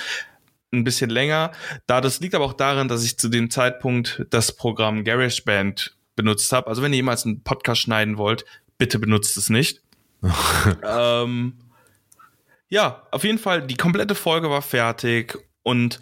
ein 0.71 0.83
bisschen 0.83 1.09
länger. 1.09 1.51
Da 1.85 2.01
das 2.01 2.19
liegt 2.19 2.35
aber 2.35 2.45
auch 2.45 2.53
daran, 2.53 2.88
dass 2.88 3.03
ich 3.03 3.17
zu 3.17 3.29
dem 3.29 3.49
Zeitpunkt 3.49 4.25
das 4.29 4.55
Programm 4.55 5.03
GarageBand 5.03 5.95
benutzt 6.15 6.51
habe. 6.51 6.67
Also 6.67 6.81
wenn 6.81 6.91
ihr 6.93 6.97
jemals 6.97 7.25
einen 7.25 7.43
Podcast 7.43 7.81
schneiden 7.81 8.17
wollt, 8.17 8.45
bitte 8.77 8.99
benutzt 8.99 9.38
es 9.38 9.49
nicht. 9.49 9.81
ähm, 10.83 11.53
ja, 12.69 13.07
auf 13.11 13.23
jeden 13.23 13.38
Fall, 13.38 13.65
die 13.65 13.77
komplette 13.77 14.15
Folge 14.15 14.49
war 14.49 14.61
fertig 14.61 15.38
und 15.63 15.99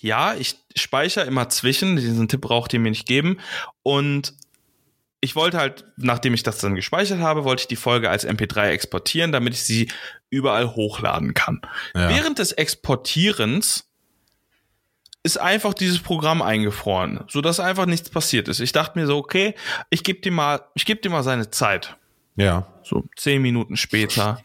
ja, 0.00 0.34
ich 0.34 0.56
speichere 0.76 1.24
immer 1.24 1.48
zwischen, 1.48 1.96
diesen 1.96 2.28
Tipp 2.28 2.42
braucht 2.42 2.72
ihr 2.72 2.80
mir 2.80 2.90
nicht 2.90 3.06
geben 3.06 3.38
und 3.82 4.34
ich 5.20 5.34
wollte 5.34 5.58
halt, 5.58 5.84
nachdem 5.96 6.34
ich 6.34 6.42
das 6.42 6.58
dann 6.58 6.74
gespeichert 6.74 7.20
habe, 7.20 7.44
wollte 7.44 7.62
ich 7.62 7.68
die 7.68 7.76
Folge 7.76 8.10
als 8.10 8.26
MP3 8.26 8.68
exportieren, 8.68 9.32
damit 9.32 9.54
ich 9.54 9.64
sie 9.64 9.90
überall 10.30 10.74
hochladen 10.74 11.34
kann. 11.34 11.60
Ja. 11.94 12.08
Während 12.08 12.38
des 12.38 12.52
Exportierens 12.52 13.84
ist 15.24 15.38
einfach 15.38 15.74
dieses 15.74 15.98
Programm 15.98 16.40
eingefroren, 16.40 17.24
so 17.28 17.40
dass 17.40 17.58
einfach 17.58 17.86
nichts 17.86 18.10
passiert 18.10 18.48
ist. 18.48 18.60
Ich 18.60 18.72
dachte 18.72 18.98
mir 18.98 19.06
so, 19.06 19.16
okay, 19.16 19.54
ich 19.90 20.04
gebe 20.04 20.20
dir 20.20 20.32
mal, 20.32 20.62
ich 20.74 20.84
gebe 20.86 21.00
dir 21.00 21.10
mal 21.10 21.24
seine 21.24 21.50
Zeit. 21.50 21.96
Ja. 22.36 22.68
So 22.84 23.04
zehn 23.16 23.42
Minuten 23.42 23.76
später. 23.76 24.40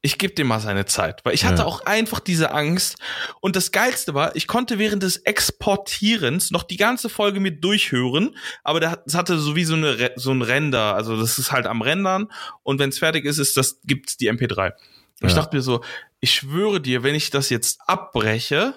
Ich 0.00 0.16
gebe 0.18 0.32
dem 0.34 0.46
mal 0.46 0.60
seine 0.60 0.86
Zeit, 0.86 1.24
weil 1.24 1.34
ich 1.34 1.44
hatte 1.44 1.62
Ja. 1.62 1.64
auch 1.64 1.84
einfach 1.84 2.20
diese 2.20 2.52
Angst. 2.52 2.98
Und 3.40 3.56
das 3.56 3.72
Geilste 3.72 4.14
war, 4.14 4.36
ich 4.36 4.46
konnte 4.46 4.78
während 4.78 5.02
des 5.02 5.16
Exportierens 5.16 6.52
noch 6.52 6.62
die 6.62 6.76
ganze 6.76 7.08
Folge 7.08 7.40
mit 7.40 7.64
durchhören, 7.64 8.36
aber 8.62 8.78
das 8.78 9.14
hatte 9.14 9.38
so 9.38 9.56
wie 9.56 9.64
so, 9.64 9.74
eine, 9.74 10.12
so 10.14 10.30
ein 10.30 10.42
Render, 10.42 10.94
also 10.94 11.20
das 11.20 11.38
ist 11.38 11.50
halt 11.50 11.66
am 11.66 11.82
Rendern 11.82 12.28
und 12.62 12.78
wenn 12.78 12.90
es 12.90 12.98
fertig 13.00 13.24
ist, 13.24 13.38
ist 13.38 13.56
das, 13.56 13.80
gibt's 13.84 14.16
die 14.16 14.30
MP3. 14.30 14.72
Und 15.20 15.26
ich 15.28 15.30
Ja. 15.34 15.40
dachte 15.40 15.56
mir 15.56 15.62
so, 15.62 15.82
ich 16.20 16.32
schwöre 16.32 16.80
dir, 16.80 17.02
wenn 17.02 17.16
ich 17.16 17.30
das 17.30 17.50
jetzt 17.50 17.80
abbreche, 17.88 18.74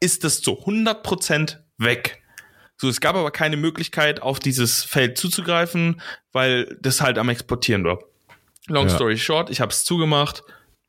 ist 0.00 0.24
das 0.24 0.40
zu 0.40 0.52
100% 0.64 1.58
weg. 1.78 2.22
So, 2.76 2.88
es 2.88 3.00
gab 3.00 3.16
aber 3.16 3.30
keine 3.30 3.56
Möglichkeit, 3.56 4.20
auf 4.22 4.38
dieses 4.40 4.82
Feld 4.82 5.16
zuzugreifen, 5.18 6.00
weil 6.32 6.76
das 6.80 7.00
halt 7.00 7.18
am 7.18 7.28
Exportieren 7.28 7.84
war. 7.84 7.98
Long 8.68 8.88
Ja. 8.88 8.94
story 8.94 9.18
short, 9.18 9.50
ich 9.50 9.60
habe 9.60 9.70
es 9.70 9.84
zugemacht, 9.84 10.42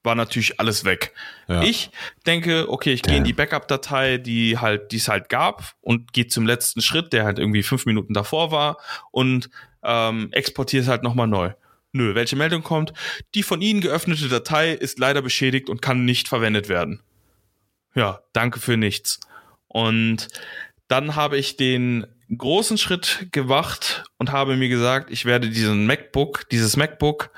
war 0.03 0.15
natürlich 0.15 0.59
alles 0.59 0.86
weg. 0.86 1.13
Ja. 1.47 1.61
Ich 1.63 1.89
denke, 2.26 2.69
okay, 2.69 2.93
ich 2.93 3.01
gehe 3.01 3.17
in 3.17 3.23
die 3.23 3.34
Backup-Datei, 3.34 4.17
die 4.17 4.57
halt, 4.59 4.91
die 4.91 4.97
es 4.97 5.07
halt 5.07 5.30
gab, 5.30 5.73
und 5.82 6.13
gehe 6.13 6.28
zum 6.28 6.45
letzten 6.45 6.82
Schritt, 6.82 7.11
der 7.11 7.26
halt 7.26 7.39
irgendwie 7.39 7.63
fünf 7.63 7.86
Minuten 7.86 8.13
davor 8.13 8.51
war, 8.51 8.78
und 9.11 9.49
ähm, 9.84 10.30
exportiere 10.32 10.84
es 10.84 10.89
halt 10.89 11.03
nochmal 11.03 11.28
neu. 11.28 11.51
Nö, 11.91 12.13
welche 12.13 12.36
Meldung 12.36 12.61
kommt? 12.61 12.93
Die 13.34 13.43
von 13.43 13.61
Ihnen 13.61 13.82
geöffnete 13.82 14.28
Datei 14.28 14.73
ist 14.73 14.99
leider 14.99 15.21
beschädigt 15.21 15.69
und 15.69 15.82
kann 15.82 16.05
nicht 16.05 16.28
verwendet 16.28 16.69
werden. 16.69 17.01
Ja, 17.95 18.19
danke 18.34 18.59
für 18.59 18.78
nichts. 18.78 19.19
Und 19.67 20.28
dann 20.88 21.15
habe 21.15 21.38
ich 21.38 21.57
den 21.57 22.05
großen 22.36 22.78
Schritt 22.78 23.30
gewacht 23.32 24.03
und 24.17 24.32
habe 24.32 24.55
mir 24.55 24.69
gesagt, 24.69 25.09
ich 25.09 25.26
werde 25.26 25.49
diesen 25.49 25.86
MacBook, 25.86 26.49
dieses 26.49 26.76
MacBook 26.76 27.32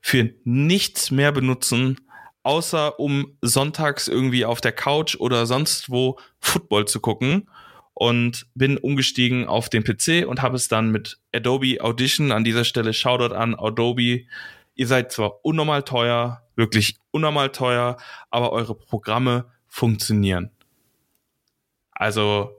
für 0.00 0.30
nichts 0.44 1.10
mehr 1.10 1.32
benutzen, 1.32 2.00
außer 2.42 2.98
um 2.98 3.36
sonntags 3.42 4.08
irgendwie 4.08 4.44
auf 4.44 4.60
der 4.60 4.72
Couch 4.72 5.16
oder 5.16 5.46
sonst 5.46 5.90
wo 5.90 6.18
Football 6.40 6.86
zu 6.86 7.00
gucken. 7.00 7.48
Und 7.92 8.46
bin 8.54 8.78
umgestiegen 8.78 9.46
auf 9.46 9.68
den 9.68 9.84
PC 9.84 10.26
und 10.26 10.40
habe 10.40 10.56
es 10.56 10.68
dann 10.68 10.90
mit 10.90 11.18
Adobe 11.34 11.82
Audition 11.82 12.32
an 12.32 12.44
dieser 12.44 12.64
Stelle 12.64 12.94
Shoutout 12.94 13.34
an 13.34 13.54
Adobe. 13.54 14.24
Ihr 14.74 14.86
seid 14.86 15.12
zwar 15.12 15.44
unnormal 15.44 15.82
teuer, 15.82 16.42
wirklich 16.56 16.96
unnormal 17.10 17.50
teuer, 17.50 17.98
aber 18.30 18.52
eure 18.52 18.74
Programme 18.74 19.52
funktionieren. 19.66 20.50
Also, 21.92 22.56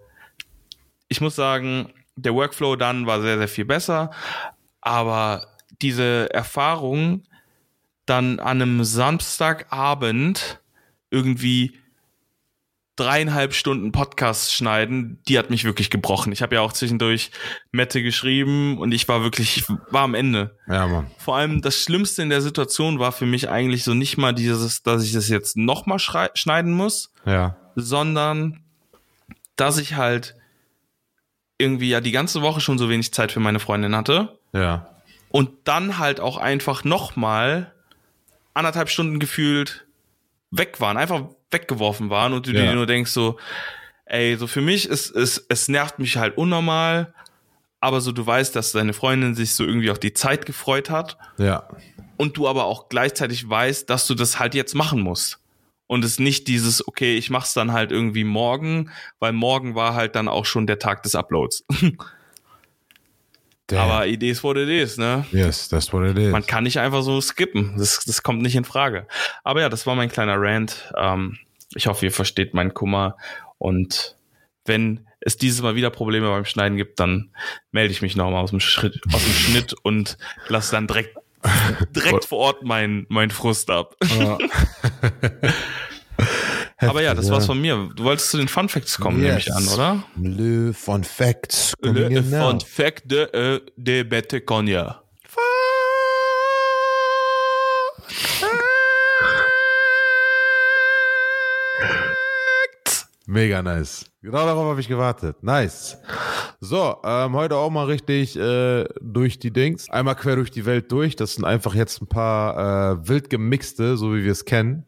ich 1.08 1.22
muss 1.22 1.36
sagen, 1.36 1.92
der 2.16 2.36
Workflow 2.36 2.76
dann 2.76 3.08
war 3.08 3.22
sehr, 3.22 3.40
sehr 3.40 3.48
viel 3.48 3.66
besser, 3.66 4.12
aber 4.82 5.48
diese 5.82 6.32
Erfahrung, 6.32 7.24
dann 8.12 8.40
an 8.40 8.62
einem 8.62 8.84
Samstagabend 8.84 10.60
irgendwie 11.10 11.78
dreieinhalb 12.98 13.54
Stunden 13.54 13.92
Podcast 13.94 14.54
schneiden, 14.54 15.20
die 15.28 15.40
hat 15.40 15.50
mich 15.50 15.64
wirklich 15.64 15.90
gebrochen. 15.90 16.32
Ich 16.34 16.42
habe 16.42 16.56
ja 16.56 16.62
auch 16.62 16.74
zwischendurch 16.74 17.32
Mette 17.72 18.04
geschrieben 18.04 18.78
und 18.78 18.92
ich 18.92 19.08
war 19.08 19.24
wirklich, 19.24 19.58
ich 19.58 19.70
war 19.90 20.02
am 20.04 20.14
Ende. 20.14 20.58
Ja, 20.68 20.88
Mann. 20.88 21.10
Vor 21.18 21.38
allem 21.38 21.62
das 21.62 21.78
Schlimmste 21.82 22.22
in 22.22 22.30
der 22.30 22.42
Situation 22.42 23.00
war 23.00 23.12
für 23.14 23.26
mich 23.26 23.50
eigentlich 23.50 23.84
so 23.86 23.94
nicht 23.94 24.18
mal 24.18 24.34
dieses, 24.34 24.84
dass 24.84 25.04
ich 25.04 25.14
das 25.14 25.30
jetzt 25.30 25.56
nochmal 25.58 26.00
schneiden 26.00 26.74
muss, 26.74 27.12
Ja. 27.26 27.56
sondern 27.76 28.62
dass 29.56 29.78
ich 29.78 29.96
halt 29.96 30.36
irgendwie 31.58 31.90
ja 31.90 32.02
die 32.02 32.12
ganze 32.12 32.42
Woche 32.42 32.60
schon 32.62 32.78
so 32.78 32.90
wenig 32.90 33.14
Zeit 33.14 33.32
für 33.32 33.40
meine 33.40 33.60
Freundin 33.60 33.96
hatte 33.96 34.38
Ja. 34.54 34.90
und 35.30 35.50
dann 35.64 35.98
halt 35.98 36.20
auch 36.20 36.38
einfach 36.38 36.84
nochmal 36.84 37.74
anderthalb 38.54 38.90
Stunden 38.90 39.20
gefühlt 39.20 39.86
weg 40.52 40.80
waren, 40.82 40.98
einfach 40.98 41.30
weggeworfen 41.52 42.10
waren 42.10 42.34
und 42.34 42.48
du 42.48 42.52
Ja. 42.52 42.62
dir 42.66 42.74
nur 42.74 42.86
denkst 42.86 43.12
so, 43.12 43.40
ey, 44.06 44.36
so 44.38 44.48
für 44.48 44.62
mich 44.62 44.88
ist 44.90 45.10
es, 45.16 45.46
es 45.50 45.68
nervt 45.68 46.00
mich 46.00 46.18
halt 46.18 46.38
unnormal, 46.38 47.14
aber 47.80 48.02
so 48.02 48.12
du 48.12 48.26
weißt, 48.26 48.56
dass 48.56 48.72
deine 48.74 48.94
Freundin 48.94 49.34
sich 49.36 49.54
so 49.56 49.64
irgendwie 49.66 49.90
auf 49.92 50.00
die 50.00 50.14
Zeit 50.14 50.46
gefreut 50.46 50.90
hat 50.90 51.18
Ja. 51.38 51.68
und 52.18 52.38
du 52.38 52.48
aber 52.48 52.66
auch 52.66 52.90
gleichzeitig 52.90 53.50
weißt, 53.50 53.90
dass 53.90 54.08
du 54.08 54.14
das 54.16 54.40
halt 54.40 54.54
jetzt 54.56 54.76
machen 54.76 55.02
musst. 55.02 55.40
Und 55.88 56.06
es 56.06 56.20
nicht 56.20 56.48
dieses, 56.48 56.88
okay, 56.88 57.18
ich 57.18 57.30
mach's 57.30 57.54
dann 57.54 57.74
halt 57.74 57.92
irgendwie 57.92 58.24
morgen, 58.24 58.92
weil 59.20 59.34
morgen 59.34 59.76
war 59.76 59.94
halt 59.94 60.16
dann 60.16 60.30
auch 60.30 60.46
schon 60.46 60.66
der 60.66 60.80
Tag 60.80 61.04
des 61.04 61.16
Uploads. 61.16 61.66
Damn. 63.72 63.90
aber 63.90 64.08
Idee 64.08 64.32
ist 64.32 64.44
what 64.44 64.58
it 64.58 64.70
is, 64.70 64.98
ne? 64.98 65.26
yes, 65.32 65.70
that's 65.70 65.92
what 65.94 66.04
it 66.04 66.18
is. 66.18 66.32
Man 66.32 66.46
kann 66.46 66.64
nicht 66.64 66.80
einfach 66.80 67.02
so 67.04 67.22
skippen. 67.22 67.76
Das, 67.78 68.00
das 68.06 68.24
kommt 68.24 68.42
nicht 68.42 68.56
in 68.56 68.66
Frage. 68.66 69.08
Aber 69.44 69.62
ja, 69.62 69.70
das 69.70 69.88
war 69.88 69.96
mein 69.96 70.10
kleiner 70.10 70.36
Rant. 70.38 70.92
Ähm, 70.98 71.38
ich 71.76 71.88
hoffe, 71.88 72.06
ihr 72.06 72.12
versteht 72.12 72.54
meinen 72.54 72.74
Kummer. 72.74 73.18
Und 73.58 74.18
wenn 74.66 75.08
es 75.22 75.38
dieses 75.38 75.62
Mal 75.62 75.76
wieder 75.76 75.90
Probleme 75.90 76.30
beim 76.30 76.46
Schneiden 76.46 76.78
gibt, 76.78 77.00
dann 77.00 77.30
melde 77.72 77.92
ich 77.92 78.02
mich 78.02 78.16
nochmal 78.16 78.44
aus 78.44 78.50
dem 78.50 78.60
Schritt, 78.60 79.00
aus 79.14 79.24
dem 79.24 79.34
Schnitt 79.34 79.76
und 79.84 80.18
lasse 80.48 80.72
dann 80.72 80.88
direkt, 80.88 81.18
direkt 81.96 82.26
vor 82.26 82.40
Ort 82.40 82.64
meinen 82.64 83.06
mein 83.10 83.32
Frust 83.32 83.70
ab. 83.70 83.96
Ja. 84.20 84.38
Aber 86.82 87.02
ja, 87.02 87.14
das 87.14 87.28
ja. 87.28 87.34
war's 87.34 87.46
von 87.46 87.60
mir. 87.62 87.90
Du 87.96 88.04
wolltest 88.04 88.32
zu 88.32 88.38
den 88.38 88.48
Fun 88.48 88.68
Facts 88.68 88.98
kommen, 88.98 89.22
nehme 89.22 89.38
ich 89.38 89.54
an, 89.54 89.68
oder? 89.68 90.04
Le 90.20 90.74
Fun 90.74 91.04
Facts. 91.04 91.74
Le. 91.82 92.24
Fun 92.24 92.60
Fact 92.60 93.12
de, 93.12 93.24
äh, 93.32 93.62
de 93.78 94.04
Bette 94.04 94.42
Cogna. 94.42 95.02
Mega 103.28 103.62
nice. 103.62 104.06
Genau 104.22 104.46
darauf 104.46 104.66
habe 104.66 104.82
ich 104.82 104.90
gewartet. 104.90 105.42
Nice. 105.42 105.98
So, 106.60 106.98
ähm, 107.04 107.34
heute 107.34 107.56
auch 107.56 107.70
mal 107.70 107.86
richtig 107.86 108.38
äh, 108.38 108.84
durch 109.02 109.40
die 109.40 109.52
Dings. 109.52 109.90
Einmal 109.90 110.16
quer 110.16 110.36
durch 110.36 110.52
die 110.52 110.66
Welt 110.66 110.92
durch. 110.92 111.16
Das 111.16 111.36
sind 111.36 111.46
einfach 111.46 111.74
jetzt 111.74 112.02
ein 112.02 112.08
paar 112.08 113.00
äh, 113.00 113.08
wild 113.08 113.30
gemixte, 113.30 113.96
so 113.96 114.14
wie 114.14 114.24
wir 114.24 114.32
es 114.32 114.44
kennen. 114.44 114.86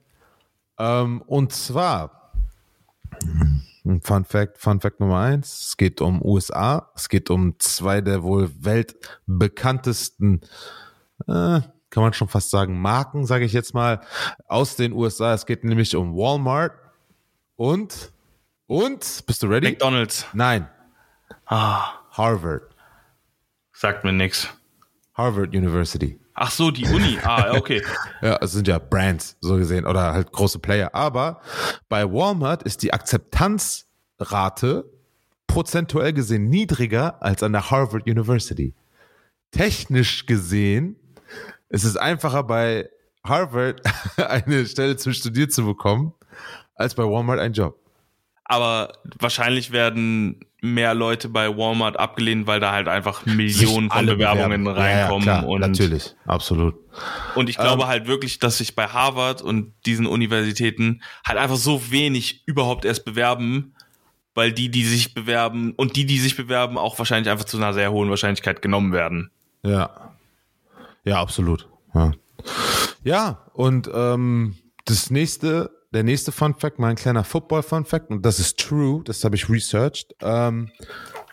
Ähm, 0.79 1.21
und 1.23 1.51
zwar, 1.53 2.31
Fun 4.01 4.25
Fact, 4.25 4.57
Fun 4.57 4.79
Fact 4.79 4.99
Nummer 4.99 5.19
eins. 5.19 5.67
Es 5.67 5.77
geht 5.77 6.01
um 6.01 6.21
USA. 6.23 6.91
Es 6.95 7.09
geht 7.09 7.29
um 7.29 7.59
zwei 7.59 8.01
der 8.01 8.23
wohl 8.23 8.49
weltbekanntesten, 8.59 10.41
äh, 11.27 11.61
kann 11.89 12.01
man 12.03 12.13
schon 12.13 12.27
fast 12.29 12.49
sagen, 12.49 12.81
Marken, 12.81 13.25
sage 13.25 13.45
ich 13.45 13.53
jetzt 13.53 13.73
mal, 13.73 14.01
aus 14.47 14.75
den 14.75 14.93
USA. 14.93 15.33
Es 15.33 15.45
geht 15.45 15.63
nämlich 15.63 15.95
um 15.95 16.15
Walmart 16.15 16.73
und 17.55 18.11
und 18.65 19.23
bist 19.27 19.43
du 19.43 19.47
ready? 19.47 19.69
McDonalds. 19.71 20.25
Nein, 20.33 20.67
Ah, 21.45 21.99
Harvard. 22.11 22.63
sagt 23.73 24.03
mir 24.03 24.13
nix. 24.13 24.47
Harvard 25.13 25.49
University. 25.55 26.19
Ach 26.33 26.51
so, 26.51 26.71
die 26.71 26.85
Uni. 26.85 27.17
Ah, 27.23 27.53
okay. 27.55 27.81
Ja, 28.21 28.37
es 28.41 28.51
sind 28.51 28.67
ja 28.67 28.79
Brands, 28.79 29.37
so 29.39 29.55
gesehen, 29.57 29.85
oder 29.85 30.13
halt 30.13 30.31
große 30.31 30.59
Player. 30.59 30.93
Aber 30.93 31.41
bei 31.89 32.11
Walmart 32.11 32.63
ist 32.63 32.83
die 32.83 32.93
Akzeptanzrate 32.93 34.85
prozentuell 35.47 36.13
gesehen 36.13 36.49
niedriger 36.49 37.21
als 37.21 37.43
an 37.43 37.53
der 37.53 37.69
Harvard 37.69 38.07
University. 38.07 38.73
Technisch 39.51 40.25
gesehen 40.25 40.95
ist 41.69 41.83
es 41.83 41.95
einfacher 41.95 42.43
bei 42.43 42.89
Harvard 43.23 43.81
eine 44.17 44.65
Stelle 44.65 44.97
zum 44.97 45.13
Studieren 45.13 45.49
zu 45.49 45.63
bekommen, 45.63 46.13
als 46.75 46.95
bei 46.95 47.03
Walmart 47.03 47.39
einen 47.39 47.53
Job. 47.53 47.79
Aber 48.45 48.93
wahrscheinlich 49.19 49.71
werden 49.71 50.45
mehr 50.63 50.93
Leute 50.93 51.27
bei 51.27 51.55
Walmart 51.55 51.99
abgelehnt, 51.99 52.47
weil 52.47 52.61
da 52.61 52.71
halt 52.71 52.87
einfach 52.87 53.25
Millionen 53.25 53.89
von 53.89 54.05
Bewerbungen 54.05 54.63
bewerben. 54.63 54.79
Ja, 54.79 54.89
ja, 54.89 54.99
reinkommen. 55.01 55.23
klar, 55.23 55.47
und, 55.47 55.59
natürlich, 55.59 56.15
absolut. 56.25 56.75
und 57.35 57.49
ich 57.49 57.57
glaube 57.57 57.83
Ähm, 57.83 57.89
halt 57.89 58.07
wirklich, 58.07 58.39
dass 58.39 58.59
sich 58.59 58.73
bei 58.73 58.87
Harvard 58.87 59.41
und 59.41 59.73
diesen 59.85 60.05
Universitäten 60.05 61.01
halt 61.27 61.37
einfach 61.37 61.57
so 61.57 61.91
wenig 61.91 62.43
überhaupt 62.45 62.85
erst 62.85 63.03
bewerben, 63.03 63.75
weil 64.35 64.53
die, 64.53 64.69
die 64.69 64.85
sich 64.85 65.13
bewerben 65.13 65.73
und 65.73 65.97
die, 65.97 66.05
die 66.05 66.19
sich 66.19 66.37
bewerben, 66.37 66.77
auch 66.77 66.97
wahrscheinlich 66.97 67.29
einfach 67.29 67.45
zu 67.45 67.57
einer 67.57 67.73
sehr 67.73 67.91
hohen 67.91 68.09
Wahrscheinlichkeit 68.09 68.61
genommen 68.61 68.93
werden. 68.93 69.31
Ja. 69.63 70.13
Ja, 71.03 71.21
absolut. 71.21 71.67
Ja, 71.93 72.13
ja 73.03 73.39
und 73.53 73.89
ähm, 73.93 74.55
das 74.85 75.09
nächste, 75.09 75.71
der 75.93 76.03
nächste 76.03 76.31
Fun 76.31 76.55
Fact, 76.55 76.79
mein 76.79 76.95
kleiner 76.95 77.23
Football-Fun 77.23 77.85
Fact, 77.85 78.09
und 78.09 78.25
das 78.25 78.39
ist 78.39 78.59
true, 78.59 79.03
das 79.03 79.23
habe 79.23 79.35
ich 79.35 79.49
researched, 79.49 80.15
ähm, 80.21 80.71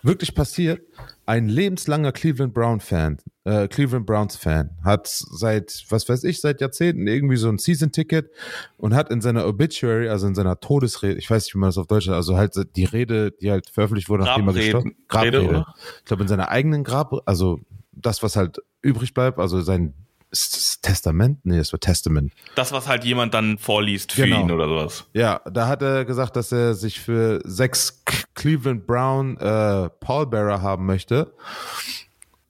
wirklich 0.02 0.34
passiert. 0.34 0.82
Ein 1.26 1.48
lebenslanger 1.48 2.12
Cleveland 2.12 2.52
Brown 2.52 2.80
Fan, 2.80 3.18
äh, 3.44 3.68
Cleveland 3.68 4.04
Browns 4.04 4.36
Fan, 4.36 4.70
hat 4.84 5.06
seit, 5.06 5.84
was 5.88 6.08
weiß 6.08 6.24
ich, 6.24 6.40
seit 6.40 6.60
Jahrzehnten 6.60 7.06
irgendwie 7.06 7.36
so 7.36 7.48
ein 7.48 7.58
Season-Ticket 7.58 8.30
und 8.76 8.94
hat 8.94 9.10
in 9.10 9.20
seiner 9.20 9.46
Obituary, 9.46 10.08
also 10.08 10.26
in 10.26 10.34
seiner 10.34 10.60
Todesrede, 10.60 11.18
ich 11.18 11.30
weiß 11.30 11.44
nicht, 11.44 11.54
wie 11.54 11.58
man 11.58 11.68
das 11.68 11.78
auf 11.78 11.86
Deutsch 11.86 12.06
sagt, 12.06 12.16
also 12.16 12.36
halt 12.36 12.54
die 12.76 12.84
Rede, 12.84 13.30
die 13.32 13.50
halt 13.50 13.70
veröffentlicht 13.70 14.08
wurde, 14.08 14.24
nachdem 14.24 14.48
er 14.48 14.54
gestorben 14.54 14.88
Rede, 14.88 15.02
Grabrede. 15.08 15.48
oder? 15.48 15.74
Ich 15.98 16.04
glaube, 16.04 16.22
in 16.22 16.28
seiner 16.28 16.48
eigenen 16.48 16.84
Grab, 16.84 17.14
also 17.26 17.60
das, 17.92 18.22
was 18.22 18.36
halt 18.36 18.60
übrig 18.82 19.14
bleibt, 19.14 19.38
also 19.38 19.60
sein 19.60 19.94
ist 20.30 20.54
das 20.56 20.80
Testament? 20.80 21.38
Nee, 21.44 21.58
das 21.58 21.72
war 21.72 21.80
Testament. 21.80 22.32
Das, 22.54 22.72
was 22.72 22.86
halt 22.88 23.04
jemand 23.04 23.34
dann 23.34 23.58
vorliest 23.58 24.12
für 24.12 24.22
Genau. 24.24 24.40
ihn 24.42 24.50
oder 24.50 24.68
sowas. 24.68 25.04
Ja, 25.12 25.40
da 25.50 25.66
hat 25.68 25.82
er 25.82 26.04
gesagt, 26.04 26.36
dass 26.36 26.52
er 26.52 26.74
sich 26.74 27.00
für 27.00 27.40
sechs 27.44 28.02
Cleveland 28.34 28.86
Brown 28.86 29.36
äh, 29.38 29.88
Pallbearer 30.00 30.62
haben 30.62 30.86
möchte. 30.86 31.32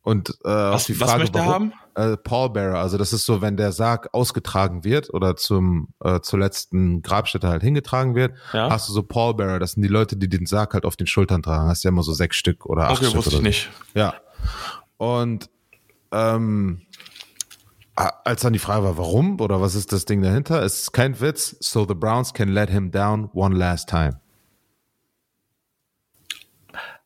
Und 0.02 0.30
äh, 0.44 0.48
Was- 0.48 0.86
die 0.86 0.98
was 0.98 1.08
Frage, 1.10 1.20
möchte 1.24 1.38
er 1.38 1.46
warum, 1.46 1.72
Äh, 1.96 2.16
Pallbearer, 2.16 2.78
also 2.78 2.96
das 2.98 3.12
ist 3.12 3.26
so, 3.26 3.42
wenn 3.42 3.56
der 3.56 3.72
Sarg 3.72 4.08
ausgetragen 4.14 4.84
wird 4.84 5.12
oder 5.12 5.36
zum 5.36 5.88
äh, 6.02 6.20
zur 6.20 6.38
letzten 6.38 7.02
Grabstätte 7.02 7.48
halt 7.48 7.62
hingetragen 7.62 8.14
wird, 8.14 8.32
Ja. 8.52 8.70
hast 8.70 8.88
du 8.88 8.92
so 8.92 9.02
Pallbearer. 9.02 9.58
Das 9.58 9.72
sind 9.72 9.82
die 9.82 9.88
Leute, 9.88 10.16
die 10.16 10.28
den 10.28 10.46
Sarg 10.46 10.72
halt 10.74 10.84
auf 10.84 10.96
den 10.96 11.08
Schultern 11.08 11.42
tragen. 11.42 11.68
Hast 11.68 11.82
ja 11.84 11.88
immer 11.90 12.02
so 12.04 12.12
sechs 12.12 12.36
Stück 12.36 12.64
oder 12.66 12.84
acht 12.84 12.98
Okay, 12.98 13.06
Stück 13.06 13.16
wusste 13.16 13.36
oder 13.38 13.48
ich 13.48 13.62
so. 13.64 13.68
nicht. 13.68 13.70
Ja. 13.94 14.14
Und 14.98 15.50
ähm, 16.12 16.82
als 18.24 18.42
dann 18.42 18.52
die 18.52 18.58
Frage 18.58 18.84
war, 18.84 18.98
warum 18.98 19.40
oder 19.40 19.60
was 19.60 19.74
ist 19.74 19.92
das 19.92 20.04
Ding 20.04 20.22
dahinter, 20.22 20.62
es 20.62 20.82
ist 20.82 20.92
kein 20.92 21.20
Witz. 21.20 21.56
So 21.60 21.86
the 21.86 21.94
Browns 21.94 22.32
can 22.34 22.48
let 22.48 22.70
him 22.70 22.90
down 22.90 23.30
one 23.32 23.56
last 23.56 23.88
time. 23.88 24.20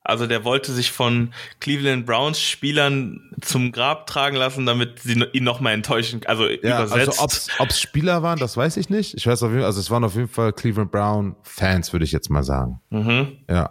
Also 0.07 0.26
der 0.26 0.45
wollte 0.45 0.70
sich 0.72 0.92
von 0.92 1.32
Cleveland 1.61 2.05
Browns 2.05 2.38
Spielern 2.38 3.30
zum 3.40 3.72
Grab 3.72 4.07
tragen 4.07 4.36
lassen, 4.36 4.66
damit 4.66 4.99
sie 5.01 5.14
ihn 5.32 5.45
noch 5.45 5.61
mal 5.61 5.72
enttäuschen, 5.72 6.20
also 6.26 6.47
Ja, 6.47 6.84
übersetzt. 6.84 7.18
also 7.22 7.53
ob 7.59 7.70
es 7.70 7.80
Spieler 7.80 8.22
waren, 8.22 8.38
das 8.38 8.55
weiß 8.55 8.76
ich 8.76 8.90
nicht. 8.90 9.14
Ich 9.14 9.26
weiß 9.26 9.42
auf 9.42 9.49
jeden 9.49 9.61
Fall, 9.62 9.66
also 9.66 9.80
es 9.80 9.90
waren 9.90 10.05
auf 10.05 10.14
jeden 10.14 10.28
Fall 10.28 10.53
Cleveland 10.53 10.90
Brown 10.92 11.36
Fans, 11.42 11.95
würde 11.95 12.05
ich 12.05 12.12
jetzt 12.12 12.28
mal 12.28 12.42
sagen. 12.45 12.80
mhm. 12.90 13.38
Ja. 13.49 13.70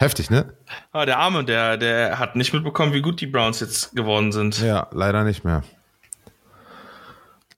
Heftig, 0.00 0.30
ne? 0.30 0.54
Aber 0.92 1.06
der 1.06 1.18
Arme, 1.18 1.44
der, 1.44 1.76
der 1.76 2.20
hat 2.20 2.36
nicht 2.36 2.52
mitbekommen, 2.52 2.92
wie 2.92 3.00
gut 3.02 3.20
die 3.20 3.26
Browns 3.26 3.58
jetzt 3.58 3.96
geworden 3.96 4.30
sind. 4.30 4.60
Ja, 4.60 4.86
leider 4.92 5.24
nicht 5.24 5.44
mehr. 5.44 5.62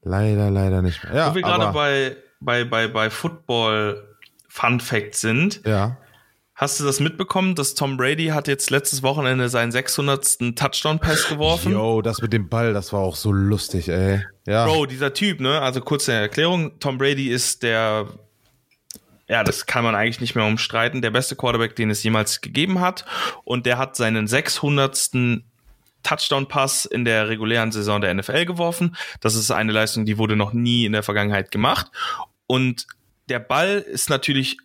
Leider, 0.02 0.50
leider 0.50 0.82
nicht 0.82 1.02
mehr. 1.04 1.14
Ja, 1.14 1.30
Wo 1.30 1.34
wir 1.34 1.42
gerade 1.42 1.72
bei, 1.72 2.16
bei, 2.40 2.64
bei, 2.64 2.88
bei 2.88 3.10
Football 3.10 4.16
Fun 4.48 4.80
Facts 4.80 5.20
sind, 5.20 5.60
Ja. 5.66 5.96
hast 6.54 6.80
du 6.80 6.84
das 6.84 7.00
mitbekommen, 7.00 7.54
dass 7.54 7.74
Tom 7.74 7.96
Brady 7.96 8.28
hat 8.28 8.48
jetzt 8.48 8.70
letztes 8.70 9.02
Wochenende 9.02 9.48
seinen 9.48 9.72
600. 9.72 10.56
Touchdown 10.56 10.98
Pass 10.98 11.28
geworfen? 11.28 11.72
Yo, 11.72 12.00
das 12.02 12.20
mit 12.22 12.32
dem 12.32 12.48
Ball, 12.48 12.72
das 12.72 12.92
war 12.92 13.00
auch 13.00 13.16
so 13.16 13.30
lustig, 13.32 13.88
ey. 13.88 14.24
Ja. 14.46 14.66
Bro, 14.66 14.86
dieser 14.86 15.12
Typ, 15.12 15.40
ne? 15.40 15.60
Also 15.60 15.80
kurze 15.80 16.12
Erklärung. 16.12 16.78
Tom 16.80 16.96
Brady 16.98 17.28
ist 17.28 17.62
der, 17.62 18.06
ja, 19.28 19.44
das 19.44 19.66
kann 19.66 19.84
man 19.84 19.94
eigentlich 19.94 20.20
nicht 20.20 20.34
mehr 20.34 20.44
umstreiten, 20.46 21.02
der 21.02 21.10
beste 21.10 21.36
Quarterback, 21.36 21.76
den 21.76 21.90
es 21.90 22.02
jemals 22.02 22.40
gegeben 22.40 22.80
hat. 22.80 23.04
Und 23.44 23.66
der 23.66 23.78
hat 23.78 23.94
seinen 23.96 24.26
600. 24.26 25.10
Touchdown-Pass 26.02 26.86
in 26.86 27.04
der 27.04 27.28
regulären 27.28 27.72
Saison 27.72 28.00
der 28.00 28.12
NFL 28.14 28.44
geworfen. 28.44 28.96
Das 29.20 29.34
ist 29.34 29.50
eine 29.50 29.72
Leistung, 29.72 30.04
die 30.04 30.18
wurde 30.18 30.36
noch 30.36 30.52
nie 30.52 30.84
in 30.84 30.92
der 30.92 31.02
Vergangenheit 31.02 31.50
gemacht. 31.50 31.90
Und 32.46 32.86
der 33.28 33.38
Ball 33.38 33.78
ist 33.78 34.10
natürlich 34.10 34.56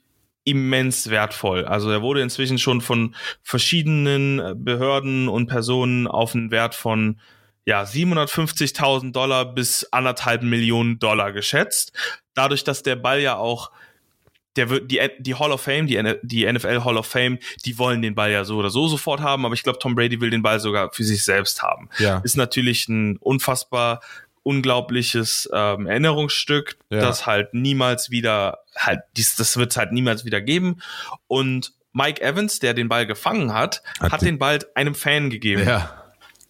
immens 0.45 1.09
wertvoll. 1.09 1.65
Also 1.65 1.89
er 1.89 2.01
wurde 2.01 2.21
inzwischen 2.21 2.59
schon 2.59 2.79
von 2.79 3.15
verschiedenen 3.41 4.39
äh, 4.39 4.53
Behörden 4.55 5.27
und 5.27 5.47
Personen 5.47 6.07
auf 6.07 6.36
einen 6.36 6.51
Wert 6.51 6.75
von 6.75 7.19
ja, 7.65 7.81
750.000 7.81 9.11
Dollar 9.11 9.53
bis 9.53 9.91
anderthalb 9.91 10.43
Millionen 10.43 10.99
Dollar 10.99 11.33
geschätzt. 11.33 11.93
Dadurch, 12.36 12.63
dass 12.63 12.83
der 12.83 12.95
Ball 12.95 13.21
ja 13.21 13.38
auch, 13.38 13.71
der 14.55 14.69
wird, 14.69 14.89
die, 14.91 14.99
die 15.19 15.35
Hall 15.35 15.51
of 15.51 15.61
Fame, 15.61 15.87
die, 15.87 16.01
die 16.23 16.51
NFL 16.51 16.83
Hall 16.83 16.97
of 16.97 17.05
Fame, 17.07 17.39
die 17.65 17.77
wollen 17.77 18.01
den 18.01 18.15
Ball 18.15 18.31
ja 18.31 18.43
so 18.45 18.57
oder 18.57 18.69
so 18.69 18.87
sofort 18.87 19.19
haben, 19.21 19.45
aber 19.45 19.53
ich 19.53 19.63
glaube, 19.63 19.79
Tom 19.79 19.95
Brady 19.95 20.21
will 20.21 20.29
den 20.29 20.41
Ball 20.41 20.59
sogar 20.59 20.91
für 20.93 21.03
sich 21.03 21.23
selbst 21.25 21.61
haben. 21.61 21.89
Ja. 21.99 22.19
Ist 22.23 22.37
natürlich 22.37 22.87
ein 22.87 23.17
unfassbar 23.17 24.01
unglaubliches 24.55 25.49
ähm, 25.53 25.87
Erinnerungsstück, 25.87 26.77
Ja. 26.89 26.99
das 27.01 27.25
halt 27.25 27.53
niemals 27.53 28.09
wieder, 28.11 28.59
halt, 28.75 29.01
dies, 29.17 29.35
das 29.35 29.57
wird 29.57 29.71
es 29.71 29.77
halt 29.77 29.91
niemals 29.91 30.23
wieder 30.25 30.39
geben. 30.41 30.81
Und 31.27 31.73
Mike 31.93 32.21
Evans, 32.21 32.59
der 32.59 32.73
den 32.73 32.87
Ball 32.87 33.05
gefangen 33.07 33.53
hat, 33.53 33.81
Hat 33.99 34.11
hat, 34.11 34.21
den- 34.21 34.25
den 34.27 34.39
Ball 34.39 34.59
einem 34.75 34.95
Fan 34.95 35.29
gegeben. 35.29 35.65
Ja. 35.67 36.01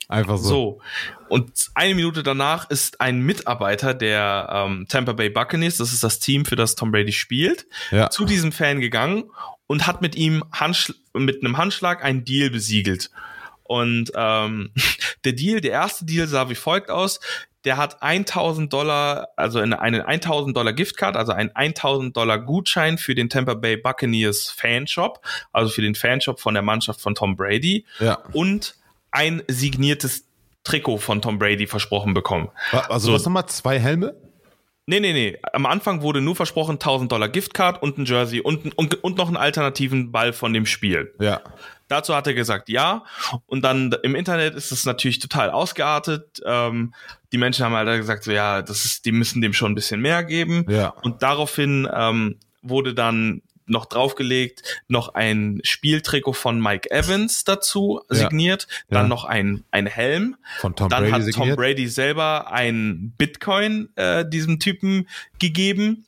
Einfach 0.07 0.37
so. 0.37 0.47
So. 0.49 0.81
Und 1.29 1.51
eine 1.73 1.95
Minute 1.95 2.21
danach 2.21 2.69
ist 2.69 3.01
ein 3.01 3.19
Mitarbeiter 3.21 3.93
der 3.93 4.47
ähm, 4.51 4.85
Tampa 4.87 5.13
Bay 5.13 5.29
Buccaneers, 5.29 5.77
das 5.77 5.91
ist 5.93 6.03
das 6.03 6.19
Team, 6.19 6.45
für 6.45 6.55
das 6.55 6.75
Tom 6.75 6.91
Brady 6.91 7.11
spielt, 7.11 7.65
Ja. 7.91 8.09
zu 8.09 8.25
diesem 8.25 8.51
Fan 8.51 8.81
gegangen 8.81 9.23
und 9.67 9.87
hat 9.87 10.01
mit 10.01 10.15
ihm 10.15 10.43
Handschl 10.51 10.93
mit 11.13 11.43
einem 11.43 11.57
Handschlag 11.57 12.03
einen 12.03 12.23
Deal 12.23 12.49
besiegelt. 12.51 13.09
Und 13.63 14.11
ähm, 14.15 14.71
der 15.25 15.33
Deal, 15.33 15.59
der 15.61 15.71
erste 15.71 16.05
Deal 16.05 16.27
sah 16.27 16.49
wie 16.49 16.55
folgt 16.55 16.91
aus. 16.91 17.19
Der 17.63 17.77
hat 17.77 18.03
1000 18.03 18.71
Dollar, 18.71 19.29
also 19.37 19.57
eine, 19.57 19.81
eine 19.81 20.05
1000 20.05 20.55
Dollar 20.55 20.71
Giftcard, 20.73 21.17
also 21.17 21.31
ein 21.31 21.49
1000 21.55 22.15
Dollar 22.15 22.37
Gutschein 22.37 22.99
für 22.99 23.15
den 23.15 23.27
Tampa 23.27 23.55
Bay 23.55 23.75
Buccaneers 23.75 24.51
Fanshop, 24.51 25.19
also 25.51 25.71
für 25.71 25.81
den 25.81 25.95
Fanshop 25.95 26.39
von 26.39 26.53
der 26.53 26.61
Mannschaft 26.61 27.01
von 27.01 27.15
Tom 27.15 27.35
Brady 27.35 27.83
Ja. 27.99 28.19
und 28.33 28.75
ein 29.15 29.41
signiertes 29.47 30.25
Trikot 30.63 30.97
von 30.97 31.21
Tom 31.21 31.39
Brady 31.39 31.67
versprochen 31.67 32.13
bekommen. 32.13 32.49
Also 32.71 33.07
So. 33.07 33.13
was 33.13 33.25
nochmal? 33.25 33.45
Zwei 33.47 33.79
Helme? 33.79 34.15
Nee, 34.87 34.99
nee, 34.99 35.13
nee. 35.13 35.37
Am 35.53 35.65
Anfang 35.65 36.01
wurde 36.03 36.21
nur 36.21 36.35
versprochen 36.35 36.73
1000 36.73 37.11
Dollar 37.11 37.29
Giftcard 37.29 37.81
und 37.81 37.97
ein 37.97 38.05
Jersey 38.05 38.39
und, 38.41 38.77
und, 38.77 39.03
und 39.03 39.17
noch 39.17 39.27
einen 39.27 39.37
alternativen 39.37 40.11
Ball 40.11 40.31
von 40.31 40.53
dem 40.53 40.67
Spiel. 40.67 41.13
Ja. 41.19 41.41
Dazu 41.87 42.15
hat 42.15 42.27
er 42.27 42.33
gesagt 42.35 42.69
ja. 42.69 43.03
Und 43.47 43.63
dann 43.63 43.95
im 44.03 44.15
Internet 44.15 44.53
ist 44.55 44.71
es 44.71 44.85
natürlich 44.85 45.19
total 45.19 45.49
ausgeartet. 45.49 46.41
Ähm, 46.45 46.93
die 47.31 47.37
Menschen 47.37 47.65
haben 47.65 47.73
halt 47.73 47.99
gesagt, 47.99 48.23
so 48.25 48.31
ja, 48.31 48.61
das 48.61 48.85
ist, 48.85 49.05
die 49.05 49.11
müssen 49.11 49.41
dem 49.41 49.53
schon 49.53 49.71
ein 49.71 49.75
bisschen 49.75 50.01
mehr 50.01 50.23
geben. 50.23 50.65
Ja. 50.69 50.89
Und 51.01 51.23
daraufhin 51.23 51.87
ähm, 51.91 52.39
wurde 52.61 52.93
dann 52.93 53.41
noch 53.67 53.85
draufgelegt, 53.85 54.63
noch 54.87 55.15
ein 55.15 55.59
Spieltrikot 55.63 56.33
von 56.33 56.59
Mike 56.61 56.91
Evans 56.91 57.43
dazu 57.43 58.01
Ja. 58.09 58.15
signiert, 58.17 58.67
dann 58.89 59.03
Ja. 59.03 59.07
noch 59.07 59.25
ein, 59.25 59.63
ein 59.71 59.87
Helm. 59.87 60.35
Von 60.59 60.75
Tom 60.75 60.89
dann 60.89 61.01
Brady 61.03 61.11
hat 61.11 61.21
Tom 61.21 61.25
signiert. 61.31 61.57
Brady 61.57 61.87
selber 61.87 62.51
ein 62.51 63.13
Bitcoin 63.17 63.89
äh, 63.95 64.27
diesem 64.27 64.59
Typen 64.59 65.07
gegeben. 65.39 66.05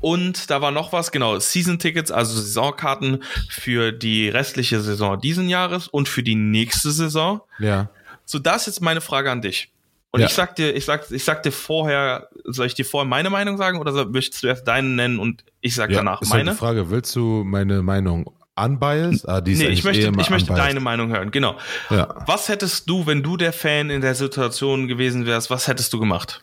Und 0.00 0.50
da 0.50 0.60
war 0.60 0.70
noch 0.70 0.92
was, 0.92 1.10
genau, 1.10 1.38
Season-Tickets, 1.40 2.12
also 2.12 2.40
Saisonkarten 2.40 3.24
für 3.48 3.90
die 3.90 4.28
restliche 4.28 4.80
Saison 4.80 5.20
diesen 5.20 5.48
Jahres 5.48 5.88
und 5.88 6.08
für 6.08 6.22
die 6.22 6.36
nächste 6.36 6.92
Saison. 6.92 7.40
Ja. 7.58 7.90
So, 8.24 8.38
das 8.38 8.62
ist 8.62 8.66
jetzt 8.76 8.80
meine 8.80 9.00
Frage 9.00 9.30
an 9.32 9.42
dich. 9.42 9.70
Und 10.10 10.20
Ja. 10.20 10.26
ich 10.26 10.32
sag 10.32 10.56
dir, 10.56 10.74
ich 10.74 10.84
sag, 10.84 11.10
ich 11.10 11.22
sag 11.24 11.42
dir 11.42 11.52
vorher, 11.52 12.28
soll 12.44 12.66
ich 12.66 12.74
dir 12.74 12.84
vorher 12.84 13.08
meine 13.08 13.28
Meinung 13.28 13.58
sagen 13.58 13.78
oder 13.78 14.06
möchtest 14.06 14.42
du 14.42 14.46
erst 14.46 14.66
deinen 14.66 14.96
nennen 14.96 15.18
und 15.18 15.44
ich 15.60 15.74
sag 15.74 15.90
ja. 15.90 15.98
danach 15.98 16.22
ist 16.22 16.30
halt 16.32 16.44
meine? 16.44 16.52
die 16.52 16.56
Frage, 16.58 16.90
willst 16.90 17.14
du 17.14 17.44
meine 17.44 17.82
Meinung 17.82 18.30
unbiased? 18.56 19.28
Ah, 19.28 19.40
die 19.40 19.52
ist 19.52 19.58
Nee, 19.58 19.68
ich 19.68 19.84
möchte, 19.84 20.06
eh 20.06 20.12
ich 20.20 20.30
möchte 20.30 20.54
deine 20.54 20.80
Meinung 20.80 21.10
hören, 21.10 21.30
genau. 21.30 21.56
Ja. 21.90 22.22
Was 22.26 22.48
hättest 22.48 22.88
du, 22.88 23.06
wenn 23.06 23.22
du 23.22 23.36
der 23.36 23.52
Fan 23.52 23.90
in 23.90 24.00
der 24.00 24.14
Situation 24.14 24.88
gewesen 24.88 25.26
wärst, 25.26 25.50
was 25.50 25.68
hättest 25.68 25.92
du 25.92 26.00
gemacht? 26.00 26.42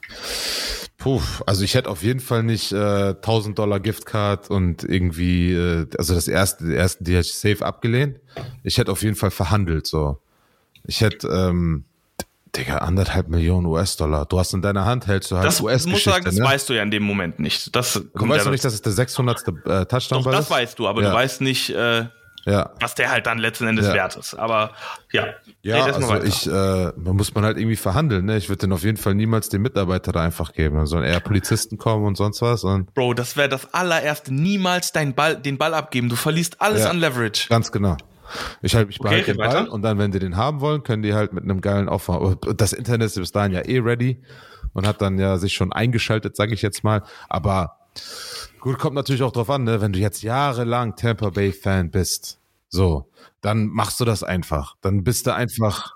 Puh, 0.97 1.21
also 1.45 1.63
ich 1.63 1.73
hätte 1.75 1.89
auf 1.89 2.03
jeden 2.03 2.19
Fall 2.19 2.43
nicht 2.43 2.71
äh, 2.71 3.09
1000 3.09 3.59
Dollar 3.59 3.79
Giftcard 3.79 4.49
und 4.49 4.83
irgendwie, 4.83 5.53
äh, 5.53 5.87
also 5.97 6.15
das 6.15 6.27
erste, 6.27 6.65
die 6.65 6.75
ersten, 6.75 7.03
die 7.03 7.15
hätte 7.15 7.27
ich 7.27 7.35
safe 7.35 7.65
abgelehnt. 7.65 8.19
Ich 8.63 8.77
hätte 8.77 8.91
auf 8.91 9.03
jeden 9.03 9.15
Fall 9.15 9.31
verhandelt, 9.31 9.85
so. 9.87 10.19
Ich 10.87 11.01
hätte, 11.01 11.27
ähm, 11.27 11.85
Digga, 12.57 12.77
anderthalb 12.79 13.27
Millionen 13.27 13.65
US-Dollar. 13.67 14.25
Du 14.25 14.39
hast 14.39 14.53
in 14.53 14.61
deiner 14.61 14.85
Hand, 14.85 15.07
hältst 15.07 15.31
du 15.31 15.35
halt 15.35 15.45
Das 15.45 15.61
muss 15.61 15.71
US-Geschichte, 15.71 16.09
sagen, 16.11 16.25
das 16.25 16.35
ne? 16.35 16.45
weißt 16.45 16.69
du 16.69 16.73
ja 16.73 16.83
in 16.83 16.91
dem 16.91 17.03
Moment 17.03 17.39
nicht. 17.39 17.75
Das 17.75 17.93
Du 17.93 18.27
weißt 18.29 18.45
doch 18.45 18.51
nicht, 18.51 18.63
dass 18.65 18.73
es 18.73 18.81
der 18.81 18.91
600. 18.93 19.43
Äh, 19.65 19.85
Touchdown 19.85 20.19
Doch, 20.19 20.25
war. 20.25 20.31
das 20.33 20.49
weißt 20.49 20.77
du, 20.79 20.87
aber 20.87 21.01
Ja. 21.01 21.09
du 21.09 21.15
weißt 21.15 21.41
nicht, 21.41 21.69
äh, 21.71 22.05
Ja. 22.47 22.69
was 22.79 22.93
der 22.93 23.09
halt 23.09 23.25
dann 23.25 23.39
letzten 23.39 23.65
Endes 23.67 23.87
Ja. 23.87 23.93
wert 23.95 24.15
ist. 24.17 24.35
Aber 24.35 24.71
ja, 25.11 25.25
Ja, 25.63 25.83
also 25.85 26.07
weiter. 26.07 26.25
ich, 26.25 26.45
äh, 26.45 26.91
man 26.95 27.15
muss 27.15 27.33
man 27.33 27.43
halt 27.43 27.57
irgendwie 27.57 27.75
verhandeln, 27.75 28.25
ne? 28.25 28.37
Ich 28.37 28.49
würde 28.49 28.59
den 28.59 28.71
auf 28.73 28.83
jeden 28.83 28.97
Fall 28.97 29.15
niemals 29.15 29.49
den 29.49 29.63
Mitarbeiter 29.63 30.11
da 30.11 30.21
einfach 30.21 30.53
geben. 30.53 30.77
Da 30.77 30.85
sollen 30.85 31.03
eher 31.05 31.19
Polizisten 31.21 31.77
kommen 31.79 32.05
und 32.05 32.15
sonst 32.17 32.41
was 32.43 32.63
und 32.63 32.93
Bro, 32.93 33.15
das 33.15 33.35
wäre 33.35 33.49
das 33.49 33.73
allererste. 33.73 34.31
Niemals 34.33 34.91
deinen 34.91 35.15
Ball, 35.15 35.35
den 35.37 35.57
Ball 35.57 35.73
abgeben. 35.73 36.07
Du 36.09 36.15
verlierst 36.15 36.61
alles 36.61 36.83
Ja. 36.83 36.91
an 36.91 36.99
Leverage. 36.99 37.47
Ganz 37.49 37.71
genau. 37.71 37.97
Ich 38.61 38.75
halt, 38.75 38.89
ich 38.89 38.99
behalte 38.99 39.19
red 39.21 39.27
den 39.27 39.37
Ball 39.37 39.47
weiter. 39.47 39.71
und 39.71 39.81
dann, 39.81 39.97
wenn 39.97 40.11
die 40.11 40.19
den 40.19 40.35
haben 40.37 40.59
wollen, 40.61 40.83
können 40.83 41.03
die 41.03 41.13
halt 41.13 41.33
mit 41.33 41.43
einem 41.43 41.61
geilen 41.61 41.87
Offer. 41.89 42.21
Und 42.21 42.59
das 42.61 42.73
Internet 42.73 43.07
ist 43.07 43.15
bis 43.15 43.31
dahin 43.31 43.51
ja 43.53 43.61
eh 43.61 43.79
ready 43.79 44.21
und 44.73 44.85
hat 44.87 45.01
dann 45.01 45.17
ja 45.19 45.37
sich 45.37 45.53
schon 45.53 45.71
eingeschaltet, 45.71 46.35
sage 46.35 46.53
ich 46.53 46.61
jetzt 46.61 46.83
mal. 46.83 47.03
Aber 47.29 47.77
gut, 48.59 48.79
kommt 48.79 48.95
natürlich 48.95 49.23
auch 49.23 49.31
drauf 49.31 49.49
an, 49.49 49.63
ne? 49.63 49.81
Wenn 49.81 49.93
du 49.93 49.99
jetzt 49.99 50.23
jahrelang 50.23 50.95
Tampa 50.95 51.29
Bay 51.29 51.51
Fan 51.51 51.91
bist, 51.91 52.39
so, 52.69 53.09
dann 53.41 53.67
machst 53.67 53.99
du 53.99 54.05
das 54.05 54.23
einfach. 54.23 54.75
Dann 54.81 55.03
bist 55.03 55.27
du 55.27 55.33
einfach. 55.33 55.93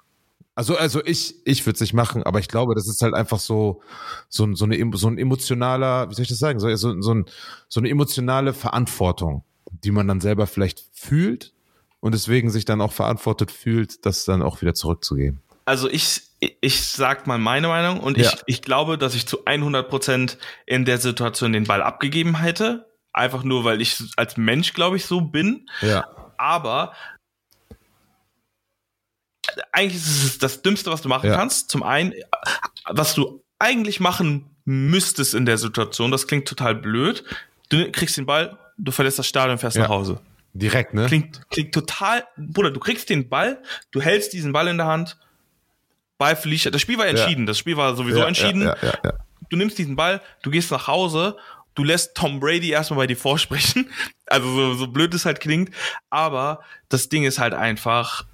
Also, 0.55 0.75
also 0.77 1.01
ich, 1.05 1.35
ich 1.45 1.65
würde 1.65 1.75
es 1.75 1.81
nicht 1.81 1.93
machen, 1.93 2.23
aber 2.23 2.39
ich 2.39 2.49
glaube, 2.49 2.75
das 2.75 2.87
ist 2.89 3.01
halt 3.01 3.13
einfach 3.13 3.39
so, 3.39 3.81
so, 4.27 4.43
ein- 4.45 4.55
so, 4.55 4.65
eine, 4.65 4.77
so 4.97 5.07
ein 5.07 5.17
emotionaler, 5.17 6.09
wie 6.09 6.13
soll 6.15 6.23
ich 6.23 6.29
das 6.29 6.37
sagen, 6.39 6.59
so, 6.59 6.73
so, 6.75 7.01
so, 7.01 7.13
ein, 7.13 7.25
so 7.69 7.79
eine 7.79 7.89
emotionale 7.89 8.53
Verantwortung, 8.53 9.45
die 9.85 9.91
man 9.91 10.07
dann 10.09 10.19
selber 10.19 10.47
vielleicht 10.47 10.83
fühlt 10.91 11.53
und 12.01 12.13
deswegen 12.13 12.49
sich 12.49 12.65
dann 12.65 12.81
auch 12.81 12.93
verantwortet 12.93 13.51
fühlt, 13.51 14.05
das 14.05 14.25
dann 14.25 14.41
auch 14.41 14.61
wieder 14.61 14.73
zurückzugeben. 14.73 15.41
Also 15.65 15.89
ich, 15.89 16.21
ich 16.39 16.83
sag 16.87 17.27
mal 17.27 17.37
meine 17.37 17.67
Meinung 17.67 17.99
und 17.99 18.17
Ja. 18.17 18.31
ich, 18.33 18.41
ich 18.47 18.61
glaube, 18.61 18.97
dass 18.97 19.13
ich 19.15 19.27
zu 19.27 19.45
100 19.45 19.89
Prozent 19.89 20.37
in 20.65 20.85
der 20.85 20.97
Situation 20.97 21.53
den 21.53 21.65
Ball 21.65 21.81
abgegeben 21.83 22.39
hätte. 22.39 22.87
Einfach 23.13 23.43
nur, 23.43 23.63
weil 23.65 23.81
ich 23.81 24.01
als 24.17 24.37
Mensch, 24.37 24.73
glaube 24.73 24.95
ich, 24.97 25.05
so 25.05 25.21
bin. 25.21 25.69
Ja. 25.81 26.07
Aber 26.37 26.93
eigentlich 29.71 29.95
ist 29.97 30.23
es 30.23 30.37
das 30.37 30.61
Dümmste, 30.61 30.91
was 30.91 31.01
du 31.01 31.09
machen 31.09 31.29
Ja. 31.29 31.35
kannst. 31.35 31.69
Zum 31.69 31.83
einen, 31.83 32.13
was 32.85 33.15
du 33.15 33.43
eigentlich 33.59 33.99
machen 33.99 34.45
müsstest 34.65 35.33
in 35.33 35.45
der 35.45 35.57
Situation, 35.57 36.11
das 36.11 36.27
klingt 36.27 36.47
total 36.47 36.75
blöd. 36.75 37.23
Du 37.69 37.91
kriegst 37.91 38.17
den 38.17 38.25
Ball, 38.25 38.57
du 38.77 38.91
verlässt 38.91 39.19
das 39.19 39.27
Stadion 39.27 39.53
und 39.53 39.57
fährst 39.59 39.75
Ja. 39.77 39.83
nach 39.83 39.89
Hause. 39.89 40.19
Direkt, 40.59 40.93
ne? 40.93 41.05
Klingt, 41.07 41.49
klingt 41.49 41.73
total, 41.73 42.25
Bruder, 42.37 42.71
du 42.71 42.79
kriegst 42.79 43.09
den 43.09 43.29
Ball, 43.29 43.61
du 43.91 44.01
hältst 44.01 44.33
diesen 44.33 44.51
Ball 44.51 44.67
in 44.67 44.77
der 44.77 44.87
Hand, 44.87 45.17
Ball 46.17 46.35
fliegt, 46.35 46.73
das 46.73 46.81
Spiel 46.81 46.97
war 46.97 47.07
entschieden, 47.07 47.45
das 47.45 47.57
Spiel 47.57 47.77
war 47.77 47.95
sowieso 47.95 48.19
ja, 48.19 48.27
entschieden. 48.27 48.63
Ja, 48.63 48.75
ja, 48.81 48.93
ja. 49.03 49.13
Du 49.49 49.55
nimmst 49.55 49.77
diesen 49.77 49.95
Ball, 49.95 50.21
du 50.43 50.51
gehst 50.51 50.69
nach 50.69 50.87
Hause, 50.87 51.37
du 51.75 51.83
lässt 51.83 52.15
Tom 52.15 52.39
Brady 52.39 52.69
erstmal 52.71 52.99
bei 52.99 53.07
dir 53.07 53.17
vorsprechen. 53.17 53.89
Also 54.31 54.47
so, 54.47 54.73
so 54.75 54.87
blöd 54.87 55.11
es 55.15 55.25
halt 55.25 55.39
klingt, 55.39 55.73
aber 56.11 56.59
das 56.87 57.09
Ding 57.09 57.23
ist 57.23 57.39
halt 57.39 57.55
einfach, 57.55 58.27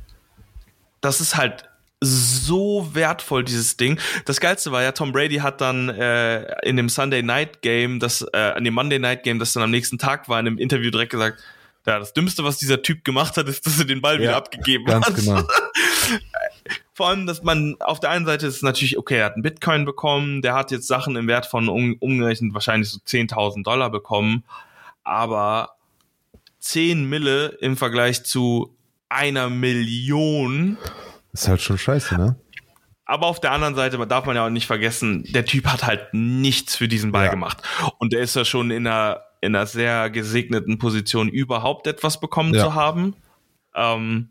das 1.00 1.22
ist 1.22 1.38
halt 1.38 1.70
so 2.02 2.94
wertvoll, 2.94 3.46
dieses 3.46 3.78
Ding. 3.78 3.98
Das 4.26 4.42
Geilste 4.42 4.74
war 4.74 4.84
ja, 4.84 4.92
Tom 4.92 5.14
Brady 5.14 5.38
hat 5.38 5.62
dann 5.62 5.88
äh, 5.88 6.54
in 6.68 6.76
dem 6.76 6.90
Sunday 6.90 7.24
Night 7.24 7.62
Game, 7.62 8.02
das, 8.02 8.26
äh, 8.34 8.58
in 8.58 8.66
dem 8.66 8.74
Monday 8.74 9.00
Night 9.00 9.24
Game, 9.24 9.40
das 9.40 9.54
dann 9.54 9.64
am 9.64 9.72
nächsten 9.72 9.98
Tag 9.98 10.28
war, 10.28 10.38
in 10.40 10.48
einem 10.48 10.58
Interview 10.58 10.92
direkt 10.92 11.12
gesagt, 11.12 11.42
ja, 11.86 12.00
das 12.00 12.14
Dümmste, 12.14 12.44
was 12.44 12.58
dieser 12.58 12.82
Typ 12.82 13.04
gemacht 13.04 13.38
hat, 13.38 13.48
ist, 13.48 13.66
dass 13.66 13.78
er 13.80 13.86
den 13.86 14.02
Ball 14.02 14.18
wieder 14.20 14.32
Ja, 14.32 14.38
abgegeben 14.38 14.86
Ganz 14.86 15.06
hat. 15.08 15.16
genau. 15.16 15.42
Vor 16.94 17.10
allem, 17.10 17.26
dass 17.28 17.44
man 17.44 17.76
auf 17.82 18.00
der 18.00 18.10
einen 18.12 18.26
Seite 18.26 18.48
ist 18.48 18.64
natürlich, 18.64 18.98
okay, 18.98 19.18
er 19.18 19.26
hat 19.26 19.34
einen 19.34 19.44
Bitcoin 19.44 19.84
bekommen, 19.86 20.42
der 20.42 20.54
hat 20.54 20.72
jetzt 20.72 20.88
Sachen 20.88 21.16
im 21.18 21.28
Wert 21.28 21.46
von 21.46 21.68
um, 21.68 21.96
umgerechnet 22.00 22.54
wahrscheinlich 22.54 22.90
so 22.90 23.00
10.000 23.00 23.64
Dollar 23.64 23.90
bekommen, 23.90 24.44
aber 25.04 25.72
10 26.60 27.04
Mille 27.08 27.48
im 27.60 27.76
Vergleich 27.76 28.24
zu 28.24 28.76
einer 29.10 29.50
Million. 29.50 30.78
Ist 31.34 31.48
halt 31.50 31.62
schon 31.62 31.78
scheiße, 31.78 32.16
ne? 32.16 32.38
Aber 33.08 33.28
auf 33.28 33.40
der 33.40 33.52
anderen 33.52 33.76
Seite 33.76 33.98
darf 34.08 34.26
man 34.26 34.36
ja 34.36 34.46
auch 34.48 34.50
nicht 34.50 34.66
vergessen, 34.66 35.26
der 35.32 35.46
Typ 35.46 35.68
hat 35.68 35.84
halt 35.86 36.08
nichts 36.14 36.76
für 36.76 36.88
diesen 36.88 37.12
Ball 37.12 37.26
Ja. 37.26 37.32
gemacht. 37.32 37.58
Und 38.00 38.14
der 38.14 38.22
ist 38.22 38.36
ja 38.36 38.46
schon 38.46 38.72
in 38.72 38.88
einer, 38.88 39.22
in 39.46 39.56
einer 39.56 39.66
sehr 39.66 40.10
gesegneten 40.10 40.78
Position, 40.78 41.30
überhaupt 41.30 41.88
etwas 41.88 42.20
bekommen 42.20 42.54
Ja. 42.54 42.64
zu 42.66 42.74
haben. 42.76 43.16
Ähm, 43.76 44.30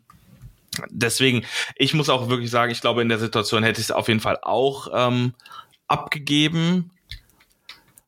deswegen, 0.89 1.43
ich 1.75 1.93
muss 1.93 2.09
auch 2.09 2.29
wirklich 2.29 2.51
sagen, 2.51 2.71
ich 2.71 2.81
glaube, 2.81 3.01
in 3.01 3.09
der 3.09 3.19
Situation 3.19 3.63
hätte 3.63 3.79
ich 3.81 3.87
es 3.87 3.91
auf 3.91 4.07
jeden 4.07 4.19
Fall 4.19 4.39
auch 4.41 4.87
ähm, 4.93 5.33
abgegeben. 5.87 6.91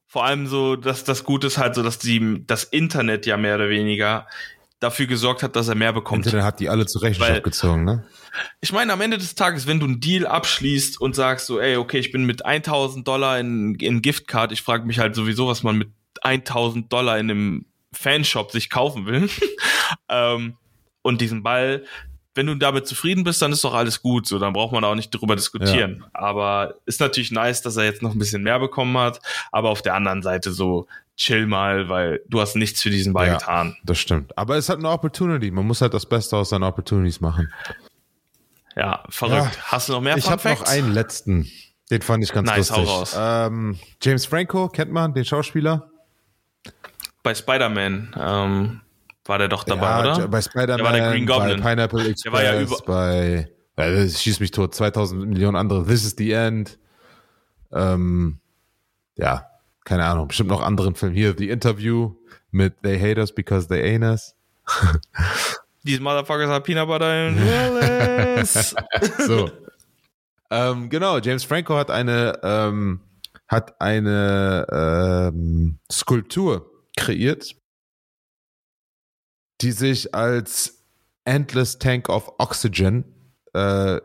Vor 0.08 0.26
allem 0.26 0.47
so, 0.47 0.76
dass 0.76 1.03
das 1.03 1.24
Gute 1.24 1.47
ist 1.47 1.58
halt 1.58 1.76
so, 1.76 1.84
dass 1.84 1.99
die, 1.99 2.43
das 2.47 2.64
Internet 2.64 3.26
ja 3.26 3.38
mehr 3.38 3.55
oder 3.55 3.70
weniger 3.70 4.28
dafür 4.80 5.05
gesorgt 5.08 5.43
hat, 5.43 5.55
dass 5.55 5.68
er 5.68 5.76
mehr 5.76 5.91
bekommt. 5.93 6.26
Internet 6.26 6.45
hat 6.45 6.60
die 6.60 6.70
alle 6.70 6.86
zur 6.86 7.01
Rechenschaft 7.01 7.32
Weil- 7.32 7.41
gezogen, 7.41 7.84
ne? 7.84 8.03
Ich 8.62 8.72
meine, 8.72 8.93
am 8.93 9.01
Ende 9.01 9.18
des 9.18 9.34
Tages, 9.34 9.66
wenn 9.66 9.80
du 9.80 9.88
einen 9.88 9.99
Deal 9.99 10.28
abschließt 10.28 11.01
und 11.01 11.16
sagst 11.16 11.47
so, 11.47 11.60
ey, 11.60 11.76
okay, 11.78 11.97
ich 11.97 12.12
bin 12.12 12.24
mit 12.26 12.45
1000 12.45 13.08
Dollar 13.08 13.39
in, 13.39 13.74
in 13.76 14.03
Giftcard, 14.03 14.51
ich 14.51 14.62
frage 14.62 14.86
mich 14.86 14.99
halt 14.99 15.16
sowieso, 15.16 15.47
was 15.47 15.64
man 15.64 15.76
mit 15.76 15.89
1000 16.28 16.91
Dollar 16.91 17.17
in 17.17 17.30
einem 17.32 17.65
Fanshop 17.93 18.51
sich 18.51 18.69
kaufen 18.69 19.05
will. 19.05 19.30
ähm, 20.09 20.55
und 21.01 21.21
diesen 21.21 21.41
Ball, 21.43 21.86
wenn 22.36 22.45
du 22.47 22.55
damit 22.55 22.86
zufrieden 22.86 23.23
bist, 23.23 23.41
dann 23.41 23.51
ist 23.51 23.63
doch 23.63 23.73
alles 23.73 24.01
gut. 24.01 24.28
So, 24.28 24.38
dann 24.39 24.53
braucht 24.53 24.71
man 24.73 24.84
auch 24.84 24.93
nicht 24.95 25.09
drüber 25.09 25.36
diskutieren. 25.36 26.03
Aber 26.13 26.75
ist 26.86 26.99
natürlich 26.99 27.32
nice, 27.32 27.61
dass 27.61 27.78
er 27.78 27.86
jetzt 27.86 28.01
noch 28.03 28.11
ein 28.11 28.19
bisschen 28.19 28.43
mehr 28.43 28.59
bekommen 28.59 28.97
hat. 28.97 29.19
Aber 29.51 29.69
auf 29.69 29.82
der 29.82 29.95
anderen 29.95 30.21
Seite 30.21 30.51
so, 30.51 30.88
chill 31.15 31.47
mal, 31.47 31.89
weil 31.89 32.21
du 32.28 32.39
hast 32.39 32.55
nichts 32.55 32.82
für 32.84 32.91
diesen 32.91 33.13
Ball 33.13 33.28
Ja. 33.28 33.38
getan. 33.38 33.75
Das 33.84 33.97
stimmt. 33.97 34.38
Aber 34.38 34.55
es 34.57 34.69
hat 34.69 34.78
eine 34.78 34.89
Opportunity. 34.89 35.49
Man 35.49 35.65
muss 35.65 35.82
halt 35.82 35.93
das 35.95 36.05
Beste 36.05 36.38
aus 36.38 36.49
seinen 36.49 36.63
Opportunities 36.63 37.21
machen. 37.21 37.51
Ja, 38.75 39.03
verrückt. 39.09 39.55
Ja. 39.55 39.63
Hast 39.71 39.89
du 39.89 39.93
noch 39.93 40.01
mehr 40.01 40.17
Ich 40.17 40.30
habe 40.30 40.47
noch 40.49 40.61
einen 40.63 40.93
letzten. 40.93 41.49
Den 41.89 42.01
fand 42.01 42.23
ich 42.23 42.32
ganz 42.34 42.47
Nice, 42.49 42.69
hau 42.71 42.82
lustig. 42.82 43.17
raus. 43.17 43.47
Ähm, 43.47 43.80
James 44.01 44.25
Franco, 44.28 44.67
kennt 44.67 44.91
man, 44.91 45.13
den 45.13 45.25
Schauspieler? 45.25 45.89
Bei 47.28 47.36
Spider-Man 47.36 48.15
ähm, 48.17 48.82
war 49.25 49.38
der 49.38 49.49
doch 49.49 49.65
dabei, 49.65 49.86
ja, 49.89 49.99
oder? 50.15 50.28
Bei 50.30 50.41
Spider-Man, 50.41 50.78
Der 50.78 50.86
war 50.86 50.93
der 50.93 51.11
Green 51.11 51.25
bei 51.25 51.34
Goblin. 51.38 51.61
Pineapple 51.61 52.07
Express, 52.07 52.21
Der 52.23 52.32
war 52.32 52.43
ja 52.43 52.61
über- 52.61 52.78
bei 52.86 53.49
ja, 53.78 53.91
das 54.03 54.21
schießt 54.23 54.39
mich 54.39 54.51
tot, 54.51 54.73
2000 54.73 55.28
Millionen 55.28 55.57
andere, 55.57 55.86
This 55.86 56.05
is 56.05 56.15
the 56.17 56.32
End. 56.32 56.80
Ähm, 57.73 58.39
ja, 59.17 59.45
keine 59.84 60.05
Ahnung, 60.05 60.30
bestimmt 60.30 60.49
noch 60.49 60.61
anderen 60.61 60.95
Filmen. 60.95 61.15
Hier, 61.15 61.36
The 61.38 61.49
Interview 61.49 62.15
mit 62.51 62.82
They 62.82 62.97
Hate 62.97 63.19
Us 63.19 63.34
Because 63.36 63.67
They 63.67 63.84
Ain't 63.84 64.05
Us. 64.09 64.34
These 65.86 65.99
motherfuckers 66.01 66.49
are 66.49 66.61
peanut 66.61 66.88
butter 66.88 67.05
and 67.28 67.38
Willis. 67.38 68.73
So. 69.28 69.49
ähm, 70.49 70.89
genau, 70.89 71.17
James 71.19 71.43
Franco 71.43 71.75
hat 71.75 71.91
eine 71.91 72.39
ähm, 72.43 73.01
hat 73.49 73.80
eine 73.82 74.65
ähm, 74.71 75.78
Skulptur 75.91 76.71
kreiert, 76.97 77.55
die 79.61 79.71
sich 79.71 80.13
als 80.13 80.83
Endless 81.23 81.79
Tank 81.79 82.09
of 82.09 82.33
Oxygen 82.37 83.05
äh, 83.53 83.99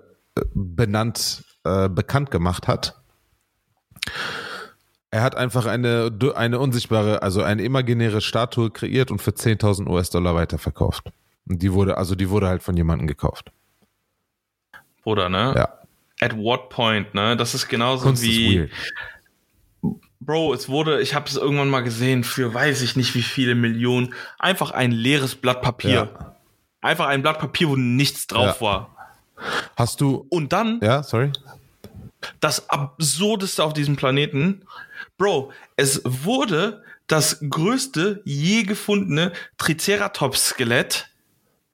benannt, 0.55 1.45
äh, 1.65 1.89
bekannt 1.89 2.31
gemacht 2.31 2.69
hat. 2.69 3.03
Er 5.11 5.23
hat 5.23 5.37
einfach 5.37 5.67
eine, 5.67 6.11
eine 6.35 6.59
unsichtbare, 6.59 7.23
also 7.23 7.43
eine 7.43 7.63
imaginäre 7.63 8.21
Statue 8.21 8.71
kreiert 8.71 9.11
und 9.11 9.21
für 9.21 9.33
10.000 9.33 9.89
US-Dollar 9.89 10.35
weiterverkauft. 10.35 11.11
Und 11.47 11.63
die 11.63 11.73
wurde, 11.73 11.99
also 11.99 12.15
die 12.15 12.31
wurde 12.31 12.49
halt 12.49 12.63
von 12.63 12.77
jemandem 12.77 13.07
gekauft. 13.07 13.53
Bruder, 15.03 15.29
ne? 15.29 15.53
Ja. 15.57 15.79
At 16.21 16.37
what 16.37 16.71
point, 16.71 17.15
ne? 17.15 17.37
Das 17.37 17.55
ist 17.55 17.69
genauso 17.69 18.07
Kunst 18.07 18.23
wie. 18.23 18.57
ist. 18.57 18.73
Bro, 20.25 20.55
es 20.55 20.69
wurde, 20.69 21.01
ich 21.01 21.15
habe 21.15 21.29
es 21.29 21.37
irgendwann 21.37 21.69
mal 21.69 21.83
gesehen, 21.83 22.23
für 22.25 22.53
weiß 22.55 22.83
ich 22.83 22.97
nicht 22.97 23.15
wie 23.15 23.23
viele 23.23 23.55
Millionen, 23.55 24.15
einfach 24.39 24.71
ein 24.71 24.93
leeres 24.93 25.35
Blatt 25.35 25.63
Papier. 25.63 25.91
Ja. 26.15 26.37
Einfach 26.81 27.07
ein 27.07 27.23
Blatt 27.23 27.39
Papier, 27.39 27.69
wo 27.69 27.77
nichts 27.77 28.27
drauf 28.27 28.57
Ja. 28.57 28.61
war. 28.61 28.97
Hast 29.77 30.01
du, 30.01 30.27
Und 30.31 30.53
dann 30.53 30.79
ja, 30.83 31.03
sorry? 31.03 31.33
das 32.41 32.69
Absurdeste 32.71 33.65
auf 33.65 33.73
diesem 33.73 33.97
Planeten. 33.97 34.65
Bro, 35.19 35.53
es 35.77 36.03
wurde 36.05 36.83
das 37.09 37.39
größte 37.49 38.23
je 38.25 38.63
gefundene 38.63 39.33
Triceratops-Skelett 39.59 41.09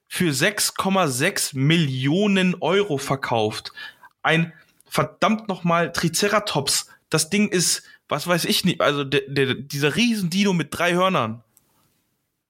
für 0.09 0.31
6,6 0.33 1.57
Millionen 1.57 2.55
Euro 2.61 2.97
verkauft. 2.97 3.73
Ein 4.23 4.53
verdammt 4.89 5.49
nochmal 5.49 5.93
Triceratops. 5.93 6.89
Das 7.11 7.29
Ding 7.29 7.49
ist, 7.49 7.83
was 8.09 8.27
weiß 8.27 8.45
ich 8.47 8.65
nicht, 8.65 8.81
also 8.81 9.05
der, 9.05 9.23
der, 9.29 9.55
dieser 9.55 9.97
riesen 9.97 10.31
Dino 10.31 10.53
mit 10.53 10.69
drei 10.71 10.95
Hörnern. 10.95 11.43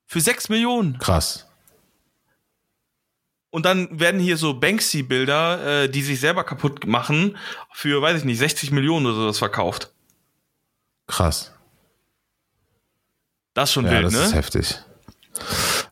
Für 0.06 0.20
6 0.20 0.48
Millionen. 0.48 0.98
Krass. 0.98 1.46
Und 3.50 3.64
dann 3.64 3.98
werden 3.98 4.20
hier 4.20 4.36
so 4.36 4.54
Banksy-Bilder, 4.54 5.84
äh, 5.84 5.88
die 5.88 6.02
sich 6.02 6.20
selber 6.20 6.44
kaputt 6.44 6.86
machen, 6.86 7.36
für, 7.72 8.00
weiß 8.02 8.18
ich 8.18 8.24
nicht, 8.24 8.38
60 8.38 8.70
Millionen 8.70 9.06
oder 9.06 9.14
sowas 9.16 9.38
verkauft. 9.38 9.90
Krass. 11.06 11.52
Das 13.54 13.70
ist 13.70 13.72
schon 13.74 13.86
Ja, 13.86 13.92
wild, 13.92 14.04
das 14.06 14.12
ne? 14.12 14.20
ist 14.20 14.34
heftig. 14.34 14.74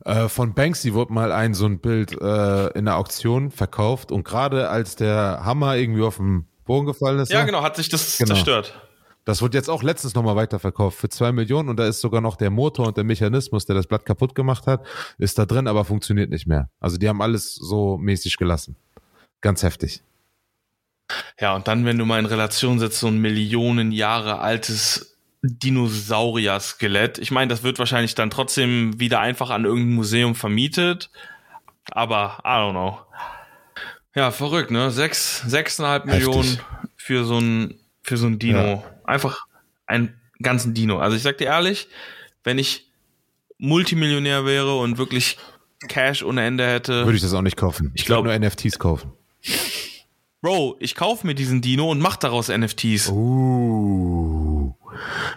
Äh, 0.04 0.28
von 0.28 0.54
Banksy 0.54 0.92
wurde 0.92 1.12
mal 1.12 1.32
ein 1.32 1.54
so 1.54 1.66
ein 1.66 1.78
Bild 1.80 2.12
äh, 2.20 2.66
in 2.78 2.84
der 2.84 2.96
Auktion 2.96 3.50
verkauft 3.50 4.12
und 4.12 4.24
gerade 4.24 4.68
als 4.68 4.96
der 4.96 5.40
Hammer 5.44 5.76
irgendwie 5.76 6.02
auf 6.02 6.16
den 6.16 6.46
Boden 6.64 6.86
gefallen 6.86 7.18
ist, 7.20 7.30
Ja, 7.32 7.40
so, 7.40 7.46
genau, 7.46 7.62
hat 7.62 7.76
sich 7.76 7.88
das 7.88 8.18
Genau. 8.18 8.34
zerstört. 8.34 8.74
Das 9.26 9.42
wurde 9.42 9.58
jetzt 9.58 9.68
auch 9.68 9.82
letztens 9.82 10.14
nochmal 10.14 10.36
weiterverkauft 10.36 10.96
für 10.96 11.08
zwei 11.08 11.32
Millionen 11.32 11.68
und 11.68 11.76
da 11.76 11.86
ist 11.86 12.00
sogar 12.00 12.20
noch 12.20 12.36
der 12.36 12.50
Motor 12.50 12.86
und 12.86 12.96
der 12.96 13.02
Mechanismus, 13.04 13.66
der 13.66 13.74
das 13.74 13.88
Blatt 13.88 14.06
kaputt 14.06 14.36
gemacht 14.36 14.68
hat, 14.68 14.86
ist 15.18 15.36
da 15.36 15.44
drin, 15.44 15.66
aber 15.66 15.84
funktioniert 15.84 16.30
nicht 16.30 16.46
mehr. 16.46 16.70
Also 16.78 16.96
die 16.96 17.08
haben 17.08 17.20
alles 17.20 17.56
so 17.56 17.98
mäßig 17.98 18.36
gelassen. 18.36 18.76
Ganz 19.40 19.64
heftig. 19.64 20.02
Ja, 21.40 21.56
und 21.56 21.66
dann, 21.66 21.84
wenn 21.84 21.98
du 21.98 22.04
mal 22.04 22.20
in 22.20 22.26
Relation 22.26 22.78
setzt, 22.78 23.00
so 23.00 23.08
ein 23.08 23.18
Millionen 23.18 23.90
Jahre 23.90 24.38
altes 24.38 25.18
Dinosaurier-Skelett. 25.42 27.18
Ich 27.18 27.32
meine, 27.32 27.48
das 27.48 27.64
wird 27.64 27.80
wahrscheinlich 27.80 28.14
dann 28.14 28.30
trotzdem 28.30 28.98
wieder 29.00 29.20
einfach 29.20 29.50
an 29.50 29.64
irgendein 29.64 29.94
Museum 29.94 30.34
vermietet. 30.36 31.10
Aber, 31.90 32.38
I 32.44 32.48
don't 32.48 32.70
know. 32.72 32.98
Ja, 34.14 34.30
verrückt, 34.30 34.70
ne? 34.70 34.92
Sechs, 34.92 35.42
sechseinhalb 35.42 36.04
Heftig. 36.04 36.26
Millionen 36.26 36.58
für 36.96 37.24
so 37.24 37.38
ein, 37.38 37.74
für 38.02 38.16
so 38.16 38.26
ein 38.26 38.38
Dino. 38.38 38.84
Einfach 39.06 39.46
einen 39.86 40.20
ganzen 40.42 40.74
Dino. 40.74 40.98
Also 40.98 41.16
ich 41.16 41.22
sag 41.22 41.38
dir 41.38 41.46
ehrlich, 41.46 41.88
wenn 42.44 42.58
ich 42.58 42.90
Multimillionär 43.58 44.44
wäre 44.44 44.78
und 44.78 44.98
wirklich 44.98 45.38
Cash 45.88 46.22
ohne 46.22 46.44
Ende 46.44 46.66
hätte. 46.66 47.04
Würde 47.04 47.16
ich 47.16 47.22
das 47.22 47.32
auch 47.34 47.42
nicht 47.42 47.56
kaufen. 47.56 47.92
Ich 47.94 48.04
glaube 48.04 48.28
glaub- 48.28 48.40
nur 48.40 48.48
NFTs 48.48 48.78
kaufen. 48.78 49.12
Bro, 50.42 50.76
ich 50.80 50.94
kaufe 50.94 51.26
mir 51.26 51.34
diesen 51.34 51.62
Dino 51.62 51.90
und 51.90 51.98
mach 51.98 52.16
daraus 52.16 52.48
NFTs. 52.48 53.08
Uh. 53.08 54.74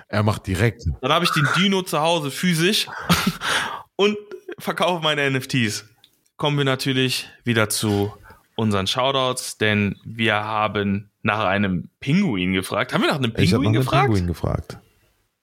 Er 0.08 0.24
macht 0.24 0.48
direkt. 0.48 0.84
Dann 1.02 1.12
habe 1.12 1.26
ich 1.26 1.32
den 1.32 1.48
Dino 1.58 1.82
zu 1.82 2.00
Hause 2.00 2.32
physisch 2.32 2.88
und 3.96 4.18
verkaufe 4.58 5.04
meine 5.04 5.30
NFTs. 5.30 5.86
Kommen 6.38 6.58
wir 6.58 6.66
natürlich 6.66 7.30
wieder 7.44 7.70
zu 7.70 8.14
unseren 8.60 8.88
Shoutouts, 8.88 9.58
denn 9.58 9.96
wir 10.04 10.36
haben 10.36 11.10
nach 11.24 11.46
einem 11.46 11.90
Pinguin 12.02 12.52
gefragt. 12.52 12.94
Haben 12.94 13.04
wir 13.04 13.10
nach 13.10 13.18
einem 13.18 13.34
Ich 13.38 13.54
habe 13.54 13.64
Pinguin 13.64 13.64
nach 13.64 13.70
einem 13.70 13.82
gefragt? 13.82 14.06
Pinguin 14.08 14.28
gefragt. 14.28 14.78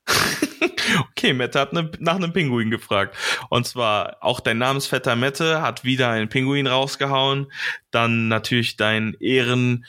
Okay, 1.11 1.33
Mette 1.33 1.59
hat 1.59 1.73
ne, 1.73 1.91
nach 1.99 2.15
einem 2.15 2.33
Pinguin 2.33 2.71
gefragt. 2.71 3.17
Und 3.49 3.67
zwar 3.67 4.19
auch 4.21 4.39
dein 4.39 4.59
Namensvetter 4.59 5.17
Mette 5.17 5.61
hat 5.61 5.83
wieder 5.83 6.11
einen 6.11 6.29
Pinguin 6.29 6.69
rausgehauen. 6.69 7.51
Dann 7.91 8.29
natürlich 8.29 8.77
dein 8.77 9.15
Ehren 9.19 9.85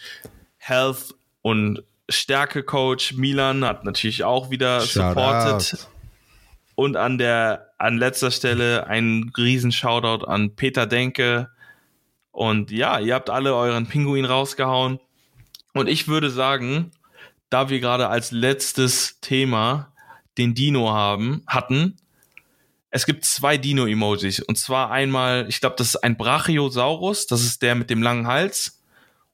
Health 0.57 1.13
und 1.43 1.83
Stärke-Coach 2.09 3.13
Milan 3.13 3.63
hat 3.63 3.83
natürlich 3.83 4.23
auch 4.23 4.49
wieder 4.49 4.81
supported. 4.81 5.61
Shoutout. 5.61 5.87
Und 6.73 6.97
an 6.97 7.19
der, 7.19 7.73
an 7.77 7.97
letzter 7.97 8.31
Stelle 8.31 8.87
ein 8.87 9.31
riesen 9.37 9.71
Shoutout 9.71 10.25
an 10.25 10.55
Peter 10.55 10.87
Denke. 10.87 11.49
Und 12.37 12.69
ja, 12.69 12.99
ihr 12.99 13.15
habt 13.15 13.31
alle 13.31 13.55
euren 13.55 13.87
Pinguin 13.87 14.23
rausgehauen. 14.23 14.99
Und 15.73 15.89
ich 15.89 16.07
würde 16.07 16.29
sagen, 16.29 16.91
da 17.49 17.71
wir 17.71 17.79
gerade 17.79 18.09
als 18.09 18.29
letztes 18.29 19.19
Thema 19.21 19.91
den 20.37 20.53
Dino 20.53 20.91
haben, 20.91 21.41
hatten, 21.47 21.97
es 22.91 23.07
gibt 23.07 23.25
zwei 23.25 23.57
Dino-Emojis. 23.57 24.39
Und 24.39 24.59
zwar 24.59 24.91
einmal, 24.91 25.47
ich 25.49 25.61
glaube, 25.61 25.77
das 25.79 25.87
ist 25.87 26.03
ein 26.03 26.15
Brachiosaurus, 26.15 27.25
das 27.25 27.41
ist 27.41 27.63
der 27.63 27.73
mit 27.73 27.89
dem 27.89 28.03
langen 28.03 28.27
Hals. 28.27 28.83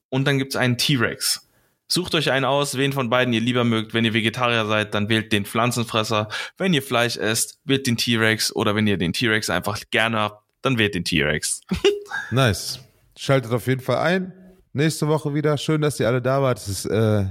Und 0.07 0.23
dann 0.23 0.37
gibt 0.37 0.53
es 0.53 0.55
einen 0.55 0.77
T-Rex. 0.77 1.49
Sucht 1.89 2.15
euch 2.15 2.31
einen 2.31 2.45
aus, 2.45 2.77
wen 2.77 2.93
von 2.93 3.09
beiden 3.09 3.33
ihr 3.33 3.41
lieber 3.41 3.65
mögt. 3.65 3.93
Wenn 3.93 4.05
ihr 4.05 4.13
Vegetarier 4.13 4.65
seid, 4.65 4.93
dann 4.93 5.09
wählt 5.09 5.33
den 5.33 5.43
Pflanzenfresser. 5.43 6.29
Wenn 6.57 6.73
ihr 6.73 6.81
Fleisch 6.81 7.17
esst, 7.17 7.59
wählt 7.65 7.85
den 7.85 7.97
T-Rex. 7.97 8.55
Oder 8.55 8.75
wenn 8.75 8.87
ihr 8.87 8.97
den 8.97 9.11
T-Rex 9.11 9.49
einfach 9.49 9.81
gerne 9.91 10.19
habt, 10.19 10.41
dann 10.61 10.77
wählt 10.77 10.95
den 10.95 11.03
T-Rex. 11.03 11.59
Nice. 12.31 12.79
Schaltet 13.17 13.51
auf 13.51 13.67
jeden 13.67 13.81
Fall 13.81 13.97
ein. 13.97 14.33
Nächste 14.73 15.07
Woche 15.07 15.33
wieder. 15.35 15.57
Schön, 15.57 15.81
dass 15.81 15.99
ihr 15.99 16.07
alle 16.07 16.21
da 16.21 16.41
wart. 16.41 16.57
Es 16.57 16.67
ist 16.67 16.85
äh, 16.85 17.25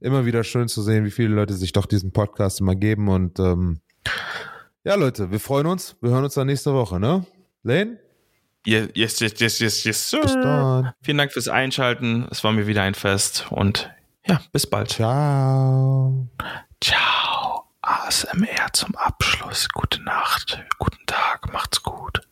immer 0.00 0.24
wieder 0.24 0.44
schön 0.44 0.66
zu 0.68 0.82
sehen, 0.82 1.04
wie 1.04 1.10
viele 1.10 1.34
Leute 1.34 1.52
sich 1.54 1.72
doch 1.72 1.84
diesen 1.84 2.12
Podcast 2.12 2.60
immer 2.60 2.74
geben. 2.74 3.08
Und 3.08 3.38
ähm, 3.38 3.80
ja, 4.84 4.94
Leute, 4.94 5.30
wir 5.30 5.40
freuen 5.40 5.66
uns. 5.66 5.96
Wir 6.00 6.10
hören 6.10 6.24
uns 6.24 6.34
dann 6.34 6.46
nächste 6.46 6.72
Woche, 6.72 6.98
ne? 6.98 7.26
Lane? 7.62 7.98
Yes, 8.64 8.88
yes, 8.94 9.20
yes, 9.20 9.38
yes, 9.38 9.58
yes, 9.60 9.84
yes, 9.84 10.10
sir. 10.10 10.20
Bis 10.22 10.32
dann. 10.32 10.92
Vielen 11.02 11.18
Dank 11.18 11.32
fürs 11.32 11.48
Einschalten. 11.48 12.26
Es 12.30 12.42
war 12.42 12.52
mir 12.52 12.66
wieder 12.66 12.82
ein 12.82 12.94
Fest. 12.94 13.46
Und 13.50 13.90
ja, 14.26 14.40
bis 14.52 14.66
bald. 14.66 14.90
Ciao. 14.90 16.28
Ciao. 16.82 17.64
ASMR 17.82 18.72
zum 18.72 18.96
Abschluss. 18.96 19.68
Gute 19.68 20.02
Nacht. 20.02 20.64
Guten 20.78 21.06
Tag. 21.06 21.52
Macht's 21.52 21.82
gut. 21.82 22.25